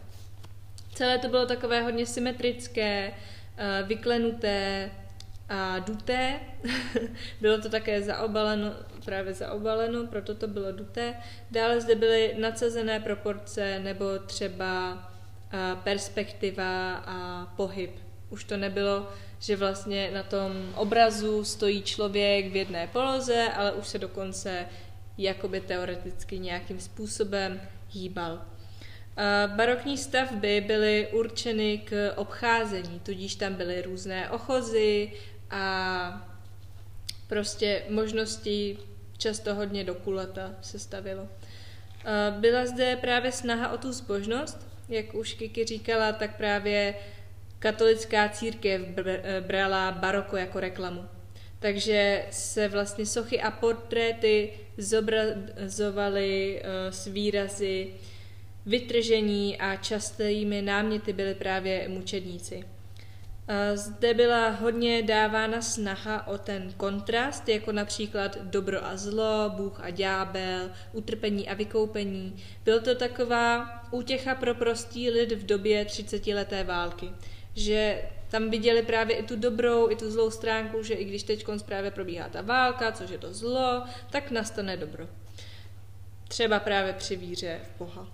Celé 0.94 1.18
to 1.18 1.28
bylo 1.28 1.46
takové 1.46 1.82
hodně 1.82 2.06
symetrické, 2.06 3.10
uh, 3.10 3.88
vyklenuté, 3.88 4.90
a 5.48 5.78
duté. 5.78 6.40
bylo 7.40 7.58
to 7.58 7.68
také 7.68 8.02
zaobaleno, 8.02 8.72
právě 9.04 9.34
zaobaleno, 9.34 10.06
proto 10.06 10.34
to 10.34 10.48
bylo 10.48 10.72
duté. 10.72 11.14
Dále 11.50 11.80
zde 11.80 11.94
byly 11.94 12.34
nadsazené 12.38 13.00
proporce 13.00 13.78
nebo 13.78 14.18
třeba 14.18 14.98
perspektiva 15.84 16.94
a 16.94 17.46
pohyb. 17.56 18.03
Už 18.34 18.44
to 18.44 18.56
nebylo, 18.56 19.08
že 19.38 19.56
vlastně 19.56 20.10
na 20.10 20.22
tom 20.22 20.72
obrazu 20.76 21.44
stojí 21.44 21.82
člověk 21.82 22.52
v 22.52 22.56
jedné 22.56 22.86
poloze, 22.86 23.48
ale 23.56 23.72
už 23.72 23.86
se 23.86 23.98
dokonce 23.98 24.66
jakoby 25.18 25.60
teoreticky 25.60 26.38
nějakým 26.38 26.80
způsobem 26.80 27.60
hýbal. 27.90 28.42
Barokní 29.46 29.98
stavby 29.98 30.64
byly 30.66 31.08
určeny 31.12 31.78
k 31.78 32.12
obcházení, 32.16 33.00
tudíž 33.00 33.34
tam 33.34 33.54
byly 33.54 33.82
různé 33.82 34.30
ochozy, 34.30 35.12
a 35.50 36.28
prostě 37.28 37.82
možnosti 37.88 38.78
často 39.18 39.54
hodně 39.54 39.84
do 39.84 39.94
kulata 39.94 40.50
se 40.60 40.78
stavilo. 40.78 41.28
Byla 42.30 42.66
zde 42.66 42.96
právě 42.96 43.32
snaha 43.32 43.72
o 43.72 43.78
tu 43.78 43.92
zbožnost, 43.92 44.66
jak 44.88 45.14
už 45.14 45.34
Kiki 45.34 45.64
říkala, 45.64 46.12
tak 46.12 46.36
právě 46.36 46.94
katolická 47.64 48.28
církev 48.28 48.82
brala 49.40 49.92
baroko 49.92 50.36
jako 50.36 50.60
reklamu. 50.60 51.04
Takže 51.58 52.26
se 52.30 52.68
vlastně 52.68 53.06
sochy 53.06 53.40
a 53.40 53.50
portréty 53.50 54.52
zobrazovaly 54.78 56.60
e, 56.62 56.92
s 56.92 57.06
výrazy 57.06 57.94
vytržení 58.66 59.58
a 59.58 59.76
častými 59.76 60.62
náměty 60.62 61.12
byly 61.12 61.34
právě 61.34 61.88
mučedníci. 61.88 62.64
Zde 63.74 64.14
byla 64.14 64.48
hodně 64.48 65.02
dávána 65.02 65.62
snaha 65.62 66.26
o 66.26 66.38
ten 66.38 66.72
kontrast, 66.76 67.48
jako 67.48 67.72
například 67.72 68.38
dobro 68.42 68.86
a 68.86 68.96
zlo, 68.96 69.52
Bůh 69.56 69.80
a 69.80 69.90
ďábel, 69.90 70.70
utrpení 70.92 71.48
a 71.48 71.54
vykoupení. 71.54 72.36
Byl 72.64 72.80
to 72.80 72.94
taková 72.94 73.68
útěcha 73.90 74.34
pro 74.34 74.54
prostý 74.54 75.10
lid 75.10 75.32
v 75.32 75.46
době 75.46 75.84
30-leté 75.84 76.64
války, 76.64 77.10
že 77.54 78.02
tam 78.30 78.50
viděli 78.50 78.82
právě 78.82 79.16
i 79.16 79.22
tu 79.22 79.36
dobrou, 79.36 79.90
i 79.90 79.96
tu 79.96 80.10
zlou 80.10 80.30
stránku, 80.30 80.82
že 80.82 80.94
i 80.94 81.04
když 81.04 81.22
teď 81.22 81.46
právě 81.66 81.90
probíhá 81.90 82.28
ta 82.28 82.42
válka, 82.42 82.92
což 82.92 83.10
je 83.10 83.18
to 83.18 83.34
zlo, 83.34 83.84
tak 84.10 84.30
nastane 84.30 84.76
dobro. 84.76 85.08
Třeba 86.28 86.60
právě 86.60 86.92
při 86.92 87.16
víře 87.16 87.60
v 87.62 87.78
Boha. 87.78 88.08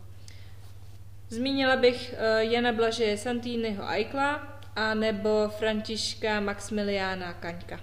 Zmínila 1.28 1.76
bych 1.76 2.14
eh, 2.16 2.45
Jana 2.45 2.72
Blažeje 2.72 3.18
Santýnyho 3.18 3.88
Aikla, 3.88 4.61
a 4.76 4.95
nebo 4.95 5.49
Františka 5.49 6.41
Maximiliána 6.41 7.32
Kaňka. 7.32 7.80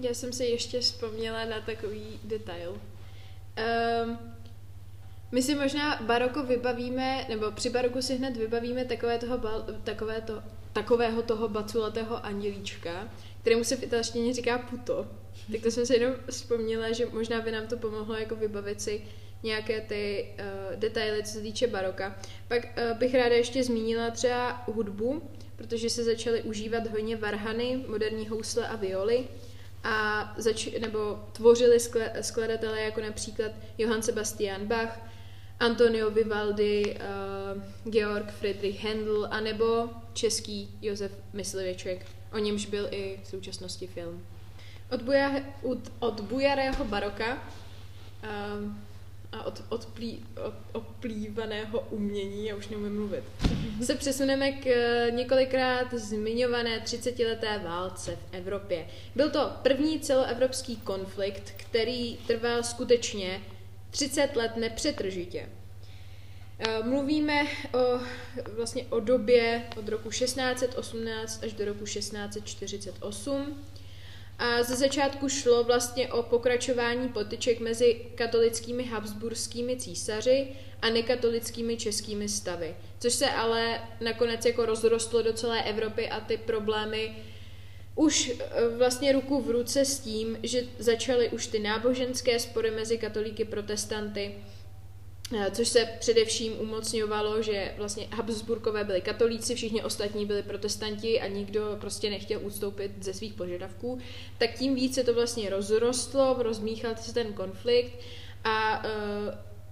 Já 0.00 0.14
jsem 0.14 0.32
si 0.32 0.44
ještě 0.44 0.80
vzpomněla 0.80 1.44
na 1.44 1.60
takový 1.60 2.20
detail. 2.24 2.70
Um, 2.70 4.18
my 5.32 5.42
si 5.42 5.54
možná 5.54 6.02
baroko 6.02 6.42
vybavíme, 6.42 7.26
nebo 7.28 7.50
při 7.50 7.70
baroku 7.70 8.02
si 8.02 8.16
hned 8.16 8.36
vybavíme 8.36 8.84
takové 8.84 9.18
toho, 9.18 9.40
takové 9.84 10.20
to, 10.20 10.42
takového 10.72 11.22
toho 11.22 11.48
baculatého 11.48 12.24
andělíčka, 12.26 13.08
kterému 13.40 13.64
se 13.64 13.76
v 13.76 13.82
italštině 13.82 14.34
říká 14.34 14.58
puto. 14.58 15.06
Tak 15.52 15.60
to 15.60 15.70
jsem 15.70 15.86
si 15.86 15.94
jenom 15.94 16.14
vzpomněla, 16.30 16.92
že 16.92 17.06
možná 17.06 17.40
by 17.40 17.52
nám 17.52 17.66
to 17.66 17.76
pomohlo 17.76 18.14
jako 18.14 18.36
vybavit 18.36 18.80
si 18.80 19.02
nějaké 19.42 19.80
ty 19.80 20.28
uh, 20.38 20.76
detaily, 20.80 21.22
co 21.22 21.32
se 21.32 21.40
týče 21.40 21.66
baroka. 21.66 22.18
Pak 22.48 22.62
uh, 22.64 22.98
bych 22.98 23.14
ráda 23.14 23.36
ještě 23.36 23.64
zmínila 23.64 24.10
třeba 24.10 24.62
hudbu, 24.66 25.22
protože 25.56 25.90
se 25.90 26.04
začaly 26.04 26.42
užívat 26.42 26.86
hodně 26.86 27.16
varhany, 27.16 27.84
moderní 27.88 28.28
housle 28.28 28.68
a 28.68 28.76
violy 28.76 29.28
a 29.84 30.34
zač- 30.36 30.78
nebo 30.80 31.24
tvořili 31.32 31.76
skle- 31.76 32.10
skladatelé 32.20 32.80
jako 32.80 33.00
například 33.00 33.52
Johann 33.78 34.02
Sebastian 34.02 34.66
Bach, 34.66 35.00
Antonio 35.60 36.10
Vivaldi, 36.10 36.96
uh, 36.96 37.92
Georg 37.92 38.30
Friedrich 38.30 38.84
Händel 38.84 39.28
a 39.30 39.40
nebo 39.40 39.90
český 40.12 40.68
Josef 40.82 41.12
Myslivěček, 41.32 42.06
o 42.32 42.38
němž 42.38 42.66
byl 42.66 42.88
i 42.90 43.20
v 43.22 43.26
současnosti 43.28 43.86
film. 43.86 44.26
Od, 44.90 45.02
buja, 45.02 45.30
od, 45.62 45.78
od 45.98 46.20
bujarého 46.20 46.84
baroka 46.84 47.34
uh, 47.34 48.72
a 49.32 49.44
od, 49.44 49.62
odplý, 49.68 50.24
od 50.46 50.54
oplývaného 50.72 51.80
umění, 51.90 52.46
já 52.46 52.56
už 52.56 52.68
neumím 52.68 52.94
mluvit, 52.94 53.24
se 53.84 53.94
přesuneme 53.94 54.52
k 54.52 54.66
eh, 54.66 55.10
několikrát 55.10 55.94
zmiňované 55.94 56.78
30-leté 56.78 57.58
válce 57.64 58.16
v 58.16 58.34
Evropě. 58.34 58.86
Byl 59.14 59.30
to 59.30 59.52
první 59.62 60.00
celoevropský 60.00 60.76
konflikt, 60.76 61.54
který 61.56 62.16
trval 62.16 62.62
skutečně 62.62 63.40
30 63.90 64.36
let 64.36 64.56
nepřetržitě. 64.56 65.48
Eh, 66.58 66.82
mluvíme 66.82 67.46
o, 67.74 68.00
vlastně 68.56 68.86
o 68.90 69.00
době 69.00 69.62
od 69.76 69.88
roku 69.88 70.10
1618 70.10 71.44
až 71.44 71.52
do 71.52 71.64
roku 71.64 71.84
1648 71.84 73.64
a 74.38 74.62
ze 74.62 74.76
začátku 74.76 75.28
šlo 75.28 75.64
vlastně 75.64 76.08
o 76.08 76.22
pokračování 76.22 77.08
potyček 77.08 77.60
mezi 77.60 77.94
katolickými 78.14 78.84
habsburskými 78.84 79.76
císaři 79.76 80.48
a 80.82 80.90
nekatolickými 80.90 81.76
českými 81.76 82.28
stavy, 82.28 82.76
což 82.98 83.12
se 83.12 83.30
ale 83.30 83.80
nakonec 84.00 84.44
jako 84.44 84.66
rozrostlo 84.66 85.22
do 85.22 85.32
celé 85.32 85.62
Evropy 85.62 86.08
a 86.08 86.20
ty 86.20 86.36
problémy 86.36 87.16
už 87.94 88.30
e, 88.30 88.68
vlastně 88.68 89.12
ruku 89.12 89.40
v 89.40 89.50
ruce 89.50 89.84
s 89.84 89.98
tím, 89.98 90.38
že 90.42 90.62
začaly 90.78 91.28
už 91.28 91.46
ty 91.46 91.58
náboženské 91.58 92.38
spory 92.38 92.70
mezi 92.70 92.98
katolíky 92.98 93.44
protestanty, 93.44 94.34
Eh, 95.38 95.50
což 95.50 95.68
se 95.68 95.88
především 95.98 96.60
umocňovalo, 96.60 97.42
že 97.42 97.74
vlastně 97.76 98.08
Habsburkové 98.10 98.84
byli 98.84 99.00
katolíci, 99.00 99.54
všichni 99.54 99.82
ostatní 99.82 100.26
byli 100.26 100.42
protestanti 100.42 101.20
a 101.20 101.28
nikdo 101.28 101.76
prostě 101.80 102.10
nechtěl 102.10 102.40
ustoupit 102.42 103.04
ze 103.04 103.14
svých 103.14 103.34
požadavků, 103.34 103.98
tak 104.38 104.54
tím 104.58 104.74
více 104.74 105.04
to 105.04 105.14
vlastně 105.14 105.50
rozrostlo, 105.50 106.36
rozmíchal 106.38 106.96
se 106.96 107.14
ten 107.14 107.32
konflikt 107.32 107.98
a 108.44 108.84
uh, 108.84 108.90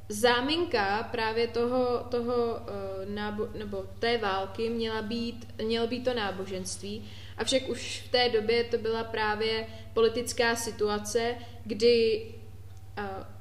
záminka 0.08 1.02
právě 1.02 1.48
toho, 1.48 2.06
toho 2.10 2.34
uh, 2.34 3.14
nábo, 3.14 3.48
nebo 3.58 3.84
té 3.98 4.18
války 4.18 4.68
měla 4.68 5.02
být, 5.02 5.54
mělo 5.64 5.86
být 5.86 6.04
to 6.04 6.14
náboženství, 6.14 7.10
avšak 7.36 7.68
už 7.68 8.02
v 8.06 8.10
té 8.10 8.28
době 8.28 8.64
to 8.64 8.78
byla 8.78 9.04
právě 9.04 9.66
politická 9.94 10.56
situace, 10.56 11.34
kdy 11.64 12.26
uh, 12.98 13.38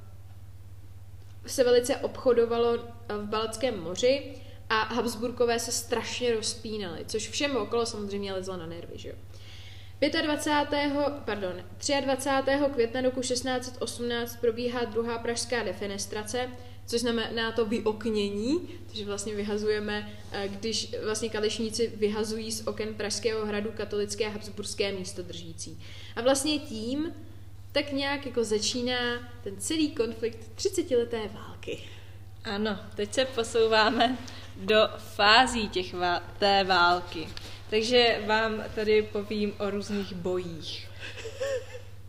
se 1.48 1.64
velice 1.64 1.96
obchodovalo 1.96 2.74
eh, 2.74 3.14
v 3.16 3.26
Balackém 3.26 3.80
moři 3.80 4.34
a 4.70 4.94
Habsburkové 4.94 5.58
se 5.58 5.72
strašně 5.72 6.34
rozpínali, 6.34 7.04
což 7.06 7.28
všem 7.28 7.56
okolo 7.56 7.86
samozřejmě 7.86 8.32
lezlo 8.32 8.56
na 8.56 8.66
nervy, 8.66 8.98
že 8.98 9.08
jo. 9.08 9.14
25. 10.00 10.92
Pardon, 11.24 11.52
23. 12.04 12.50
května 12.72 13.00
roku 13.00 13.20
1618 13.20 14.36
probíhá 14.36 14.84
druhá 14.84 15.18
pražská 15.18 15.62
defenestrace, 15.62 16.50
což 16.86 17.00
znamená 17.00 17.52
to 17.52 17.64
vyoknění, 17.64 18.68
takže 18.86 19.04
vlastně 19.04 19.34
vyhazujeme, 19.34 20.12
eh, 20.32 20.48
když 20.48 20.94
vlastně 21.04 21.28
kalešníci 21.28 21.92
vyhazují 21.96 22.52
z 22.52 22.66
oken 22.66 22.94
Pražského 22.94 23.46
hradu 23.46 23.72
katolické 23.76 24.26
a 24.26 24.30
habsburské 24.30 24.92
místo 24.92 25.22
držící. 25.22 25.82
A 26.16 26.22
vlastně 26.22 26.58
tím 26.58 27.14
tak 27.72 27.92
nějak 27.92 28.26
jako 28.26 28.44
začíná 28.44 28.98
ten 29.44 29.56
celý 29.58 29.90
konflikt 29.90 30.38
30-leté 30.56 31.28
války. 31.28 31.78
Ano, 32.44 32.78
teď 32.94 33.14
se 33.14 33.24
posouváme 33.24 34.18
do 34.56 34.88
fází 34.98 35.68
těch 35.68 35.94
vá- 35.94 36.22
té 36.38 36.64
války. 36.64 37.28
Takže 37.70 38.20
vám 38.26 38.64
tady 38.74 39.02
povím 39.02 39.54
o 39.58 39.70
různých 39.70 40.14
bojích. 40.14 40.88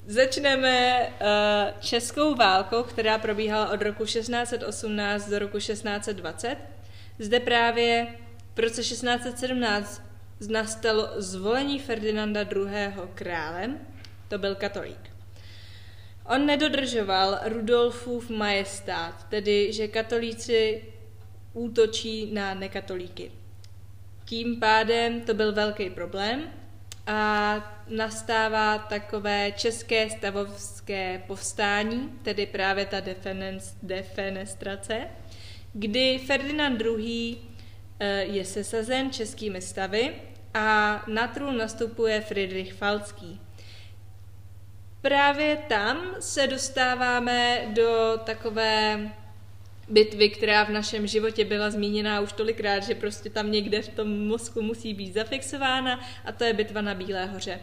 Začneme 0.08 1.08
uh, 1.08 1.80
českou 1.80 2.36
válkou, 2.36 2.84
která 2.84 3.18
probíhala 3.18 3.70
od 3.70 3.82
roku 3.82 4.06
1618 4.06 5.30
do 5.30 5.40
roku 5.40 5.58
1620. 5.58 6.58
Zde 7.20 7.40
právě 7.40 8.08
v 8.56 8.60
roce 8.60 8.82
1617 8.82 10.02
nastalo 10.48 11.10
zvolení 11.16 11.80
Ferdinanda 11.80 12.42
II. 12.42 12.94
králem, 13.16 13.80
to 14.28 14.38
byl 14.38 14.56
katolík. 14.56 15.10
On 16.26 16.46
nedodržoval 16.46 17.40
Rudolfův 17.44 18.30
majestát, 18.30 19.28
tedy 19.30 19.74
že 19.74 19.88
katolíci 19.88 20.84
útočí 21.54 22.34
na 22.34 22.54
nekatolíky. 22.54 23.32
Tím 24.30 24.60
pádem 24.60 25.22
to 25.22 25.34
byl 25.34 25.54
velký 25.54 25.90
problém 25.90 26.44
a 27.08 27.84
nastává 27.88 28.78
takové 28.78 29.52
české 29.52 30.10
stavovské 30.10 31.24
povstání, 31.28 32.10
tedy 32.24 32.46
právě 32.46 32.86
ta 32.86 32.98
defenestrace, 33.84 35.08
kdy 35.74 36.20
Ferdinand 36.20 36.82
II. 36.82 37.38
Eh, 38.00 38.24
je 38.24 38.46
sesazen 38.46 39.12
českými 39.12 39.62
stavy 39.62 40.16
a 40.54 41.04
na 41.08 41.28
trůn 41.28 41.58
nastupuje 41.58 42.22
Friedrich 42.22 42.74
Falcký. 42.74 43.42
Právě 45.02 45.58
tam 45.58 46.16
se 46.20 46.48
dostáváme 46.48 47.62
do 47.74 48.20
takové 48.24 49.00
bitvy, 49.90 50.30
která 50.30 50.64
v 50.64 50.70
našem 50.70 51.08
životě 51.08 51.46
byla 51.46 51.70
zmíněná 51.70 52.20
už 52.20 52.34
tolikrát, 52.34 52.80
že 52.84 52.96
prostě 52.96 53.30
tam 53.30 53.52
někde 53.52 53.82
v 53.82 53.90
tom 53.90 54.28
mozku 54.28 54.62
musí 54.62 54.94
být 54.94 55.14
zafixována 55.14 56.00
a 56.26 56.32
to 56.32 56.44
je 56.44 56.54
bitva 56.54 56.82
na 56.82 56.96
Bílé 56.96 57.26
hoře. 57.26 57.60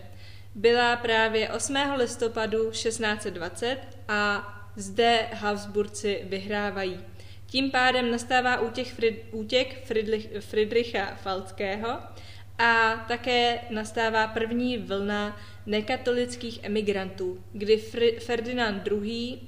Byla 0.54 0.96
právě 0.96 1.48
8. 1.48 1.76
listopadu 1.96 2.70
1620 2.70 3.78
a 4.08 4.52
zde 4.76 5.28
Habsburci 5.32 6.20
vyhrávají. 6.24 7.00
Tím 7.46 7.70
pádem 7.70 8.10
nastává 8.10 8.60
útěk, 8.60 8.86
Frid, 8.86 9.24
útěk 9.32 9.84
Friedricha 10.40 11.16
Falckého 11.16 11.98
a 12.58 13.04
také 13.08 13.60
nastává 13.70 14.26
první 14.26 14.78
vlna 14.78 15.40
nekatolických 15.66 16.64
emigrantů, 16.64 17.44
kdy 17.52 17.76
Ferdinand 18.18 18.88
II 18.88 19.38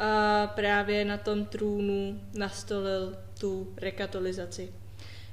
a 0.00 0.46
právě 0.46 1.04
na 1.04 1.16
tom 1.16 1.44
trůnu 1.44 2.20
nastolil 2.34 3.18
tu 3.40 3.74
rekatolizaci. 3.76 4.72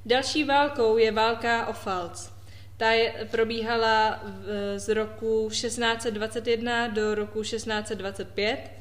Další 0.06 0.44
válkou 0.44 0.98
je 0.98 1.12
válka 1.12 1.68
o 1.68 1.74
Falc. 1.74 2.32
Ta 2.78 2.92
je, 2.92 3.28
probíhala 3.32 4.24
z 4.76 4.94
roku 4.94 5.48
1621 5.52 6.88
do 6.88 7.16
roku 7.16 7.42
1625 7.42 8.72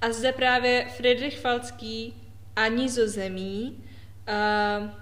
a 0.00 0.12
zde 0.12 0.32
právě 0.32 0.88
Friedrich 0.96 1.40
Falcký 1.40 2.14
a 2.56 2.68
nizozemí 2.68 3.84
a, 4.26 4.32
a 4.32 4.92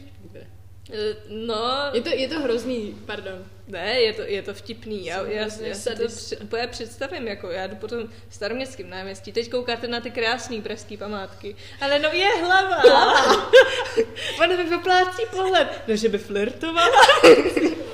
Eh, 0.91 1.15
no... 1.29 1.89
Je 1.93 2.01
to, 2.01 2.09
je 2.09 2.27
to 2.27 2.39
hrozný, 2.39 2.97
pardon. 3.05 3.45
Ne, 3.67 4.01
je 4.01 4.13
to, 4.13 4.21
je 4.21 4.41
to 4.41 4.53
vtipný. 4.53 5.05
Já, 5.05 5.25
já, 5.25 5.47
já 5.61 5.75
si 5.75 5.89
to 5.95 6.03
úplně 6.43 6.67
představím, 6.67 7.27
jako 7.27 7.51
já 7.51 7.67
jdu 7.67 7.75
po 7.75 7.87
tom 7.87 8.09
staroměstském 8.29 8.89
náměstí. 8.89 9.31
Teď 9.31 9.51
koukáte 9.51 9.87
na 9.87 9.99
ty 9.99 10.11
krásné 10.11 10.61
pražské 10.61 10.97
památky. 10.97 11.55
Ale 11.81 11.99
no 11.99 12.09
je 12.11 12.27
hlava! 12.45 12.75
hlava. 12.75 13.51
Ona 14.43 14.57
mi 14.57 14.63
vyplácí 14.63 15.21
pohled. 15.31 15.81
No, 15.87 15.95
že 15.95 16.09
by 16.09 16.17
flirtovala. 16.17 17.07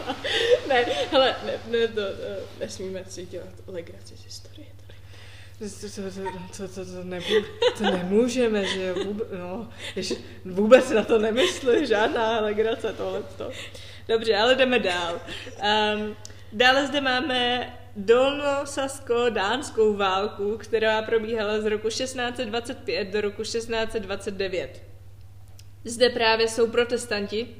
ne, 0.67 0.85
hele, 1.11 1.35
ne, 1.45 1.53
ne, 1.67 1.87
to, 1.87 2.01
to, 2.01 2.11
nesmíme 2.59 3.03
si 3.07 3.25
dělat 3.25 3.53
legraci 3.67 4.17
z 4.17 4.23
historie. 4.23 4.67
To, 5.59 5.65
to, 5.65 5.71
to, 6.57 6.67
to, 6.67 6.85
to, 6.85 7.03
nemů, 7.03 7.45
to 7.77 7.83
nemůžeme, 7.83 8.65
že 8.65 8.93
vůbec, 8.93 9.27
no, 9.39 9.69
jež, 9.95 10.13
vůbec 10.45 10.89
na 10.89 11.03
to 11.03 11.19
nemysli, 11.19 11.87
žádná 11.87 12.39
legrace 12.39 12.93
tohle. 12.93 13.23
Dobře, 14.07 14.35
ale 14.35 14.55
jdeme 14.55 14.79
dál. 14.79 15.21
Um, 15.95 16.15
dále 16.53 16.87
zde 16.87 17.01
máme 17.01 17.73
Dolnosasko-dánskou 17.95 19.97
válku, 19.97 20.57
která 20.57 21.01
probíhala 21.01 21.61
z 21.61 21.65
roku 21.65 21.89
1625 21.89 23.07
do 23.07 23.21
roku 23.21 23.41
1629. 23.41 24.83
Zde 25.83 26.09
právě 26.09 26.47
jsou 26.47 26.67
protestanti, 26.67 27.55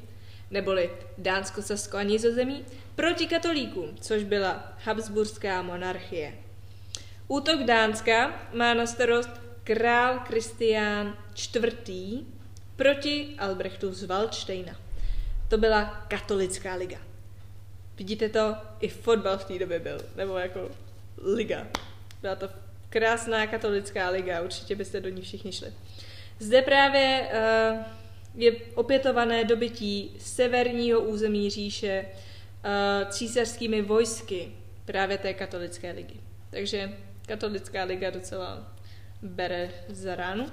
neboli 0.52 0.90
Dánsko, 1.18 1.62
Sasko 1.62 1.98
a 1.98 2.04
Nizozemí, 2.04 2.66
proti 2.96 3.28
katolíkům, 3.28 3.98
což 4.02 4.24
byla 4.24 4.74
Habsburská 4.84 5.62
monarchie. 5.62 6.34
Útok 7.28 7.64
Dánska 7.64 8.40
má 8.54 8.74
na 8.74 8.86
starost 8.86 9.30
král 9.64 10.20
Kristián 10.20 11.18
IV. 11.56 11.74
proti 12.76 13.36
Albrechtu 13.40 13.94
z 13.94 14.04
Waldsteina. 14.04 14.76
To 15.50 15.58
byla 15.58 16.06
katolická 16.08 16.76
liga. 16.76 16.98
Vidíte 17.98 18.30
to? 18.30 18.56
I 18.80 18.90
fotbal 18.90 19.38
v 19.38 19.46
té 19.46 19.60
době 19.60 19.80
byl. 19.80 20.02
Nebo 20.16 20.38
jako 20.38 20.70
liga. 21.24 21.68
Byla 22.22 22.36
to 22.36 22.50
krásná 22.90 23.48
katolická 23.48 24.10
liga, 24.10 24.42
určitě 24.42 24.76
byste 24.76 25.00
do 25.00 25.10
ní 25.10 25.22
všichni 25.22 25.52
šli. 25.52 25.74
Zde 26.40 26.62
právě 26.62 27.30
uh, 27.34 27.99
je 28.36 28.52
opětované 28.76 29.46
dobytí 29.46 30.16
severního 30.20 31.00
území 31.00 31.50
říše 31.50 32.06
uh, 32.06 33.10
císařskými 33.10 33.82
vojsky 33.82 34.52
právě 34.86 35.18
té 35.18 35.34
katolické 35.34 35.92
ligy. 35.92 36.20
Takže 36.50 36.94
katolická 37.28 37.84
liga 37.84 38.10
docela 38.10 38.74
bere 39.22 39.70
za 39.88 40.16
ránu. 40.16 40.46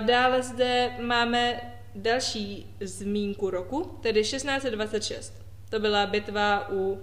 Dále 0.00 0.42
zde 0.42 0.90
máme 1.00 1.60
další 1.94 2.74
zmínku 2.80 3.50
roku, 3.50 3.98
tedy 4.02 4.22
1626. 4.22 5.34
To 5.70 5.80
byla 5.80 6.06
bitva 6.06 6.68
u 6.70 7.02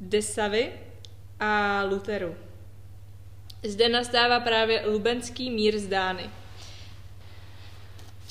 Desavy 0.00 0.72
a 1.40 1.82
Luteru. 1.82 2.36
Zde 3.62 3.88
nastává 3.88 4.40
právě 4.40 4.86
lubenský 4.86 5.50
mír 5.50 5.78
z 5.78 5.86
Dány. 5.86 6.30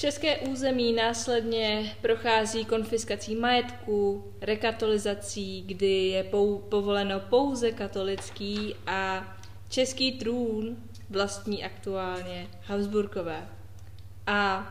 České 0.04 0.38
území 0.38 0.94
následně 0.94 1.96
prochází 2.02 2.66
konfiskací 2.66 3.36
majetku, 3.36 4.24
rekatolizací, 4.42 5.62
kdy 5.62 6.08
je 6.08 6.24
pou, 6.24 6.60
povoleno 6.60 7.20
pouze 7.20 7.72
katolický 7.72 8.76
a 8.88 9.28
Český 9.70 10.12
trůn 10.12 10.78
vlastní 11.10 11.64
aktuálně 11.64 12.48
Habsburkové 12.64 13.48
a 14.28 14.68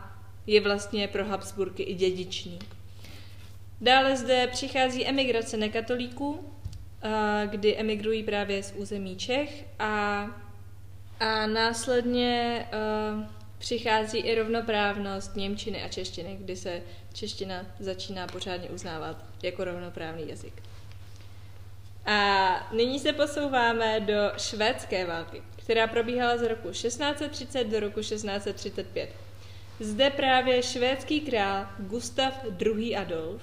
je 0.47 0.61
vlastně 0.61 1.07
pro 1.07 1.25
Habsburky 1.25 1.83
i 1.83 1.93
dědičný. 1.93 2.59
Dále 3.81 4.17
zde 4.17 4.47
přichází 4.47 5.07
emigrace 5.07 5.57
nekatolíků, 5.57 6.39
kdy 7.45 7.77
emigrují 7.77 8.23
právě 8.23 8.63
z 8.63 8.73
území 8.77 9.15
Čech 9.15 9.65
a, 9.79 10.25
a 11.19 11.47
následně 11.47 12.65
přichází 13.63 14.17
i 14.17 14.35
rovnoprávnost 14.35 15.35
Němčiny 15.35 15.83
a 15.83 15.87
češtiny, 15.87 16.37
kdy 16.39 16.55
se 16.55 16.81
čeština 17.13 17.65
začíná 17.79 18.27
pořádně 18.27 18.69
uznávat 18.69 19.25
jako 19.43 19.63
rovnoprávný 19.63 20.29
jazyk. 20.29 20.53
A 22.05 22.69
nyní 22.73 22.99
se 22.99 23.13
posouváme 23.13 23.99
do 23.99 24.31
švédské 24.37 25.05
války, 25.05 25.43
která 25.55 25.87
probíhala 25.87 26.37
z 26.37 26.41
roku 26.41 26.71
1630 26.71 27.63
do 27.63 27.79
roku 27.79 27.99
1635. 27.99 29.09
Zde 29.79 30.09
právě 30.09 30.63
švédský 30.63 31.21
král 31.21 31.67
Gustav 31.79 32.45
II. 32.59 32.95
Adolf 32.95 33.41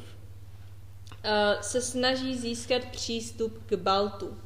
se 1.60 1.82
snaží 1.82 2.38
získat 2.38 2.84
přístup 2.84 3.66
k 3.66 3.74
Baltu. 3.74 4.38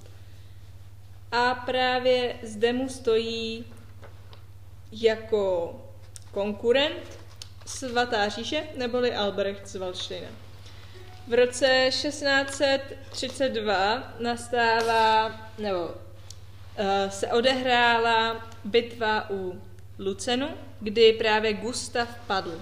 A 1.32 1.54
právě 1.54 2.36
zde 2.42 2.72
mu 2.72 2.88
stojí 2.88 3.64
jako 5.02 5.74
konkurent 6.30 7.18
svatá 7.66 8.28
říše 8.28 8.66
neboli 8.76 9.14
Albrecht 9.14 9.68
z 9.68 9.76
Waldsteina. 9.76 10.28
V 11.28 11.34
roce 11.34 11.86
1632 11.90 14.14
nastává, 14.18 15.40
nebo 15.58 15.84
uh, 15.84 15.90
se 17.08 17.32
odehrála 17.32 18.48
bitva 18.64 19.30
u 19.30 19.62
Lucenu, 19.98 20.48
kdy 20.80 21.12
právě 21.12 21.52
Gustav 21.52 22.08
padl. 22.26 22.60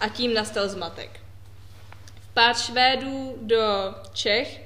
A 0.00 0.08
tím 0.08 0.34
nastal 0.34 0.68
zmatek. 0.68 1.20
Vpád 2.30 2.58
Švédů 2.58 3.38
do 3.40 3.94
Čech, 4.12 4.60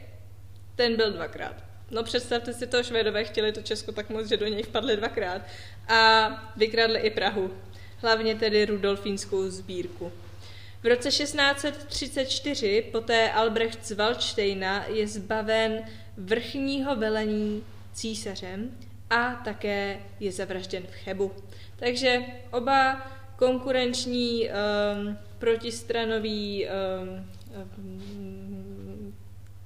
ten 0.76 0.96
byl 0.96 1.12
dvakrát. 1.12 1.69
No 1.90 2.02
představte 2.02 2.52
si 2.52 2.66
to, 2.66 2.82
Švédové 2.82 3.24
chtěli 3.24 3.52
to 3.52 3.62
Česko 3.62 3.92
tak 3.92 4.10
moc, 4.10 4.28
že 4.28 4.36
do 4.36 4.46
něj 4.46 4.62
vpadli 4.62 4.96
dvakrát. 4.96 5.42
A 5.88 6.30
vykradli 6.56 7.00
i 7.00 7.10
Prahu, 7.10 7.50
hlavně 7.96 8.34
tedy 8.34 8.64
Rudolfínskou 8.64 9.50
sbírku. 9.50 10.12
V 10.82 10.86
roce 10.86 11.10
1634 11.10 12.82
poté 12.82 13.32
Albrecht 13.32 13.86
z 13.86 13.92
Waldsteina 13.92 14.84
je 14.86 15.08
zbaven 15.08 15.82
vrchního 16.16 16.96
velení 16.96 17.64
císařem 17.92 18.70
a 19.10 19.34
také 19.44 20.00
je 20.20 20.32
zavražděn 20.32 20.82
v 20.82 20.94
Chebu. 20.94 21.32
Takže 21.76 22.22
oba 22.50 23.10
konkurenční 23.36 24.48
um, 24.48 25.18
protistranoví 25.38 26.66
um, 26.66 27.26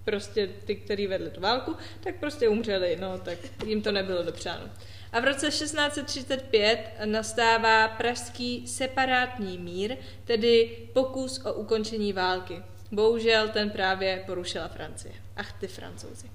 prostě 0.04 0.46
ty, 0.46 0.76
který 0.76 1.06
vedli 1.06 1.30
tu 1.30 1.40
válku, 1.40 1.76
tak 2.00 2.14
prostě 2.14 2.48
umřeli, 2.48 2.96
no 3.00 3.18
tak 3.18 3.38
jim 3.66 3.82
to 3.82 3.92
nebylo 3.92 4.22
dopřáno. 4.22 4.70
A 5.12 5.20
v 5.20 5.24
roce 5.24 5.48
1635 5.50 6.90
nastává 7.04 7.88
pražský 7.88 8.68
separátní 8.68 9.58
mír, 9.58 9.96
tedy 10.24 10.78
pokus 10.92 11.40
o 11.44 11.52
ukončení 11.52 12.12
války. 12.12 12.62
Bohužel 12.92 13.48
ten 13.48 13.70
právě 13.70 14.22
porušila 14.26 14.68
Francie. 14.68 15.14
Ach 15.36 15.52
ty 15.52 15.66
francouzi. 15.66 16.30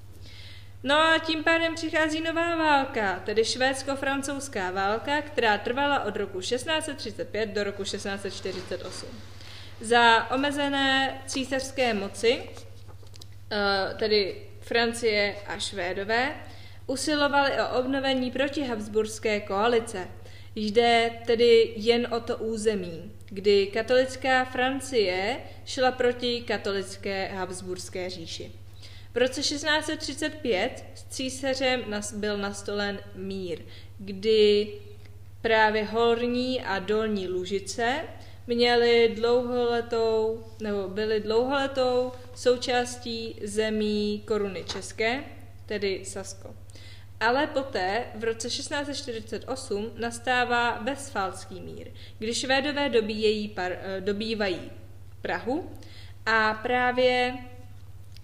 No 0.83 0.95
a 0.95 1.19
tím 1.19 1.43
pádem 1.43 1.75
přichází 1.75 2.21
nová 2.21 2.55
válka, 2.55 3.21
tedy 3.25 3.45
švédsko-francouzská 3.45 4.71
válka, 4.71 5.21
která 5.21 5.57
trvala 5.57 6.03
od 6.03 6.15
roku 6.15 6.39
1635 6.39 7.49
do 7.49 7.63
roku 7.63 7.83
1648. 7.83 9.09
Za 9.81 10.31
omezené 10.31 11.21
císařské 11.25 11.93
moci, 11.93 12.49
tedy 13.97 14.35
Francie 14.59 15.35
a 15.47 15.59
Švédové, 15.59 16.35
usilovali 16.87 17.51
o 17.51 17.79
obnovení 17.79 18.31
protihabsburské 18.31 19.39
koalice. 19.39 20.07
Jde 20.55 21.11
tedy 21.25 21.73
jen 21.75 22.07
o 22.13 22.19
to 22.19 22.37
území, 22.37 23.11
kdy 23.29 23.67
katolická 23.67 24.45
Francie 24.45 25.37
šla 25.65 25.91
proti 25.91 26.41
katolické 26.41 27.27
habsburské 27.27 28.09
říši. 28.09 28.51
V 29.13 29.17
roce 29.17 29.41
1635 29.41 30.85
s 30.95 31.03
císařem 31.03 31.83
byl 32.15 32.37
nastolen 32.37 32.99
mír, 33.15 33.59
kdy 33.97 34.67
právě 35.41 35.83
Horní 35.83 36.61
a 36.61 36.79
Dolní 36.79 37.27
Lužice 37.27 37.99
měly 38.49 39.11
dlouholetou, 39.15 40.43
nebo 40.59 40.87
byly 40.87 41.19
dlouholetou 41.19 42.11
součástí 42.35 43.35
zemí 43.43 44.23
koruny 44.27 44.63
české, 44.63 45.23
tedy 45.65 46.05
Sasko. 46.05 46.55
Ale 47.19 47.47
poté, 47.47 48.05
v 48.15 48.23
roce 48.23 48.47
1648, 48.47 49.91
nastává 49.95 50.81
Westfalský 50.81 51.61
mír, 51.61 51.87
kdy 52.19 52.33
Švédové 52.33 52.89
dobíjejí 52.89 53.47
par, 53.47 53.71
eh, 53.71 54.01
dobývají 54.01 54.71
Prahu 55.21 55.71
a 56.25 56.53
právě 56.53 57.37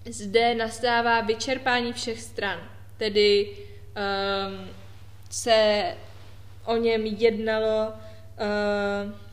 zde 0.05 0.55
nastává 0.55 1.21
vyčerpání 1.21 1.93
všech 1.93 2.21
stran. 2.21 2.59
Tedy 2.97 3.49
um, 3.49 4.69
se 5.29 5.83
o 6.65 6.77
něm 6.77 7.05
jednalo 7.05 7.93
uh, 7.93 9.24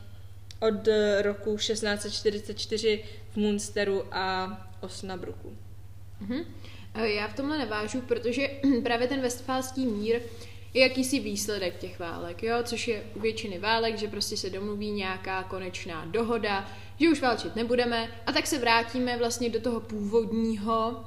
od 0.67 0.87
roku 1.21 1.57
1644 1.57 3.03
v 3.29 3.37
Munsteru 3.37 4.03
a 4.11 4.57
Osnabruku. 4.81 5.57
Mm-hmm. 6.21 6.45
Já 6.95 7.27
v 7.27 7.35
tomhle 7.35 7.57
nevážu, 7.57 8.01
protože 8.01 8.47
právě 8.83 9.07
ten 9.07 9.21
westfálský 9.21 9.85
mír 9.85 10.21
je 10.73 10.81
jakýsi 10.81 11.19
výsledek 11.19 11.77
těch 11.77 11.99
válek, 11.99 12.43
jo? 12.43 12.57
což 12.63 12.87
je 12.87 13.03
u 13.15 13.19
většiny 13.19 13.59
válek, 13.59 13.97
že 13.97 14.07
prostě 14.07 14.37
se 14.37 14.49
domluví 14.49 14.91
nějaká 14.91 15.43
konečná 15.43 16.05
dohoda, 16.05 16.71
že 16.99 17.09
už 17.09 17.21
válčit 17.21 17.55
nebudeme 17.55 18.07
a 18.25 18.31
tak 18.31 18.47
se 18.47 18.57
vrátíme 18.57 19.17
vlastně 19.17 19.49
do 19.49 19.61
toho 19.61 19.79
původního 19.79 21.05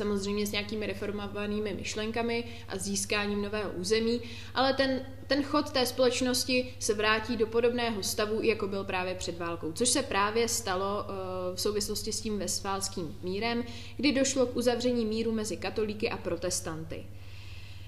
samozřejmě 0.00 0.46
s 0.46 0.52
nějakými 0.52 0.86
reformovanými 0.86 1.74
myšlenkami 1.74 2.44
a 2.68 2.78
získáním 2.78 3.42
nového 3.42 3.70
území, 3.70 4.20
ale 4.54 4.72
ten, 4.72 5.00
ten 5.26 5.42
chod 5.42 5.70
té 5.70 5.86
společnosti 5.86 6.74
se 6.78 6.94
vrátí 6.94 7.36
do 7.36 7.46
podobného 7.46 8.02
stavu, 8.02 8.42
jako 8.42 8.68
byl 8.68 8.84
právě 8.84 9.14
před 9.14 9.38
válkou, 9.38 9.72
což 9.72 9.88
se 9.88 10.02
právě 10.02 10.48
stalo 10.48 11.04
uh, 11.04 11.56
v 11.56 11.60
souvislosti 11.60 12.12
s 12.12 12.20
tím 12.20 12.38
vesfálským 12.38 13.18
mírem, 13.22 13.64
kdy 13.96 14.12
došlo 14.12 14.46
k 14.46 14.56
uzavření 14.56 15.04
míru 15.04 15.32
mezi 15.32 15.56
katolíky 15.56 16.10
a 16.10 16.16
protestanty. 16.16 17.04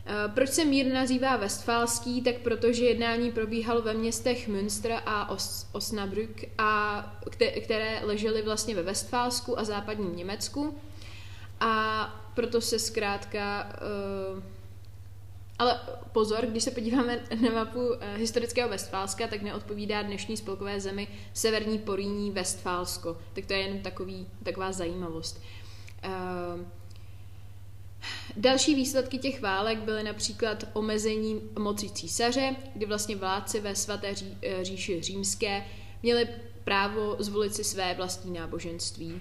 Eh, 0.07 0.29
proč 0.35 0.51
se 0.51 0.65
mír 0.65 0.87
nazývá 0.93 1.37
Westfálský? 1.37 2.23
Tak 2.23 2.37
protože 2.37 2.85
jednání 2.85 3.33
probíhalo 3.33 3.83
ve 3.83 3.95
městech 3.95 4.49
Münster 4.49 4.93
a 5.07 5.35
Os- 5.35 5.67
Osnabrück, 5.73 6.45
a, 6.59 7.21
které 7.65 8.01
ležely 8.05 8.43
vlastně 8.43 8.75
ve 8.75 8.83
Westfálsku 8.83 9.59
a 9.59 9.65
západním 9.65 10.17
Německu. 10.17 10.75
A 11.63 12.05
proto 12.35 12.61
se 12.61 12.79
zkrátka... 12.79 13.73
Uh, 14.37 14.43
ale 15.59 15.81
pozor, 16.13 16.47
když 16.47 16.65
se 16.65 16.71
podíváme 16.71 17.21
na 17.43 17.51
mapu 17.51 17.89
uh, 17.89 17.95
historického 18.17 18.69
Westfálska, 18.69 19.29
tak 19.29 19.43
neodpovídá 19.43 20.03
dnešní 20.03 20.37
spolkové 20.37 20.81
zemi 20.81 21.09
Severní 21.33 21.79
Poríní 21.79 22.31
Westfálsko. 22.31 23.17
Tak 23.33 23.47
to 23.47 23.53
je 23.53 23.59
jen 23.59 23.83
takový, 23.83 24.27
taková 24.43 24.73
zajímavost. 24.73 25.43
Uh, 26.05 26.61
Další 28.37 28.75
výsledky 28.75 29.19
těch 29.19 29.41
válek 29.41 29.79
byly 29.79 30.03
například 30.03 30.65
omezení 30.73 31.41
moci 31.59 31.91
císaře, 31.91 32.57
kdy 32.75 32.87
vlastně 32.87 33.17
vládci 33.17 33.61
ve 33.61 33.75
svaté 33.75 34.15
ří, 34.15 34.39
říši 34.63 35.03
římské 35.03 35.65
měli 36.03 36.29
právo 36.65 37.17
zvolit 37.19 37.55
si 37.55 37.65
své 37.65 37.95
vlastní 37.95 38.33
náboženství. 38.33 39.21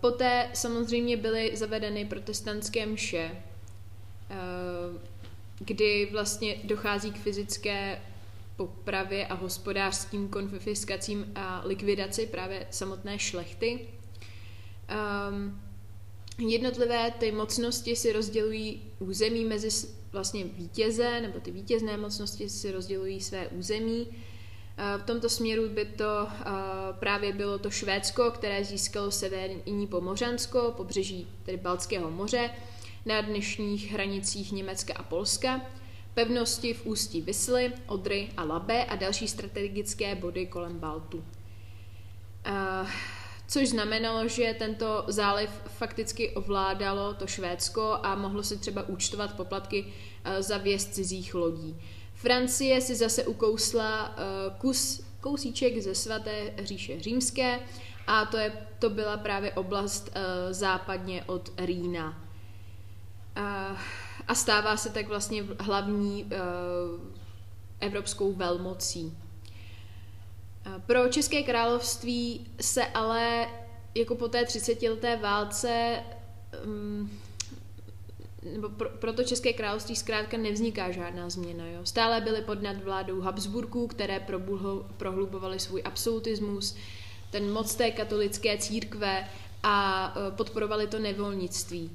Poté 0.00 0.50
samozřejmě 0.54 1.16
byly 1.16 1.56
zavedeny 1.56 2.04
protestantské 2.04 2.86
mše, 2.86 3.42
kdy 5.58 6.08
vlastně 6.12 6.56
dochází 6.64 7.12
k 7.12 7.18
fyzické 7.18 8.02
popravě 8.56 9.26
a 9.26 9.34
hospodářským 9.34 10.28
konfiskacím 10.28 11.32
a 11.34 11.62
likvidaci 11.64 12.26
právě 12.26 12.66
samotné 12.70 13.18
šlechty. 13.18 13.88
Jednotlivé 16.38 17.10
ty 17.10 17.32
mocnosti 17.32 17.96
si 17.96 18.12
rozdělují 18.12 18.82
území 18.98 19.44
mezi 19.44 19.88
vlastně 20.12 20.44
vítěze, 20.44 21.20
nebo 21.20 21.40
ty 21.40 21.50
vítězné 21.50 21.96
mocnosti 21.96 22.48
si 22.48 22.72
rozdělují 22.72 23.20
své 23.20 23.48
území 23.48 24.06
v 24.98 25.02
tomto 25.02 25.28
směru 25.28 25.68
by 25.68 25.84
to 25.84 26.28
právě 26.98 27.32
bylo 27.32 27.58
to 27.58 27.70
Švédsko, 27.70 28.30
které 28.30 28.64
získalo 28.64 29.10
severní 29.10 29.86
Pomořansko, 29.86 30.74
pobřeží 30.76 31.28
tedy 31.42 31.58
Baltského 31.58 32.10
moře, 32.10 32.50
na 33.06 33.20
dnešních 33.20 33.92
hranicích 33.92 34.52
Německa 34.52 34.94
a 34.96 35.02
Polska, 35.02 35.60
pevnosti 36.14 36.74
v 36.74 36.86
ústí 36.86 37.20
Vysly, 37.20 37.72
Odry 37.86 38.28
a 38.36 38.44
Labe 38.44 38.84
a 38.84 38.96
další 38.96 39.28
strategické 39.28 40.14
body 40.14 40.46
kolem 40.46 40.78
Baltu. 40.78 41.24
Což 43.48 43.68
znamenalo, 43.68 44.28
že 44.28 44.56
tento 44.58 45.04
záliv 45.06 45.50
fakticky 45.66 46.30
ovládalo 46.30 47.14
to 47.14 47.26
Švédsko 47.26 47.98
a 48.02 48.14
mohlo 48.14 48.42
si 48.42 48.56
třeba 48.58 48.88
účtovat 48.88 49.36
poplatky 49.36 49.86
za 50.38 50.58
věst 50.58 50.94
cizích 50.94 51.34
lodí. 51.34 51.76
Francie 52.20 52.80
si 52.80 52.96
zase 52.96 53.24
ukousla 53.24 54.08
uh, 54.08 54.58
kus, 54.58 55.02
kousíček 55.20 55.80
ze 55.82 55.94
svaté 55.94 56.52
říše 56.62 57.00
římské 57.00 57.60
a 58.06 58.24
to, 58.24 58.36
je, 58.36 58.52
to 58.78 58.90
byla 58.90 59.16
právě 59.16 59.52
oblast 59.52 60.08
uh, 60.08 60.52
západně 60.52 61.24
od 61.24 61.52
Rýna. 61.58 62.08
Uh, 63.38 63.78
a 64.28 64.34
stává 64.34 64.76
se 64.76 64.90
tak 64.90 65.08
vlastně 65.08 65.44
hlavní 65.58 66.30
evropskou 67.80 68.32
velmocí. 68.32 69.18
Pro 70.86 71.08
České 71.08 71.42
království 71.42 72.46
se 72.60 72.86
ale 72.86 73.46
jako 73.94 74.14
po 74.14 74.28
té 74.28 74.44
30 74.44 74.82
leté 74.82 75.16
válce 75.16 76.02
um, 76.64 77.20
nebo 78.42 78.68
pro, 78.68 78.88
proto 78.88 79.24
České 79.24 79.52
království 79.52 79.96
zkrátka 79.96 80.36
nevzniká 80.36 80.90
žádná 80.90 81.30
změna. 81.30 81.66
Jo. 81.66 81.80
Stále 81.84 82.20
byly 82.20 82.42
pod 82.42 82.62
nadvládou 82.62 83.20
Habsburků, 83.20 83.86
které 83.86 84.26
prohlubovaly 84.96 85.58
svůj 85.58 85.82
absolutismus, 85.84 86.76
ten 87.30 87.52
moc 87.52 87.74
té 87.74 87.90
katolické 87.90 88.58
církve 88.58 89.28
a 89.62 90.14
e, 90.16 90.30
podporovali 90.30 90.86
to 90.86 90.98
nevolnictví, 90.98 91.90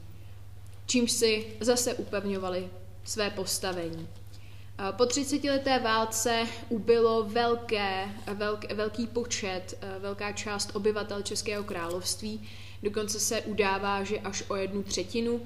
čímž 0.86 1.12
si 1.12 1.46
zase 1.60 1.94
upevňovali 1.94 2.70
své 3.04 3.30
postavení. 3.30 4.08
E, 4.90 4.92
po 4.92 5.04
30-leté 5.04 5.80
válce 5.80 6.48
ubylo 6.70 7.24
velké, 7.24 8.10
velk, 8.34 8.72
velký 8.72 9.08
počet, 9.08 9.78
e, 9.82 10.00
velká 10.00 10.32
část 10.32 10.76
obyvatel 10.76 11.22
Českého 11.22 11.64
království, 11.64 12.50
dokonce 12.84 13.20
se 13.20 13.42
udává, 13.42 14.04
že 14.04 14.20
až 14.20 14.44
o 14.48 14.56
jednu 14.56 14.84
třetinu. 14.84 15.42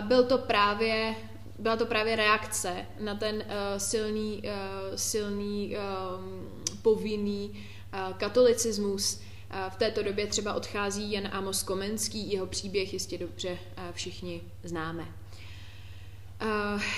Byl 0.00 0.24
to 0.24 0.38
právě, 0.38 1.14
byla 1.58 1.76
to 1.76 1.86
právě 1.86 2.16
reakce 2.16 2.86
na 3.00 3.14
ten 3.14 3.36
uh, 3.36 3.42
silný, 3.76 4.42
uh, 4.44 4.96
silný 4.96 5.76
um, 5.76 6.62
povinný 6.82 7.50
uh, 7.50 8.12
katolicismus, 8.16 9.20
v 9.68 9.76
této 9.76 10.02
době 10.02 10.26
třeba 10.26 10.54
odchází 10.54 11.12
Jan 11.12 11.28
Amos 11.32 11.62
Komenský, 11.62 12.32
jeho 12.32 12.46
příběh 12.46 12.92
jistě 12.92 13.18
dobře 13.18 13.58
všichni 13.92 14.42
známe. 14.62 15.08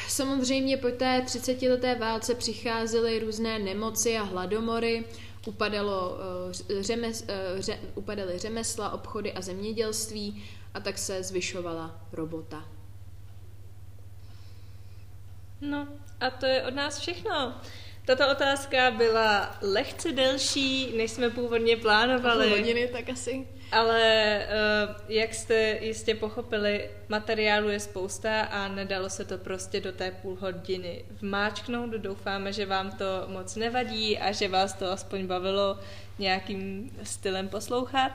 Samozřejmě 0.08 0.76
po 0.76 0.88
té 0.88 1.20
30-leté 1.20 1.98
válce 1.98 2.34
přicházely 2.34 3.18
různé 3.18 3.58
nemoci 3.58 4.18
a 4.18 4.22
hladomory, 4.22 5.04
upadalo, 5.46 6.18
řemes, 6.80 7.24
ře, 7.58 7.78
upadaly 7.94 8.38
řemesla, 8.38 8.90
obchody 8.90 9.32
a 9.32 9.40
zemědělství 9.40 10.44
a 10.74 10.80
tak 10.80 10.98
se 10.98 11.22
zvyšovala 11.22 12.00
robota. 12.12 12.77
No 15.60 15.88
a 16.20 16.30
to 16.30 16.46
je 16.46 16.62
od 16.62 16.74
nás 16.74 16.98
všechno. 16.98 17.54
Tato 18.04 18.30
otázka 18.30 18.90
byla 18.90 19.56
lehce 19.62 20.12
delší, 20.12 20.96
než 20.96 21.10
jsme 21.10 21.30
původně 21.30 21.76
plánovali. 21.76 22.50
hodiny, 22.50 22.88
tak 22.92 23.08
asi. 23.08 23.46
Ale 23.72 24.42
uh, 24.46 24.94
jak 25.08 25.34
jste 25.34 25.78
jistě 25.80 26.14
pochopili, 26.14 26.90
materiálu 27.08 27.68
je 27.68 27.80
spousta 27.80 28.40
a 28.40 28.68
nedalo 28.68 29.10
se 29.10 29.24
to 29.24 29.38
prostě 29.38 29.80
do 29.80 29.92
té 29.92 30.10
půl 30.10 30.36
hodiny 30.40 31.04
vmáčknout. 31.20 31.90
Doufáme, 31.90 32.52
že 32.52 32.66
vám 32.66 32.90
to 32.90 33.04
moc 33.26 33.56
nevadí 33.56 34.18
a 34.18 34.32
že 34.32 34.48
vás 34.48 34.72
to 34.72 34.90
aspoň 34.90 35.26
bavilo 35.26 35.78
nějakým 36.18 36.90
stylem 37.02 37.48
poslouchat. 37.48 38.12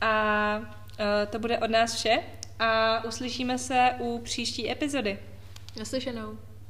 A 0.00 0.58
uh, 0.58 1.06
to 1.30 1.38
bude 1.38 1.58
od 1.58 1.70
nás 1.70 1.94
vše 1.94 2.18
a 2.58 3.04
uslyšíme 3.04 3.58
se 3.58 3.90
u 3.98 4.18
příští 4.18 4.70
epizody. 4.70 5.18
Naslyšenou. 5.78 6.38